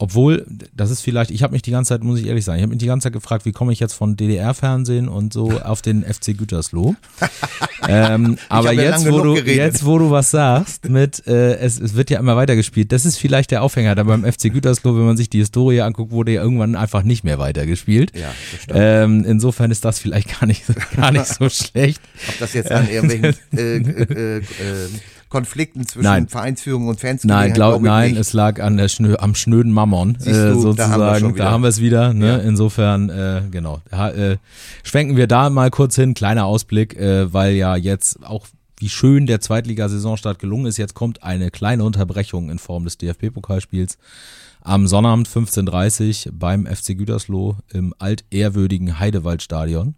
obwohl, 0.03 0.47
das 0.75 0.91
ist 0.91 1.03
vielleicht, 1.03 1.31
ich 1.31 1.43
habe 1.43 1.53
mich 1.53 1.61
die 1.61 1.73
ganze 1.73 1.91
Zeit, 1.91 2.03
muss 2.03 2.19
ich 2.19 2.27
ehrlich 2.27 2.43
sagen, 2.43 2.57
ich 2.57 2.63
habe 2.63 2.71
mich 2.71 2.79
die 2.79 2.87
ganze 2.87 3.05
Zeit 3.05 3.13
gefragt, 3.13 3.45
wie 3.45 3.53
komme 3.53 3.71
ich 3.71 3.81
jetzt 3.81 3.93
von 3.93 4.17
DDR-Fernsehen 4.17 5.09
und 5.09 5.35
so 5.35 5.61
auf 5.61 5.83
den 5.83 6.05
FC 6.05 6.39
Gütersloh. 6.39 6.95
ähm, 7.89 8.39
aber 8.49 8.73
ja 8.73 8.85
jetzt, 8.85 9.11
wo 9.11 9.21
du, 9.21 9.35
geredet. 9.35 9.57
jetzt, 9.57 9.85
wo 9.85 9.99
du 9.99 10.11
was 10.11 10.31
sagst, 10.31 10.89
mit 10.89 11.27
äh, 11.27 11.57
es, 11.57 11.79
es 11.79 11.97
wird 11.97 12.09
ja 12.09 12.19
immer 12.19 12.35
weitergespielt, 12.35 12.93
das 12.93 13.05
ist 13.05 13.19
vielleicht 13.19 13.51
der 13.51 13.63
Aufhänger. 13.63 13.95
Da 13.95 14.05
beim 14.05 14.25
FC 14.25 14.51
Gütersloh, 14.51 14.97
wenn 14.97 15.05
man 15.05 15.19
sich 15.19 15.29
die 15.29 15.41
Historie 15.41 15.83
anguckt, 15.83 16.13
wurde 16.13 16.33
ja 16.33 16.43
irgendwann 16.43 16.77
einfach 16.77 17.03
nicht 17.03 17.23
mehr 17.23 17.39
weitergespielt. 17.39 18.13
Ja. 18.17 18.33
Ähm, 18.75 19.27
insofern 19.27 19.71
ist 19.71 19.85
das 19.85 19.99
vielleicht 19.99 20.41
gar 20.41 20.47
nicht, 20.47 20.63
gar 20.97 21.13
nicht 21.13 21.27
so 21.27 21.51
schlecht. 21.51 22.01
Ob 22.27 22.39
das 22.39 22.55
jetzt 22.55 22.73
an 22.73 22.89
irgendwelchen 22.89 23.37
äh, 23.55 23.77
äh, 23.77 24.39
äh, 24.39 24.43
Konflikten 25.31 25.87
zwischen 25.87 26.05
Nein. 26.05 26.29
Vereinsführung 26.29 26.88
und 26.88 27.01
Fans 27.01 27.25
Nein, 27.25 27.53
glaub, 27.53 27.81
nein, 27.81 28.11
nicht. 28.11 28.21
es 28.21 28.33
lag 28.33 28.61
an 28.61 28.77
der 28.77 28.88
Schnö 28.88 29.14
am 29.16 29.37
schnöden 29.37 29.73
Mammon, 29.73 30.16
äh, 30.16 30.25
du, 30.25 30.73
da 30.75 30.90
haben 30.90 31.01
wir 31.01 31.14
sozusagen. 31.14 31.37
Da 31.37 31.51
haben 31.53 31.62
wir 31.62 31.69
es 31.69 31.81
wieder. 31.81 32.12
Ne? 32.12 32.27
Ja. 32.27 32.37
Insofern, 32.38 33.09
äh, 33.09 33.43
genau. 33.49 33.81
Ha, 33.93 34.11
äh, 34.11 34.37
schwenken 34.83 35.16
wir 35.16 35.29
da 35.29 35.49
mal 35.49 35.71
kurz 35.71 35.95
hin, 35.95 36.14
kleiner 36.14 36.47
Ausblick, 36.47 36.97
äh, 36.97 37.33
weil 37.33 37.55
ja 37.55 37.77
jetzt 37.77 38.25
auch 38.25 38.49
wie 38.79 38.88
schön 38.88 39.27
der 39.27 39.40
Zweitligasaisonstart 39.40 40.40
gelungen 40.40 40.66
ist. 40.66 40.79
Jetzt 40.79 40.95
kommt 40.95 41.23
eine 41.23 41.51
kleine 41.51 41.85
Unterbrechung 41.85 42.51
in 42.51 42.59
Form 42.59 42.85
des 42.85 42.99
DFB-Pokalspiels. 42.99 43.99
Am 44.62 44.88
Sonnabend 44.88 45.29
15.30 45.29 46.27
Uhr 46.27 46.33
beim 46.37 46.66
FC 46.66 46.99
Gütersloh 46.99 47.57
im 47.73 47.95
altehrwürdigen 47.99 48.99
Heidewaldstadion. 48.99 49.95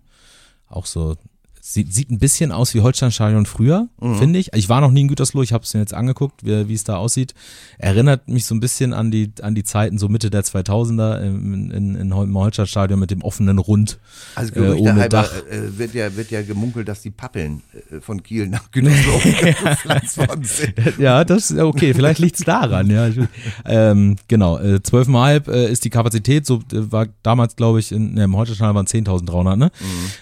Auch 0.68 0.86
so, 0.86 1.16
sieht, 1.64 1.94
sieht 1.94 2.10
ein 2.10 2.18
bisschen 2.18 2.50
aus 2.50 2.74
wie 2.74 2.80
Holsteinstadion 2.80 3.46
früher, 3.46 3.86
Mhm. 4.00 4.16
finde 4.16 4.38
ich. 4.40 4.52
Ich 4.52 4.68
war 4.68 4.80
noch 4.80 4.90
nie 4.90 5.02
in 5.02 5.08
Gütersloh, 5.08 5.42
ich 5.42 5.52
habe 5.52 5.62
es 5.62 5.72
mir 5.74 5.78
jetzt 5.80 5.94
angeguckt, 5.94 6.44
wie, 6.44 6.66
wie 6.68 6.74
es 6.74 6.82
da 6.82 6.96
aussieht. 6.96 7.34
Erinnert 7.78 8.26
mich 8.26 8.46
so 8.46 8.54
ein 8.56 8.58
bisschen 8.60 8.92
an 8.92 9.12
die, 9.12 9.30
an 9.42 9.54
die 9.54 9.62
Zeiten 9.62 9.96
so 9.96 10.08
Mitte 10.08 10.28
der 10.28 10.42
2000er 10.42 11.22
in, 11.22 11.70
in, 11.70 11.94
in 11.94 12.10
im 12.10 12.36
Holsteinstadion 12.36 12.98
mit 12.98 13.12
dem 13.12 13.22
offenen 13.22 13.58
Rund. 13.58 14.00
Also 14.34 14.54
äh, 14.56 14.70
ohne 14.72 14.82
Gerüchte 14.94 15.08
Dach. 15.08 15.32
äh, 15.50 15.78
wird, 15.78 15.94
ja, 15.94 16.16
wird 16.16 16.32
ja 16.32 16.42
gemunkelt, 16.42 16.88
dass 16.88 17.00
die 17.02 17.10
Pappeln 17.12 17.62
äh, 17.92 18.00
von 18.00 18.24
Kiel 18.24 18.48
nach 18.48 18.72
Gütersloh 18.72 19.20
gepflanzt 19.40 20.18
worden 20.18 20.42
sind. 20.42 20.74
Ja, 20.98 21.24
das 21.24 21.52
okay, 21.56 21.94
vielleicht 21.94 22.18
liegt's 22.18 22.42
daran, 22.42 22.90
ja. 22.90 23.06
Ich, 23.06 23.18
ähm, 23.66 24.16
genau, 24.26 24.58
äh, 24.58 24.80
12,5 24.82 25.48
äh, 25.48 25.70
ist 25.70 25.84
die 25.84 25.90
Kapazität, 25.90 26.44
so 26.44 26.56
äh, 26.72 26.90
war 26.90 27.06
damals, 27.22 27.54
glaube 27.54 27.78
ich, 27.78 27.92
in, 27.92 28.14
ne, 28.14 28.24
im 28.24 28.36
Holsteinstadion 28.36 28.74
waren 28.74 28.86
10.300, 28.86 29.54
ne? 29.56 29.70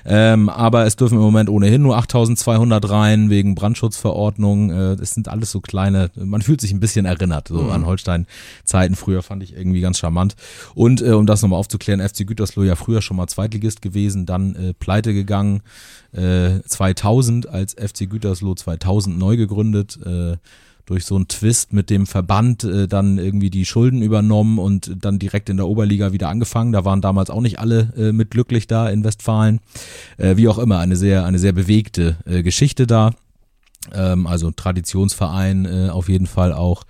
Ähm, 0.04 0.50
aber 0.50 0.84
es 0.84 0.96
dürfen 0.96 1.14
im 1.14 1.20
Moment 1.22 1.39
ohnehin 1.48 1.82
nur 1.82 1.98
8.200 1.98 2.88
rein, 2.88 3.30
wegen 3.30 3.54
Brandschutzverordnung. 3.54 4.70
Äh, 4.70 4.96
das 4.96 5.10
sind 5.10 5.28
alles 5.28 5.50
so 5.50 5.60
kleine, 5.60 6.10
man 6.16 6.42
fühlt 6.42 6.60
sich 6.60 6.72
ein 6.72 6.80
bisschen 6.80 7.06
erinnert, 7.06 7.48
so 7.48 7.70
an 7.70 7.86
Holstein-Zeiten. 7.86 8.94
Früher 8.94 9.22
fand 9.22 9.42
ich 9.42 9.56
irgendwie 9.56 9.80
ganz 9.80 9.98
charmant. 9.98 10.36
Und 10.74 11.02
äh, 11.02 11.12
um 11.12 11.26
das 11.26 11.42
nochmal 11.42 11.58
aufzuklären, 11.58 12.06
FC 12.06 12.26
Gütersloh 12.26 12.64
ja 12.64 12.76
früher 12.76 13.02
schon 13.02 13.16
mal 13.16 13.26
Zweitligist 13.26 13.82
gewesen, 13.82 14.26
dann 14.26 14.54
äh, 14.54 14.74
pleite 14.74 15.14
gegangen, 15.14 15.62
äh, 16.12 16.60
2000 16.66 17.48
als 17.48 17.74
FC 17.74 18.10
Gütersloh 18.10 18.54
2000 18.54 19.18
neu 19.18 19.36
gegründet, 19.36 19.98
äh, 20.04 20.36
durch 20.90 21.04
so 21.04 21.14
einen 21.14 21.28
Twist 21.28 21.72
mit 21.72 21.88
dem 21.88 22.04
Verband 22.04 22.64
äh, 22.64 22.88
dann 22.88 23.16
irgendwie 23.16 23.48
die 23.48 23.64
Schulden 23.64 24.02
übernommen 24.02 24.58
und 24.58 24.96
dann 24.98 25.20
direkt 25.20 25.48
in 25.48 25.56
der 25.56 25.68
Oberliga 25.68 26.12
wieder 26.12 26.28
angefangen. 26.28 26.72
Da 26.72 26.84
waren 26.84 27.00
damals 27.00 27.30
auch 27.30 27.40
nicht 27.40 27.60
alle 27.60 27.92
äh, 27.96 28.10
mit 28.10 28.32
glücklich 28.32 28.66
da 28.66 28.90
in 28.90 29.04
Westfalen. 29.04 29.60
Äh, 30.16 30.36
wie 30.36 30.48
auch 30.48 30.58
immer, 30.58 30.80
eine 30.80 30.96
sehr, 30.96 31.24
eine 31.24 31.38
sehr 31.38 31.52
bewegte 31.52 32.16
äh, 32.26 32.42
Geschichte 32.42 32.88
da. 32.88 33.12
Ähm, 33.92 34.26
also 34.26 34.50
Traditionsverein 34.50 35.64
äh, 35.64 35.90
auf 35.90 36.08
jeden 36.08 36.26
Fall 36.26 36.52
auch. 36.52 36.82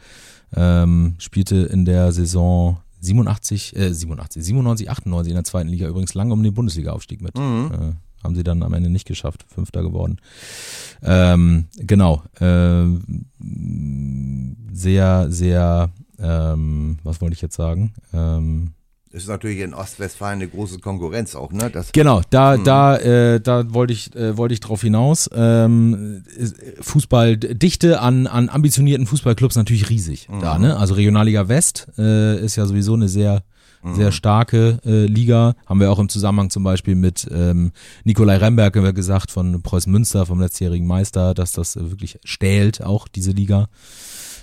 Ähm, 0.56 1.16
spielte 1.18 1.56
in 1.56 1.84
der 1.84 2.12
Saison 2.12 2.78
87, 3.00 3.76
äh, 3.76 3.92
87, 3.92 4.42
97, 4.42 4.90
98 4.90 5.30
in 5.30 5.34
der 5.34 5.44
zweiten 5.44 5.68
Liga 5.68 5.86
übrigens 5.86 6.14
lange 6.14 6.32
um 6.32 6.42
den 6.42 6.54
Bundesliga-Aufstieg 6.54 7.20
mit. 7.20 7.36
Äh, 7.70 7.92
haben 8.22 8.34
sie 8.34 8.44
dann 8.44 8.62
am 8.62 8.74
Ende 8.74 8.90
nicht 8.90 9.06
geschafft, 9.06 9.44
Fünfter 9.48 9.82
geworden. 9.82 10.18
Ähm, 11.02 11.66
genau. 11.78 12.22
Ähm, 12.40 13.26
sehr, 14.72 15.26
sehr, 15.30 15.90
ähm, 16.18 16.98
was 17.02 17.20
wollte 17.20 17.34
ich 17.34 17.42
jetzt 17.42 17.56
sagen? 17.56 17.92
Ähm, 18.12 18.72
Das 19.12 19.22
ist 19.22 19.28
natürlich 19.28 19.58
in 19.60 19.74
Ostwestfalen 19.74 20.40
eine 20.40 20.48
große 20.48 20.78
Konkurrenz 20.78 21.34
auch, 21.34 21.50
ne? 21.52 21.68
Das, 21.70 21.90
Genau, 21.92 22.20
da, 22.30 22.56
da, 22.56 22.96
äh, 22.98 23.40
da 23.40 23.72
wollte 23.74 23.92
ich, 23.92 24.14
äh, 24.14 24.36
wollte 24.36 24.54
ich 24.54 24.60
drauf 24.60 24.82
hinaus. 24.82 25.28
Ähm, 25.34 26.22
ist- 26.36 26.56
Fußballdichte 26.80 28.00
an, 28.00 28.26
an 28.26 28.48
ambitionierten 28.48 29.06
Fußballclubs 29.06 29.56
natürlich 29.56 29.88
riesig 29.90 30.28
da, 30.40 30.58
ne? 30.58 30.76
Also 30.76 30.94
Regionalliga 30.94 31.48
West 31.48 31.88
äh, 31.98 32.38
ist 32.38 32.56
ja 32.56 32.66
sowieso 32.66 32.94
eine 32.94 33.08
sehr, 33.08 33.42
sehr 33.82 34.12
starke 34.12 34.78
äh, 34.84 35.06
Liga. 35.06 35.54
Haben 35.66 35.80
wir 35.80 35.90
auch 35.90 35.98
im 35.98 36.08
Zusammenhang 36.08 36.50
zum 36.50 36.62
Beispiel 36.62 36.94
mit 36.94 37.28
ähm, 37.32 37.72
Nikolai 38.04 38.36
Remberg 38.36 38.76
haben 38.76 38.84
wir 38.84 38.92
gesagt 38.92 39.30
von 39.30 39.62
Preußen 39.62 39.90
Münster, 39.90 40.26
vom 40.26 40.40
letztjährigen 40.40 40.86
Meister, 40.86 41.34
dass 41.34 41.52
das 41.52 41.76
äh, 41.76 41.90
wirklich 41.90 42.18
stählt, 42.24 42.82
auch 42.82 43.08
diese 43.08 43.32
Liga. 43.32 43.68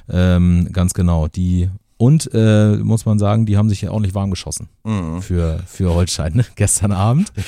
Ähm, 0.10 0.70
ganz 0.72 0.94
genau. 0.94 1.28
Die 1.28 1.70
und 1.98 2.30
äh, 2.34 2.78
muss 2.78 3.06
man 3.06 3.18
sagen, 3.18 3.48
die 3.48 3.58
haben 3.58 3.70
sich 3.70 3.82
ja 3.82 3.90
auch 3.90 4.00
nicht 4.00 4.14
warm 4.14 4.30
geschossen 4.30 4.70
für, 5.20 5.60
für 5.66 5.96
Holstein 5.96 6.34
ne? 6.36 6.46
gestern 6.56 6.92
Abend. 6.92 7.32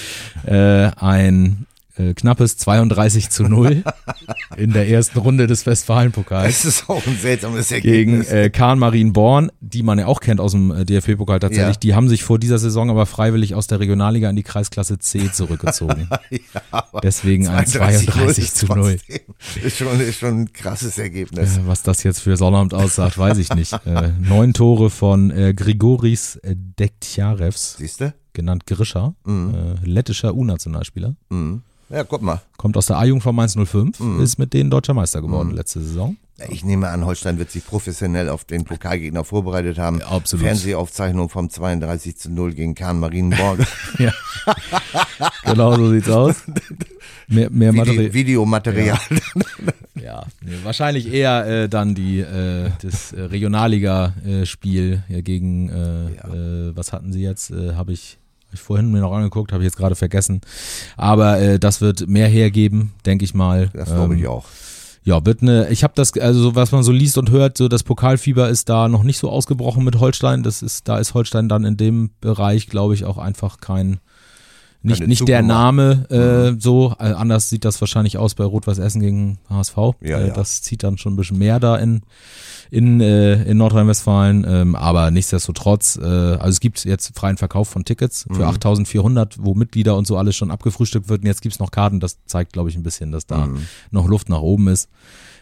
Äh, 0.45 0.91
ein 0.95 1.67
äh, 1.99 2.13
knappes 2.13 2.57
32 2.57 3.29
zu 3.29 3.43
0 3.43 3.83
in 4.57 4.71
der 4.73 4.87
ersten 4.89 5.19
Runde 5.19 5.45
des 5.47 5.65
Westfalen-Pokals 5.65 6.63
das 6.63 6.65
ist 6.65 6.89
auch 6.89 7.05
ein 7.05 7.17
seltsames 7.17 7.69
gegen 7.69 8.13
Ergebnis. 8.21 8.29
äh, 8.31 8.49
Kahn 8.49 8.79
Marienborn, 8.79 9.51
die 9.59 9.83
man 9.83 9.99
ja 9.99 10.05
auch 10.07 10.19
kennt 10.21 10.39
aus 10.39 10.53
dem 10.53 10.71
äh, 10.71 10.85
DFB-Pokal 10.85 11.39
tatsächlich. 11.39 11.75
Ja. 11.75 11.79
Die 11.79 11.93
haben 11.95 12.09
sich 12.09 12.23
vor 12.23 12.39
dieser 12.39 12.57
Saison 12.57 12.89
aber 12.89 13.05
freiwillig 13.05 13.53
aus 13.55 13.67
der 13.67 13.79
Regionalliga 13.79 14.29
in 14.29 14.35
die 14.35 14.43
Kreisklasse 14.43 14.97
C 14.99 15.31
zurückgezogen. 15.31 16.09
ja, 16.31 16.83
Deswegen 17.03 17.47
ein 17.47 17.65
32 17.67 18.53
zu 18.53 18.65
0. 18.67 18.97
trotzdem- 18.97 19.63
Ist 19.63 19.77
schon, 19.77 19.99
ist 19.99 20.19
schon 20.19 20.41
ein 20.41 20.53
krasses 20.53 20.97
Ergebnis. 20.97 21.57
Äh, 21.57 21.61
Was 21.67 21.83
das 21.83 22.03
jetzt 22.03 22.21
für 22.21 22.37
Sonnabend 22.37 22.73
aussagt, 22.73 23.17
weiß 23.17 23.37
ich 23.37 23.53
nicht. 23.53 23.73
Äh, 23.85 24.11
neun 24.19 24.53
Tore 24.53 24.89
von 24.89 25.31
äh, 25.31 25.53
Grigoris 25.53 26.37
äh, 26.37 26.55
Dektjarevs, 26.57 27.75
Siehst 27.77 28.01
du? 28.01 28.13
genannt 28.33 28.65
Grisha, 28.67 29.13
äh, 29.27 29.31
lettischer 29.83 30.33
U-Nationalspieler. 30.35 31.15
Mhm. 31.29 31.63
Ja, 31.89 32.03
guck 32.03 32.21
mal. 32.21 32.41
Kommt 32.57 32.77
aus 32.77 32.85
der 32.87 32.97
A-Jungfrau 32.97 33.31
Mainz 33.33 33.55
05, 33.55 33.99
Mhm. 33.99 34.21
ist 34.21 34.37
mit 34.37 34.53
denen 34.53 34.69
deutscher 34.69 34.93
Meister 34.93 35.21
geworden 35.21 35.51
letzte 35.55 35.81
Saison. 35.81 36.17
Ich 36.49 36.63
nehme 36.63 36.87
an, 36.87 37.05
Holstein 37.05 37.37
wird 37.37 37.51
sich 37.51 37.65
professionell 37.65 38.29
auf 38.29 38.45
den 38.45 38.63
Pokalgegner 38.63 39.25
vorbereitet 39.25 39.77
haben. 39.77 39.99
Ja, 39.99 40.07
absolut. 40.07 40.45
Fernsehaufzeichnung 40.45 41.27
vom 41.27 41.49
32 41.49 42.15
zu 42.15 42.31
0 42.31 42.53
gegen 42.53 42.75
Kahn 42.75 42.99
Marienborn. 42.99 43.65
Ja. 43.99 44.13
genau 45.43 45.75
so 45.75 45.91
sieht's 45.91 46.09
aus. 46.09 46.35
Mehr, 47.27 47.49
mehr 47.51 47.73
Vide 47.73 47.85
Material. 47.85 48.13
Videomaterial. 48.13 48.99
Ja, 50.01 50.25
nee, 50.41 50.53
wahrscheinlich 50.63 51.11
eher 51.13 51.45
äh, 51.63 51.69
dann 51.69 51.93
die 51.93 52.19
äh, 52.21 52.69
das 52.81 53.11
äh, 53.11 53.21
Regionalliga-Spiel 53.21 55.03
äh, 55.09 55.21
gegen 55.21 55.69
äh, 55.69 56.05
äh, 56.69 56.75
was 56.75 56.93
hatten 56.93 57.11
sie 57.13 57.21
jetzt? 57.21 57.51
Habe 57.51 57.91
ich 57.93 58.17
ich 58.53 58.59
vorhin 58.59 58.91
mir 58.91 58.99
noch 58.99 59.11
angeguckt, 59.13 59.51
habe 59.51 59.63
ich 59.63 59.67
jetzt 59.67 59.77
gerade 59.77 59.95
vergessen. 59.95 60.41
Aber 60.97 61.39
äh, 61.39 61.59
das 61.59 61.81
wird 61.81 62.07
mehr 62.07 62.27
hergeben, 62.27 62.93
denke 63.05 63.25
ich 63.25 63.33
mal. 63.33 63.69
Das 63.73 63.89
glaube 63.89 64.15
ich 64.15 64.21
Ähm, 64.23 64.27
auch. 64.29 64.45
Ja, 65.03 65.25
wird 65.25 65.41
eine, 65.41 65.69
ich 65.69 65.83
habe 65.83 65.93
das, 65.95 66.13
also 66.17 66.41
so, 66.41 66.55
was 66.55 66.71
man 66.71 66.83
so 66.83 66.91
liest 66.91 67.17
und 67.17 67.31
hört, 67.31 67.57
so 67.57 67.67
das 67.67 67.83
Pokalfieber 67.83 68.49
ist 68.49 68.69
da 68.69 68.89
noch 68.89 69.03
nicht 69.03 69.17
so 69.17 69.29
ausgebrochen 69.29 69.83
mit 69.83 69.99
Holstein. 69.99 70.43
Das 70.43 70.61
ist, 70.61 70.87
da 70.87 70.99
ist 70.99 71.13
Holstein 71.13 71.47
dann 71.49 71.63
in 71.63 71.77
dem 71.77 72.11
Bereich, 72.21 72.67
glaube 72.67 72.93
ich, 72.93 73.05
auch 73.05 73.17
einfach 73.17 73.59
kein, 73.59 73.99
nicht, 74.81 75.05
nicht 75.05 75.27
der 75.27 75.41
Name 75.41 76.05
äh, 76.09 76.51
mhm. 76.51 76.59
so, 76.61 76.95
äh, 76.99 77.11
anders 77.11 77.49
sieht 77.49 77.65
das 77.65 77.81
wahrscheinlich 77.81 78.17
aus 78.17 78.33
bei 78.35 78.45
Rot-Weiß 78.45 78.77
Essen 78.77 79.01
gegen 79.01 79.39
HSV. 79.49 79.75
Ja, 80.01 80.19
äh, 80.19 80.27
ja. 80.27 80.33
Das 80.33 80.61
zieht 80.61 80.83
dann 80.83 80.97
schon 80.97 81.13
ein 81.13 81.15
bisschen 81.17 81.37
mehr 81.37 81.59
da 81.59 81.75
in, 81.75 82.01
in, 82.71 83.01
äh, 83.01 83.43
in 83.43 83.57
Nordrhein-Westfalen, 83.57 84.45
ähm, 84.47 84.75
aber 84.75 85.11
nichtsdestotrotz, 85.11 85.97
äh, 86.01 86.05
also 86.05 86.49
es 86.49 86.59
gibt 86.61 86.85
jetzt 86.85 87.13
freien 87.17 87.35
Verkauf 87.35 87.67
von 87.67 87.83
Tickets 87.83 88.25
für 88.31 88.43
mhm. 88.43 88.49
8400, 88.49 89.37
wo 89.41 89.53
Mitglieder 89.53 89.97
und 89.97 90.07
so 90.07 90.17
alles 90.17 90.37
schon 90.37 90.49
abgefrühstückt 90.49 91.09
wird 91.09 91.21
und 91.21 91.27
jetzt 91.27 91.41
gibt's 91.41 91.59
noch 91.59 91.71
Karten, 91.71 91.99
das 91.99 92.17
zeigt 92.25 92.53
glaube 92.53 92.69
ich 92.69 92.77
ein 92.77 92.83
bisschen, 92.83 93.11
dass 93.11 93.25
da 93.25 93.47
mhm. 93.47 93.65
noch 93.91 94.07
Luft 94.07 94.29
nach 94.29 94.41
oben 94.41 94.69
ist. 94.69 94.89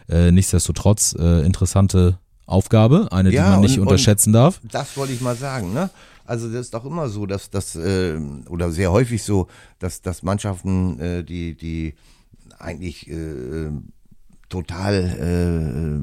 Äh, 0.08 0.32
nichtsdestotrotz 0.32 1.14
äh, 1.18 1.44
interessante 1.44 2.18
Aufgabe, 2.48 3.08
eine, 3.12 3.30
ja, 3.30 3.44
die 3.44 3.50
man 3.50 3.60
nicht 3.60 3.78
und, 3.78 3.86
unterschätzen 3.86 4.30
und 4.30 4.34
darf. 4.34 4.60
Das 4.64 4.96
wollte 4.96 5.12
ich 5.12 5.20
mal 5.20 5.36
sagen, 5.36 5.72
ne? 5.72 5.90
Also 6.24 6.48
das 6.50 6.62
ist 6.62 6.74
doch 6.74 6.84
immer 6.84 7.08
so, 7.08 7.24
dass 7.26 7.50
das 7.50 7.74
äh, 7.76 8.18
oder 8.48 8.70
sehr 8.70 8.92
häufig 8.92 9.22
so, 9.22 9.46
dass, 9.78 10.02
dass 10.02 10.22
Mannschaften, 10.22 11.00
äh, 11.00 11.24
die, 11.24 11.54
die 11.54 11.94
eigentlich 12.58 13.08
äh, 13.08 13.70
total 14.48 16.02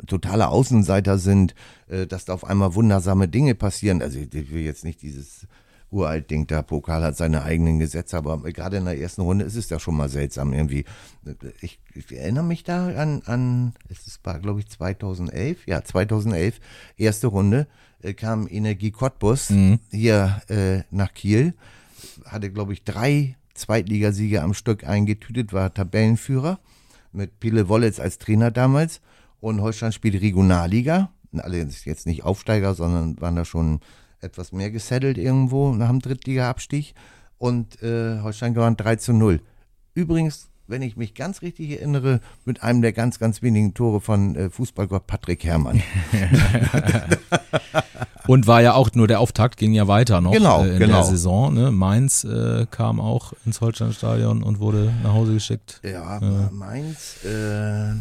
äh, 0.00 0.06
totale 0.06 0.48
Außenseiter 0.48 1.18
sind, 1.18 1.54
äh, 1.88 2.06
dass 2.06 2.24
da 2.24 2.34
auf 2.34 2.44
einmal 2.44 2.74
wundersame 2.74 3.28
Dinge 3.28 3.54
passieren. 3.54 4.02
Also 4.02 4.18
ich 4.18 4.32
will 4.32 4.62
jetzt 4.62 4.84
nicht 4.84 5.02
dieses 5.02 5.46
uralt 5.90 6.30
Ding 6.30 6.46
da, 6.46 6.62
Pokal 6.62 7.02
hat 7.02 7.16
seine 7.16 7.42
eigenen 7.42 7.78
Gesetze, 7.78 8.16
aber 8.16 8.38
gerade 8.52 8.76
in 8.76 8.84
der 8.84 8.98
ersten 8.98 9.22
Runde 9.22 9.44
ist 9.44 9.56
es 9.56 9.70
ja 9.70 9.78
schon 9.78 9.96
mal 9.96 10.08
seltsam 10.08 10.52
irgendwie. 10.52 10.84
Ich, 11.60 11.80
ich 11.94 12.12
erinnere 12.12 12.44
mich 12.44 12.64
da 12.64 12.88
an, 12.88 13.22
an 13.24 13.74
es 13.88 14.20
war 14.22 14.38
glaube 14.38 14.60
ich 14.60 14.68
2011, 14.68 15.66
ja 15.66 15.82
2011, 15.82 16.60
erste 16.96 17.28
Runde, 17.28 17.66
äh, 18.02 18.14
kam 18.14 18.46
Energie 18.48 18.90
Cottbus 18.90 19.50
mhm. 19.50 19.78
hier 19.90 20.42
äh, 20.48 20.82
nach 20.90 21.14
Kiel, 21.14 21.54
hatte, 22.24 22.50
glaube 22.50 22.72
ich, 22.72 22.84
drei 22.84 23.36
Zweitligasiege 23.54 24.42
am 24.42 24.54
Stück 24.54 24.84
eingetütet, 24.84 25.52
war 25.52 25.74
Tabellenführer 25.74 26.60
mit 27.12 27.40
Pile 27.40 27.68
Wollitz 27.68 27.98
als 27.98 28.18
Trainer 28.18 28.50
damals. 28.50 29.00
Und 29.40 29.60
Holstein 29.60 29.92
spielt 29.92 30.20
Regionalliga. 30.20 31.10
Alle 31.36 31.58
jetzt 31.58 32.06
nicht 32.06 32.24
Aufsteiger, 32.24 32.74
sondern 32.74 33.20
waren 33.20 33.36
da 33.36 33.44
schon 33.44 33.80
etwas 34.20 34.52
mehr 34.52 34.70
gesettelt 34.70 35.18
irgendwo 35.18 35.72
nach 35.72 35.88
dem 35.88 36.00
Drittliga-Abstieg. 36.00 36.94
Und 37.38 37.82
äh, 37.82 38.20
Holstein 38.20 38.54
gewann 38.54 38.76
3 38.76 38.96
zu 38.96 39.12
0. 39.12 39.40
Übrigens 39.94 40.48
wenn 40.68 40.82
ich 40.82 40.96
mich 40.96 41.14
ganz 41.14 41.42
richtig 41.42 41.70
erinnere, 41.70 42.20
mit 42.44 42.62
einem 42.62 42.82
der 42.82 42.92
ganz, 42.92 43.18
ganz 43.18 43.42
wenigen 43.42 43.74
Tore 43.74 44.00
von 44.00 44.36
äh, 44.36 44.50
Fußballgott 44.50 45.06
Patrick 45.06 45.44
Herrmann. 45.44 45.82
Und 48.28 48.46
war 48.46 48.60
ja 48.60 48.74
auch 48.74 48.90
nur 48.92 49.08
der 49.08 49.20
Auftakt, 49.20 49.56
ging 49.56 49.72
ja 49.72 49.88
weiter 49.88 50.20
noch 50.20 50.32
genau, 50.32 50.62
äh, 50.62 50.72
in 50.72 50.78
genau. 50.78 50.96
der 50.96 51.04
Saison. 51.04 51.54
Ne? 51.54 51.72
Mainz 51.72 52.24
äh, 52.24 52.66
kam 52.70 53.00
auch 53.00 53.32
ins 53.46 53.62
Holsteinstadion 53.62 54.42
und 54.42 54.60
wurde 54.60 54.92
nach 55.02 55.14
Hause 55.14 55.32
geschickt. 55.32 55.80
Ja, 55.82 56.18
äh. 56.18 56.52
Mainz, 56.52 57.24
äh, 57.24 57.94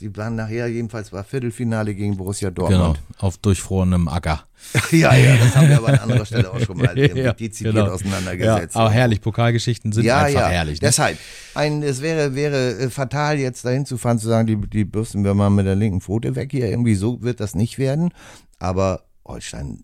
die 0.00 0.16
waren 0.16 0.36
nachher 0.36 0.66
jedenfalls 0.66 1.12
war 1.12 1.24
Viertelfinale 1.24 1.94
gegen 1.94 2.16
Borussia 2.16 2.50
Dortmund. 2.50 3.00
Genau, 3.18 3.26
auf 3.26 3.36
durchfrorenem 3.36 4.08
Acker. 4.08 4.44
ja, 4.92 5.14
ja, 5.14 5.36
das 5.36 5.54
haben 5.54 5.68
wir 5.68 5.76
aber 5.76 5.88
an 5.88 5.98
anderer 5.98 6.24
Stelle 6.24 6.50
auch 6.50 6.60
schon 6.60 6.78
mal 6.78 6.98
ja, 6.98 7.32
dezidiert 7.34 7.74
genau. 7.74 7.92
auseinandergesetzt. 7.92 8.74
Ja, 8.74 8.80
aber 8.80 8.90
herrlich, 8.90 9.20
Pokalgeschichten 9.20 9.92
sind 9.92 10.04
ja, 10.04 10.22
einfach 10.22 10.40
ja. 10.40 10.48
herrlich. 10.48 10.80
Ne? 10.80 10.88
Deshalb, 10.88 11.18
ein, 11.54 11.82
es 11.82 12.00
wäre, 12.00 12.34
wäre 12.34 12.78
äh, 12.78 12.88
fatal, 12.88 13.38
jetzt 13.38 13.64
dahin 13.66 13.84
zu 13.84 13.98
fahren, 13.98 14.18
zu 14.18 14.28
sagen, 14.28 14.46
die, 14.46 14.56
die 14.56 14.84
bürsten 14.86 15.22
wir 15.22 15.34
mal 15.34 15.50
mit 15.50 15.66
der 15.66 15.76
linken 15.76 16.00
Pfote 16.00 16.34
weg 16.34 16.50
hier. 16.50 16.68
Irgendwie 16.70 16.94
so 16.94 17.20
wird 17.20 17.40
das 17.40 17.54
nicht 17.54 17.78
werden. 17.78 18.10
Aber 18.58 19.02
Holstein, 19.30 19.78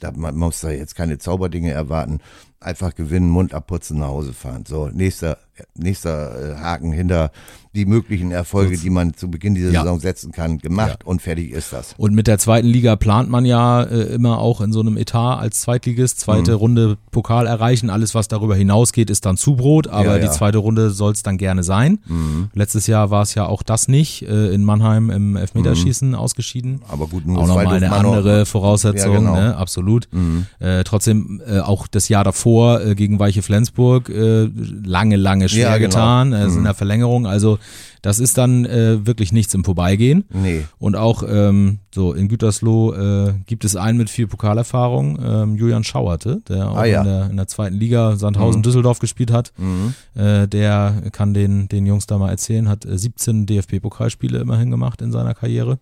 da, 0.00 0.12
man 0.12 0.36
muss 0.36 0.60
da 0.60 0.70
jetzt 0.70 0.94
keine 0.94 1.18
Zauberdinge 1.18 1.70
erwarten. 1.70 2.20
Einfach 2.60 2.94
gewinnen, 2.94 3.28
Mund 3.28 3.54
abputzen, 3.54 3.98
nach 3.98 4.08
Hause 4.08 4.32
fahren. 4.32 4.64
So, 4.66 4.88
nächster, 4.88 5.38
nächster 5.74 6.52
äh, 6.52 6.56
Haken 6.56 6.92
hinter 6.92 7.32
die 7.74 7.86
möglichen 7.86 8.32
Erfolge, 8.32 8.76
die 8.76 8.90
man 8.90 9.14
zu 9.14 9.30
Beginn 9.30 9.54
dieser 9.54 9.70
ja. 9.70 9.82
Saison 9.82 9.98
setzen 9.98 10.30
kann, 10.30 10.58
gemacht 10.58 10.98
ja. 11.00 11.06
und 11.06 11.22
fertig 11.22 11.52
ist 11.52 11.72
das. 11.72 11.94
Und 11.96 12.14
mit 12.14 12.26
der 12.26 12.38
zweiten 12.38 12.66
Liga 12.66 12.96
plant 12.96 13.30
man 13.30 13.46
ja 13.46 13.82
äh, 13.82 14.14
immer 14.14 14.38
auch 14.38 14.60
in 14.60 14.72
so 14.72 14.80
einem 14.80 14.98
Etat 14.98 15.38
als 15.38 15.60
Zweitligist, 15.60 16.20
zweite 16.20 16.52
mhm. 16.52 16.58
Runde 16.58 16.98
Pokal 17.10 17.46
erreichen. 17.46 17.88
Alles, 17.88 18.14
was 18.14 18.28
darüber 18.28 18.54
hinausgeht, 18.56 19.08
ist 19.08 19.24
dann 19.24 19.38
Zubrot, 19.38 19.88
aber 19.88 20.18
ja, 20.18 20.26
die 20.26 20.30
zweite 20.30 20.58
Runde 20.58 20.90
soll 20.90 21.12
es 21.12 21.22
dann 21.22 21.38
gerne 21.38 21.62
sein. 21.62 22.00
Mhm. 22.06 22.50
Letztes 22.52 22.86
Jahr 22.86 23.10
war 23.10 23.22
es 23.22 23.34
ja 23.34 23.46
auch 23.46 23.62
das 23.62 23.88
nicht, 23.88 24.28
äh, 24.28 24.52
in 24.52 24.64
Mannheim 24.64 25.08
im 25.08 25.36
Elfmeterschießen 25.36 26.10
mhm. 26.10 26.14
ausgegeschieden. 26.14 26.82
Aber 26.88 27.06
gut, 27.06 27.26
nur 27.26 27.38
auch 27.38 27.46
nochmal 27.46 27.68
eine 27.68 27.92
andere 27.92 28.44
Voraussetzung, 28.44 29.16
genau. 29.16 29.34
ne? 29.34 29.56
absolut. 29.56 30.08
Mhm. 30.12 30.46
Äh, 30.58 30.84
trotzdem 30.84 31.40
äh, 31.46 31.60
auch 31.60 31.86
das 31.86 32.10
Jahr 32.10 32.24
davor 32.24 32.82
äh, 32.82 32.94
gegen 32.94 33.18
Weiche 33.18 33.40
Flensburg 33.40 34.10
äh, 34.10 34.50
lange, 34.84 35.16
lange 35.16 35.48
schwer 35.48 35.78
genau. 35.78 35.88
getan, 35.88 36.32
äh, 36.34 36.44
in 36.44 36.58
mhm. 36.58 36.64
der 36.64 36.74
Verlängerung. 36.74 37.26
Also 37.26 37.58
das 38.02 38.18
ist 38.18 38.36
dann 38.38 38.64
äh, 38.64 39.06
wirklich 39.06 39.32
nichts 39.32 39.54
im 39.54 39.64
Vorbeigehen. 39.64 40.24
Nee. 40.32 40.64
Und 40.78 40.96
auch 40.96 41.22
ähm, 41.26 41.78
so 41.94 42.12
in 42.12 42.28
Gütersloh 42.28 42.92
äh, 42.94 43.34
gibt 43.46 43.64
es 43.64 43.76
einen 43.76 43.98
mit 43.98 44.10
viel 44.10 44.26
Pokalerfahrung, 44.26 45.18
ähm, 45.24 45.56
Julian 45.56 45.84
Schauerte, 45.84 46.42
der 46.48 46.70
auch 46.70 46.76
ah, 46.76 46.84
ja. 46.84 47.00
in, 47.00 47.06
der, 47.06 47.30
in 47.30 47.36
der 47.36 47.46
zweiten 47.46 47.76
Liga 47.76 48.16
Sandhausen 48.16 48.62
mhm. 48.62 48.94
Gespielt 49.00 49.30
hat. 49.30 49.52
Mhm. 49.56 49.94
Äh, 50.14 50.48
der 50.48 51.02
kann 51.12 51.34
den, 51.34 51.68
den 51.68 51.86
Jungs 51.86 52.06
da 52.06 52.18
mal 52.18 52.30
erzählen, 52.30 52.68
hat 52.68 52.84
äh, 52.84 52.98
17 52.98 53.46
DFB-Pokalspiele 53.46 54.40
immerhin 54.40 54.70
gemacht 54.70 55.00
in 55.00 55.12
seiner 55.12 55.34
Karriere. 55.34 55.78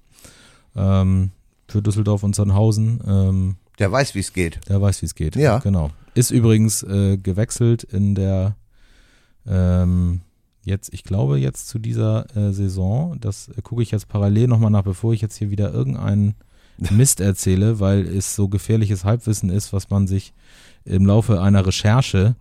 Ähm, 0.76 1.30
für 1.68 1.82
Düsseldorf 1.82 2.22
und 2.22 2.34
Sandhausen. 2.34 3.00
Ähm, 3.06 3.56
der 3.78 3.90
weiß, 3.90 4.14
wie 4.14 4.20
es 4.20 4.32
geht. 4.32 4.60
Der 4.68 4.80
weiß, 4.80 5.00
wie 5.02 5.06
es 5.06 5.14
geht. 5.14 5.36
Ja. 5.36 5.58
Genau. 5.58 5.90
Ist 6.14 6.30
übrigens 6.30 6.82
äh, 6.82 7.16
gewechselt 7.16 7.84
in 7.84 8.14
der 8.14 8.56
ähm, 9.46 10.20
jetzt, 10.62 10.92
ich 10.92 11.04
glaube 11.04 11.38
jetzt 11.38 11.68
zu 11.68 11.78
dieser 11.78 12.36
äh, 12.36 12.52
Saison, 12.52 13.18
das 13.20 13.48
äh, 13.48 13.62
gucke 13.62 13.82
ich 13.82 13.90
jetzt 13.90 14.08
parallel 14.08 14.48
nochmal 14.48 14.70
nach, 14.70 14.82
bevor 14.82 15.12
ich 15.12 15.20
jetzt 15.20 15.36
hier 15.36 15.50
wieder 15.50 15.72
irgendeinen 15.72 16.34
Mist 16.90 17.20
erzähle, 17.20 17.80
weil 17.80 18.06
es 18.06 18.34
so 18.34 18.48
gefährliches 18.48 19.04
Halbwissen 19.04 19.50
ist, 19.50 19.72
was 19.72 19.90
man 19.90 20.06
sich 20.06 20.32
im 20.84 21.06
Laufe 21.06 21.40
einer 21.40 21.66
Recherche 21.66 22.36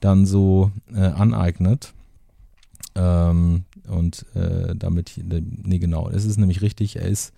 dann 0.00 0.26
so 0.26 0.70
äh, 0.94 1.00
aneignet. 1.00 1.92
Ähm, 2.94 3.64
und 3.88 4.26
äh, 4.34 4.74
damit, 4.76 5.20
nee 5.24 5.78
genau, 5.78 6.08
es 6.08 6.24
ist 6.24 6.38
nämlich 6.38 6.62
richtig, 6.62 6.96
er 6.96 7.08
ist 7.08 7.32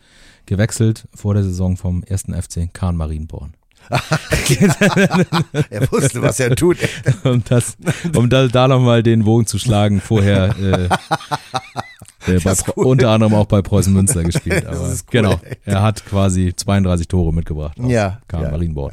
gewechselt 0.46 1.08
vor 1.14 1.34
der 1.34 1.44
Saison 1.44 1.76
vom 1.76 2.02
ersten 2.02 2.34
FC 2.34 2.72
Kahn 2.72 2.96
Marienborn. 2.96 3.54
er 5.70 5.92
wusste, 5.92 6.22
was 6.22 6.40
er 6.40 6.54
tut. 6.54 6.78
um 7.24 7.42
das, 7.44 7.76
um 8.16 8.28
da, 8.28 8.48
da 8.48 8.68
nochmal 8.68 9.02
den 9.02 9.24
Bogen 9.24 9.46
zu 9.46 9.58
schlagen, 9.58 10.00
vorher 10.00 10.54
äh, 10.58 10.84
äh, 12.32 12.40
bei, 12.40 12.54
cool. 12.76 12.86
unter 12.86 13.10
anderem 13.10 13.34
auch 13.34 13.46
bei 13.46 13.62
Preußen 13.62 13.92
Münster 13.92 14.22
gespielt. 14.22 14.66
Aber 14.66 14.80
cool, 14.80 14.96
genau, 15.10 15.40
er 15.64 15.82
hat 15.82 16.04
quasi 16.06 16.54
32 16.54 17.08
Tore 17.08 17.32
mitgebracht. 17.32 17.76
Ja. 17.78 18.20
Karl 18.28 18.44
ja. 18.44 18.50
Marienborn. 18.50 18.92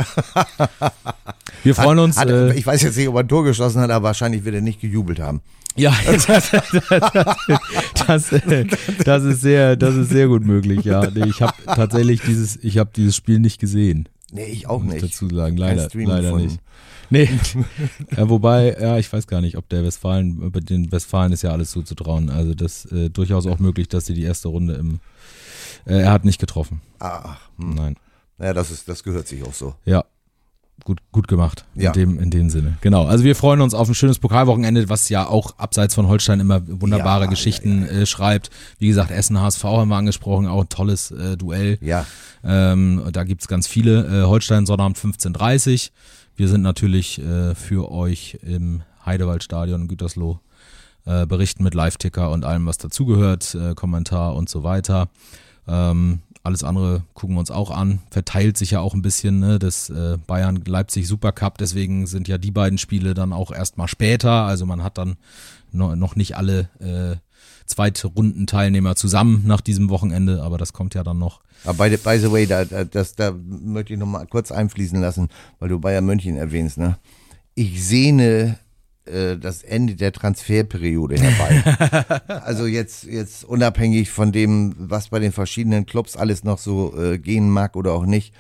Wir 1.64 1.76
freuen 1.76 1.98
hat, 2.00 2.06
uns. 2.06 2.18
Hat, 2.18 2.30
äh, 2.30 2.54
ich 2.54 2.66
weiß 2.66 2.82
jetzt 2.82 2.98
nicht, 2.98 3.08
ob 3.08 3.16
er 3.16 3.22
ein 3.22 3.28
Tor 3.28 3.44
geschossen 3.44 3.82
hat, 3.82 3.92
aber 3.92 4.08
wahrscheinlich 4.08 4.46
wird 4.46 4.56
er 4.56 4.62
nicht 4.62 4.82
gejubelt 4.82 5.20
haben. 5.20 5.42
Ja, 5.76 5.96
das, 6.06 6.26
das, 6.26 6.52
das, 8.08 8.32
das, 9.06 9.24
ist 9.24 9.42
sehr, 9.42 9.76
das 9.76 9.96
ist 9.96 10.10
sehr 10.10 10.28
gut 10.28 10.46
möglich. 10.46 10.84
Ja, 10.84 11.04
ich 11.16 11.42
habe 11.42 11.54
tatsächlich 11.66 12.22
dieses, 12.22 12.58
ich 12.62 12.78
habe 12.78 12.90
dieses 12.94 13.16
Spiel 13.16 13.40
nicht 13.40 13.60
gesehen. 13.60 14.10
Nee, 14.32 14.46
ich 14.46 14.68
auch 14.68 14.84
nicht. 14.84 15.04
Dazu 15.04 15.30
sagen, 15.30 15.58
leider, 15.58 15.90
leider 15.94 16.38
nicht. 16.38 16.60
Nee. 17.10 17.30
ja, 18.16 18.30
wobei, 18.30 18.78
ja, 18.80 18.98
ich 18.98 19.12
weiß 19.12 19.28
gar 19.28 19.42
nicht, 19.42 19.58
ob 19.58 19.68
der 19.70 19.84
Westfalen, 19.84 20.42
über 20.42 20.62
den 20.62 20.92
Westfalen 20.92 21.32
ist 21.32 21.42
ja 21.42 21.52
alles 21.52 21.72
zuzutrauen. 21.72 22.30
Also 22.30 22.54
das 22.54 22.86
äh, 22.92 23.10
durchaus 23.10 23.48
auch 23.48 23.60
möglich, 23.60 23.88
dass 23.88 24.06
sie 24.06 24.14
die 24.14 24.24
erste 24.24 24.50
Runde 24.50 24.76
im 24.76 25.00
äh, 25.86 26.02
er 26.02 26.12
hat 26.12 26.26
nicht 26.26 26.40
getroffen. 26.40 26.82
Ach, 27.00 27.40
hm. 27.58 27.76
nein. 27.76 27.96
Naja, 28.38 28.54
das 28.54 28.72
ist, 28.72 28.88
das 28.88 29.04
gehört 29.04 29.28
sich 29.28 29.44
auch 29.44 29.54
so. 29.54 29.76
Ja, 29.86 30.06
gut, 30.84 31.00
gut 31.12 31.28
gemacht. 31.28 31.66
Ja. 31.76 31.92
In 31.92 31.94
dem, 31.94 32.20
in 32.20 32.30
dem 32.30 32.50
Sinne. 32.50 32.78
Genau. 32.82 33.06
Also 33.06 33.24
wir 33.24 33.36
freuen 33.36 33.62
uns 33.62 33.74
auf 33.74 33.88
ein 33.88 33.96
schönes 33.96 34.20
Pokalwochenende, 34.20 34.90
was 34.90 35.10
ja 35.10 35.28
auch 35.28 35.58
abseits 35.58 35.96
von 35.96 36.08
Holstein 36.08 36.40
immer 36.40 36.62
wunderbare 36.68 37.26
ja, 37.26 37.30
Geschichten 37.30 37.84
ja, 37.84 38.02
äh, 38.02 38.06
schreibt. 38.06 38.50
Wie 38.78 38.88
gesagt, 38.88 39.12
Essen 39.12 39.40
HSV 39.40 39.64
haben 39.64 39.90
wir 39.90 39.96
angesprochen, 39.96 40.48
auch 40.48 40.62
ein 40.62 40.70
tolles 40.70 41.12
äh, 41.12 41.38
Duell. 41.38 41.78
Ja. 41.82 42.06
Ähm, 42.44 43.04
da 43.12 43.24
gibt's 43.24 43.48
ganz 43.48 43.68
viele. 43.68 44.24
Äh, 44.24 44.26
Holstein 44.26 44.66
Sonnabend 44.66 44.98
15.30 44.98 45.92
Wir 46.36 46.48
sind 46.48 46.62
natürlich 46.62 47.22
äh, 47.22 47.56
für 47.56 47.92
euch 47.92 48.40
im 48.44 48.82
Heidewaldstadion 49.06 49.82
in 49.82 49.88
Gütersloh 49.88 50.40
äh, 51.06 51.26
berichten 51.26 51.64
mit 51.64 51.74
Live-Ticker 51.74 52.30
und 52.32 52.46
allem, 52.46 52.66
was 52.66 52.78
dazugehört, 52.78 53.56
äh, 53.56 53.74
Kommentar 53.74 54.36
und 54.36 54.50
so 54.50 54.64
weiter. 54.64 55.10
Ähm, 55.68 56.22
alles 56.50 56.64
andere 56.64 57.04
gucken 57.14 57.36
wir 57.36 57.40
uns 57.40 57.52
auch 57.52 57.72
an. 57.72 58.00
Verteilt 58.10 58.58
sich 58.58 58.72
ja 58.72 58.80
auch 58.80 58.94
ein 58.94 59.02
bisschen, 59.02 59.40
ne? 59.40 59.60
Das 59.60 59.90
äh, 59.90 60.18
Bayern-Leipzig 60.26 61.08
Supercup, 61.08 61.58
deswegen 61.58 62.08
sind 62.08 62.28
ja 62.28 62.38
die 62.38 62.52
beiden 62.52 62.78
Spiele 62.78 63.14
dann 63.14 63.34
auch 63.34 63.52
erstmal 63.52 63.88
später. 63.88 64.32
Also 64.46 64.66
man 64.66 64.84
hat 64.84 64.98
dann 64.98 65.18
no, 65.72 65.96
noch 65.96 66.16
nicht 66.16 66.36
alle 66.36 66.70
äh, 66.80 67.18
Zweitrundenteilnehmer 67.68 68.96
zusammen 68.96 69.44
nach 69.46 69.62
diesem 69.62 69.90
Wochenende, 69.90 70.42
aber 70.42 70.58
das 70.58 70.74
kommt 70.74 70.96
ja 70.96 71.04
dann 71.04 71.20
noch. 71.20 71.42
By, 71.64 71.96
by 71.96 72.18
the 72.18 72.32
way, 72.32 72.48
da, 72.48 72.66
das, 72.66 73.16
da 73.16 73.32
möchte 73.32 73.94
ich 73.94 74.00
noch 74.00 74.08
mal 74.08 74.26
kurz 74.26 74.52
einfließen 74.52 75.00
lassen, 75.00 75.30
weil 75.60 75.70
du 75.70 75.80
Bayern 75.80 76.06
München 76.06 76.36
erwähnst, 76.36 76.78
ne? 76.78 76.98
ich 77.60 77.86
sehne 77.86 78.58
äh, 79.10 79.38
das 79.38 79.64
Ende 79.64 79.96
der 79.96 80.12
Transferperiode 80.12 81.18
herbei. 81.18 82.12
also 82.44 82.66
jetzt, 82.66 83.04
jetzt 83.04 83.44
unabhängig 83.44 84.10
von 84.10 84.32
dem, 84.32 84.76
was 84.78 85.10
bei 85.10 85.20
den 85.20 85.32
verschiedenen 85.32 85.86
Clubs 85.86 86.16
alles 86.16 86.44
noch 86.44 86.58
so 86.58 86.98
äh, 86.98 87.18
gehen 87.18 87.50
mag 87.50 87.76
oder 87.76 87.94
auch 87.94 88.06
nicht. 88.06 88.34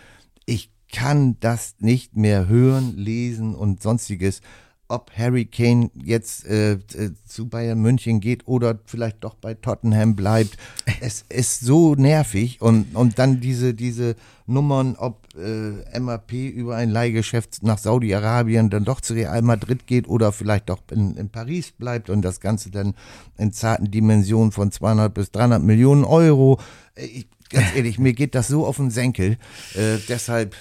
Ich 0.46 0.72
kann 0.92 1.38
das 1.40 1.76
nicht 1.80 2.16
mehr 2.16 2.48
hören, 2.48 2.96
lesen 2.96 3.56
und 3.56 3.84
sonstiges 3.84 4.42
ob 4.90 5.12
Harry 5.16 5.46
Kane 5.46 5.92
jetzt 5.94 6.46
äh, 6.48 6.74
äh, 6.74 7.12
zu 7.28 7.48
Bayern 7.48 7.80
München 7.80 8.20
geht 8.20 8.48
oder 8.48 8.80
vielleicht 8.86 9.24
doch 9.24 9.36
bei 9.36 9.54
Tottenham 9.54 10.16
bleibt. 10.16 10.58
Es 11.02 11.24
ist 11.30 11.62
so 11.62 11.96
nervig 11.96 12.62
und, 12.62 12.96
und 12.96 13.20
dann 13.20 13.40
diese, 13.40 13.74
diese 13.74 14.16
Nummern, 14.48 14.96
ob 14.98 15.19
äh, 15.36 16.00
MAP 16.00 16.32
über 16.34 16.76
ein 16.76 16.90
Leihgeschäft 16.90 17.64
nach 17.64 17.78
Saudi-Arabien 17.78 18.70
dann 18.70 18.86
doch 18.86 19.02
zu 19.02 19.14
Real 19.14 19.42
Madrid 19.42 19.88
geht 19.88 20.08
oder 20.08 20.32
vielleicht 20.32 20.70
doch 20.70 20.80
in, 20.92 21.16
in 21.16 21.30
Paris 21.30 21.72
bleibt 21.72 22.10
und 22.10 22.22
das 22.22 22.40
Ganze 22.40 22.72
dann 22.72 22.96
in 23.38 23.52
zarten 23.52 23.92
Dimensionen 23.92 24.52
von 24.52 24.72
200 24.72 25.14
bis 25.14 25.32
300 25.32 25.62
Millionen 25.62 26.04
Euro. 26.04 26.60
Äh, 26.96 27.06
ich, 27.06 27.28
ganz 27.50 27.76
ehrlich, 27.76 28.00
mir 28.00 28.14
geht 28.14 28.36
das 28.36 28.48
so 28.48 28.66
auf 28.66 28.78
den 28.78 28.92
Senkel. 28.92 29.38
Äh, 29.76 29.98
deshalb 30.08 30.56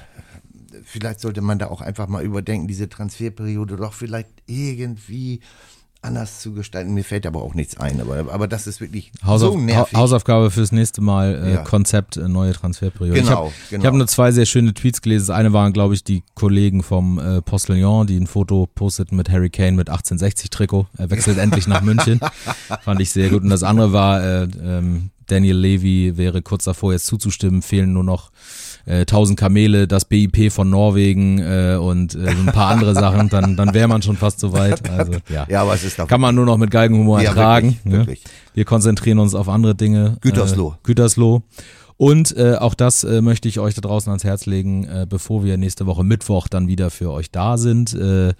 vielleicht 0.84 1.20
sollte 1.20 1.40
man 1.40 1.58
da 1.58 1.68
auch 1.68 1.80
einfach 1.80 2.08
mal 2.08 2.24
überdenken, 2.24 2.66
diese 2.68 2.88
Transferperiode 2.88 3.76
doch 3.76 3.92
vielleicht 3.92 4.30
irgendwie 4.46 5.40
anders 6.00 6.40
zu 6.40 6.52
gestalten. 6.52 6.94
Mir 6.94 7.04
fällt 7.04 7.26
aber 7.26 7.42
auch 7.42 7.54
nichts 7.54 7.76
ein, 7.78 8.00
aber, 8.00 8.32
aber 8.32 8.46
das 8.46 8.66
ist 8.66 8.80
wirklich 8.80 9.10
Hausauf 9.24 9.54
so 9.54 9.58
nervig. 9.58 9.96
Hausaufgabe 9.96 10.50
fürs 10.50 10.70
nächste 10.70 11.00
Mal, 11.00 11.34
äh, 11.44 11.52
Ja. 11.54 11.62
Konzept, 11.62 12.16
äh, 12.16 12.28
neue 12.28 12.52
Transferperiode. 12.52 13.20
Genau, 13.20 13.30
ich 13.30 13.34
habe 13.34 13.52
genau. 13.70 13.84
hab 13.84 13.94
nur 13.94 14.06
zwei 14.06 14.30
sehr 14.30 14.46
schöne 14.46 14.74
Tweets 14.74 15.02
gelesen. 15.02 15.26
Das 15.28 15.36
eine 15.36 15.52
waren, 15.52 15.72
glaube 15.72 15.94
ich, 15.94 16.04
die 16.04 16.22
Kollegen 16.34 16.82
vom 16.82 17.18
äh, 17.18 17.42
Postillon, 17.42 18.06
die 18.06 18.16
ein 18.16 18.26
Foto 18.26 18.68
posteten 18.72 19.16
mit 19.16 19.30
Harry 19.30 19.50
Kane 19.50 19.72
mit 19.72 19.90
1860-Trikot. 19.90 20.86
Er 20.96 21.10
wechselt 21.10 21.38
endlich 21.38 21.66
nach 21.66 21.82
München. 21.82 22.20
Fand 22.82 23.00
ich 23.00 23.10
sehr 23.10 23.28
gut. 23.30 23.42
Und 23.42 23.50
das 23.50 23.64
andere 23.64 23.92
war, 23.92 24.22
äh, 24.22 24.48
ähm, 24.62 25.10
Daniel 25.26 25.56
Levy 25.56 26.16
wäre 26.16 26.42
kurz 26.42 26.64
davor, 26.64 26.92
jetzt 26.92 27.06
zuzustimmen, 27.06 27.62
fehlen 27.62 27.92
nur 27.92 28.04
noch 28.04 28.30
äh, 28.88 29.00
1000 29.00 29.38
Kamele, 29.38 29.86
das 29.86 30.06
BIP 30.06 30.50
von 30.50 30.70
Norwegen 30.70 31.38
äh, 31.38 31.76
und 31.80 32.14
äh, 32.14 32.18
so 32.18 32.26
ein 32.26 32.46
paar 32.46 32.68
andere 32.68 32.94
Sachen, 32.94 33.28
dann, 33.28 33.56
dann 33.56 33.74
wäre 33.74 33.86
man 33.86 34.02
schon 34.02 34.16
fast 34.16 34.40
so 34.40 34.52
weit. 34.52 34.88
Also, 34.90 35.12
ja. 35.28 35.46
ja, 35.48 35.62
aber 35.62 35.74
es 35.74 35.84
ist 35.84 35.98
doch 35.98 36.08
Kann 36.08 36.20
man 36.20 36.34
nur 36.34 36.46
noch 36.46 36.56
mit 36.56 36.70
Geigenhumor 36.70 37.20
Ja, 37.20 37.30
ertragen. 37.30 37.68
wirklich, 37.68 37.84
ne? 37.84 37.98
wirklich. 37.98 38.24
Wir 38.54 38.64
konzentrieren 38.64 39.18
uns 39.18 39.34
auf 39.34 39.48
andere 39.48 39.74
Dinge. 39.74 40.16
Gütersloh. 40.20 40.72
Äh, 40.72 40.76
Gütersloh. 40.84 41.42
Und 41.96 42.36
äh, 42.36 42.54
auch 42.54 42.74
das 42.74 43.02
äh, 43.04 43.20
möchte 43.20 43.48
ich 43.48 43.58
euch 43.58 43.74
da 43.74 43.80
draußen 43.80 44.08
ans 44.08 44.22
Herz 44.22 44.46
legen, 44.46 44.84
äh, 44.84 45.06
bevor 45.08 45.44
wir 45.44 45.56
nächste 45.58 45.84
Woche 45.86 46.04
Mittwoch 46.04 46.46
dann 46.46 46.68
wieder 46.68 46.90
für 46.90 47.10
euch 47.10 47.30
da 47.32 47.58
sind. 47.58 47.92
Äh, 47.92 48.34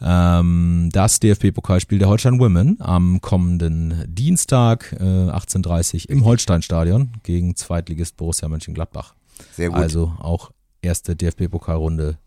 ähm, 0.00 0.88
das 0.92 1.20
DFB-Pokalspiel 1.20 1.98
der 1.98 2.08
Holstein 2.08 2.38
Women 2.40 2.78
am 2.80 3.20
kommenden 3.20 4.04
Dienstag 4.06 4.96
äh, 4.98 5.04
18.30 5.04 6.08
im 6.08 6.24
Holsteinstadion 6.24 7.10
gegen 7.24 7.56
Zweitligist 7.56 8.16
Borussia 8.16 8.48
Mönchengladbach. 8.48 9.14
Sehr 9.52 9.68
gut. 9.68 9.78
Also 9.78 10.12
auch 10.18 10.50
erste 10.82 11.16
DFB-Pokalrunde 11.16 12.18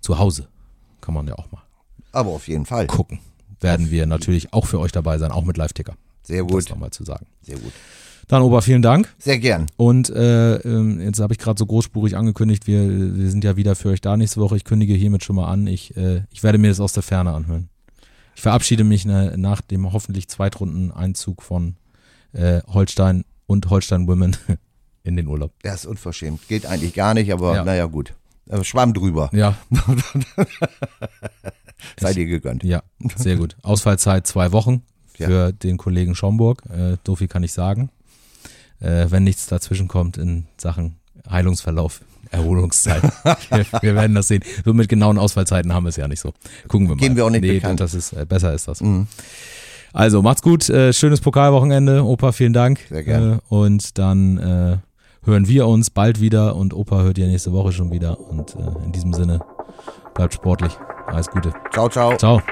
zu 0.00 0.18
Hause. 0.18 0.48
Kann 1.00 1.14
man 1.14 1.26
ja 1.26 1.34
auch 1.34 1.50
mal 1.50 1.62
aber 2.12 2.30
auf 2.30 2.48
jeden 2.48 2.66
Fall. 2.66 2.86
gucken. 2.86 3.20
Werden 3.60 3.90
wir 3.90 4.06
natürlich 4.06 4.52
auch 4.52 4.66
für 4.66 4.80
euch 4.80 4.92
dabei 4.92 5.18
sein, 5.18 5.32
auch 5.32 5.44
mit 5.44 5.56
Live-Ticker. 5.56 5.94
Sehr 6.22 6.44
gut. 6.44 6.62
Das 6.64 6.70
nochmal 6.70 6.90
zu 6.90 7.04
sagen. 7.04 7.26
Sehr 7.42 7.58
gut. 7.58 7.72
Dann, 8.26 8.42
Ober, 8.42 8.62
vielen 8.62 8.80
Dank. 8.80 9.12
Sehr 9.18 9.38
gern. 9.38 9.66
Und 9.76 10.08
äh, 10.08 10.56
ähm, 10.56 11.00
jetzt 11.00 11.20
habe 11.20 11.34
ich 11.34 11.38
gerade 11.38 11.58
so 11.58 11.66
großspurig 11.66 12.16
angekündigt, 12.16 12.66
wir, 12.66 13.16
wir 13.16 13.30
sind 13.30 13.42
ja 13.44 13.56
wieder 13.56 13.74
für 13.74 13.88
euch 13.90 14.00
da 14.00 14.16
nächste 14.16 14.40
Woche. 14.40 14.56
Ich 14.56 14.64
kündige 14.64 14.94
hiermit 14.94 15.24
schon 15.24 15.36
mal 15.36 15.48
an. 15.48 15.66
Ich, 15.66 15.96
äh, 15.96 16.22
ich 16.30 16.42
werde 16.42 16.58
mir 16.58 16.68
das 16.68 16.80
aus 16.80 16.92
der 16.92 17.02
Ferne 17.02 17.32
anhören. 17.32 17.68
Ich 18.36 18.42
verabschiede 18.42 18.84
mich 18.84 19.04
ne, 19.04 19.34
nach 19.36 19.60
dem 19.60 19.92
hoffentlich 19.92 20.28
Zweitrunden-Einzug 20.28 21.42
von 21.42 21.74
äh, 22.32 22.62
Holstein 22.68 23.24
und 23.46 23.68
Holstein 23.68 24.06
Women 24.06 24.36
in 25.02 25.16
den 25.16 25.26
Urlaub. 25.26 25.52
Das 25.62 25.80
ist 25.80 25.86
unverschämt. 25.86 26.46
Geht 26.48 26.66
eigentlich 26.66 26.94
gar 26.94 27.14
nicht, 27.14 27.32
aber 27.32 27.54
Ja. 27.56 27.64
naja, 27.64 27.86
gut. 27.86 28.14
Äh, 28.48 28.62
Schwamm 28.64 28.92
drüber. 28.94 29.30
Ja, 29.32 29.56
Sei 31.98 32.12
dir 32.12 32.26
gegönnt. 32.26 32.62
ja, 32.64 32.82
sehr 33.16 33.36
gut. 33.36 33.56
Ausfallzeit 33.62 34.26
zwei 34.26 34.52
Wochen 34.52 34.82
Ja. 35.18 35.26
für 35.28 35.52
den 35.52 35.76
Kollegen 35.78 36.14
Schaumburg. 36.14 36.62
Äh, 36.68 36.96
so 37.06 37.16
viel 37.16 37.28
kann 37.28 37.42
ich 37.42 37.52
sagen. 37.52 37.90
Äh, 38.80 39.06
wenn 39.10 39.24
nichts 39.24 39.46
dazwischen 39.46 39.88
kommt 39.88 40.16
in 40.18 40.46
Sachen 40.56 40.96
Heilungsverlauf, 41.30 42.00
Erholungszeit. 42.30 43.02
wir, 43.50 43.66
wir 43.82 43.94
werden 43.94 44.14
das 44.14 44.28
sehen. 44.28 44.42
So 44.64 44.72
mit 44.74 44.88
genauen 44.88 45.18
Ausfallzeiten 45.18 45.72
haben 45.72 45.84
wir 45.84 45.90
es 45.90 45.96
ja 45.96 46.08
nicht 46.08 46.20
so. 46.20 46.32
Gucken 46.68 46.88
wir 46.88 46.96
mal. 46.96 47.00
Geben 47.00 47.16
wir 47.16 47.24
auch 47.26 47.30
nicht 47.30 47.42
nee, 47.42 47.54
bekannt. 47.54 47.80
Das 47.80 47.94
ist, 47.94 48.12
äh, 48.12 48.24
besser 48.26 48.52
ist 48.54 48.68
das. 48.68 48.80
Mhm. 48.80 49.06
Also, 49.92 50.22
macht's 50.22 50.42
gut. 50.42 50.68
Äh, 50.70 50.92
schönes 50.92 51.20
Pokalwochenende. 51.20 52.04
Opa, 52.04 52.32
vielen 52.32 52.52
Dank. 52.52 52.80
Sehr 52.88 53.02
gerne. 53.02 53.40
Äh, 53.50 53.54
und 53.54 53.98
dann 53.98 54.38
äh, 54.38 54.76
hören 55.24 55.48
wir 55.48 55.66
uns 55.66 55.90
bald 55.90 56.20
wieder 56.20 56.56
und 56.56 56.74
Opa 56.74 57.02
hört 57.02 57.18
ihr 57.18 57.26
nächste 57.26 57.52
Woche 57.52 57.72
schon 57.72 57.90
wieder. 57.90 58.18
Und 58.18 58.54
äh, 58.56 58.84
in 58.84 58.92
diesem 58.92 59.12
Sinne, 59.12 59.40
bleibt 60.14 60.34
sportlich. 60.34 60.76
Alles 61.06 61.28
Gute. 61.28 61.52
Ciao, 61.72 61.88
ciao. 61.88 62.16
Ciao. 62.16 62.42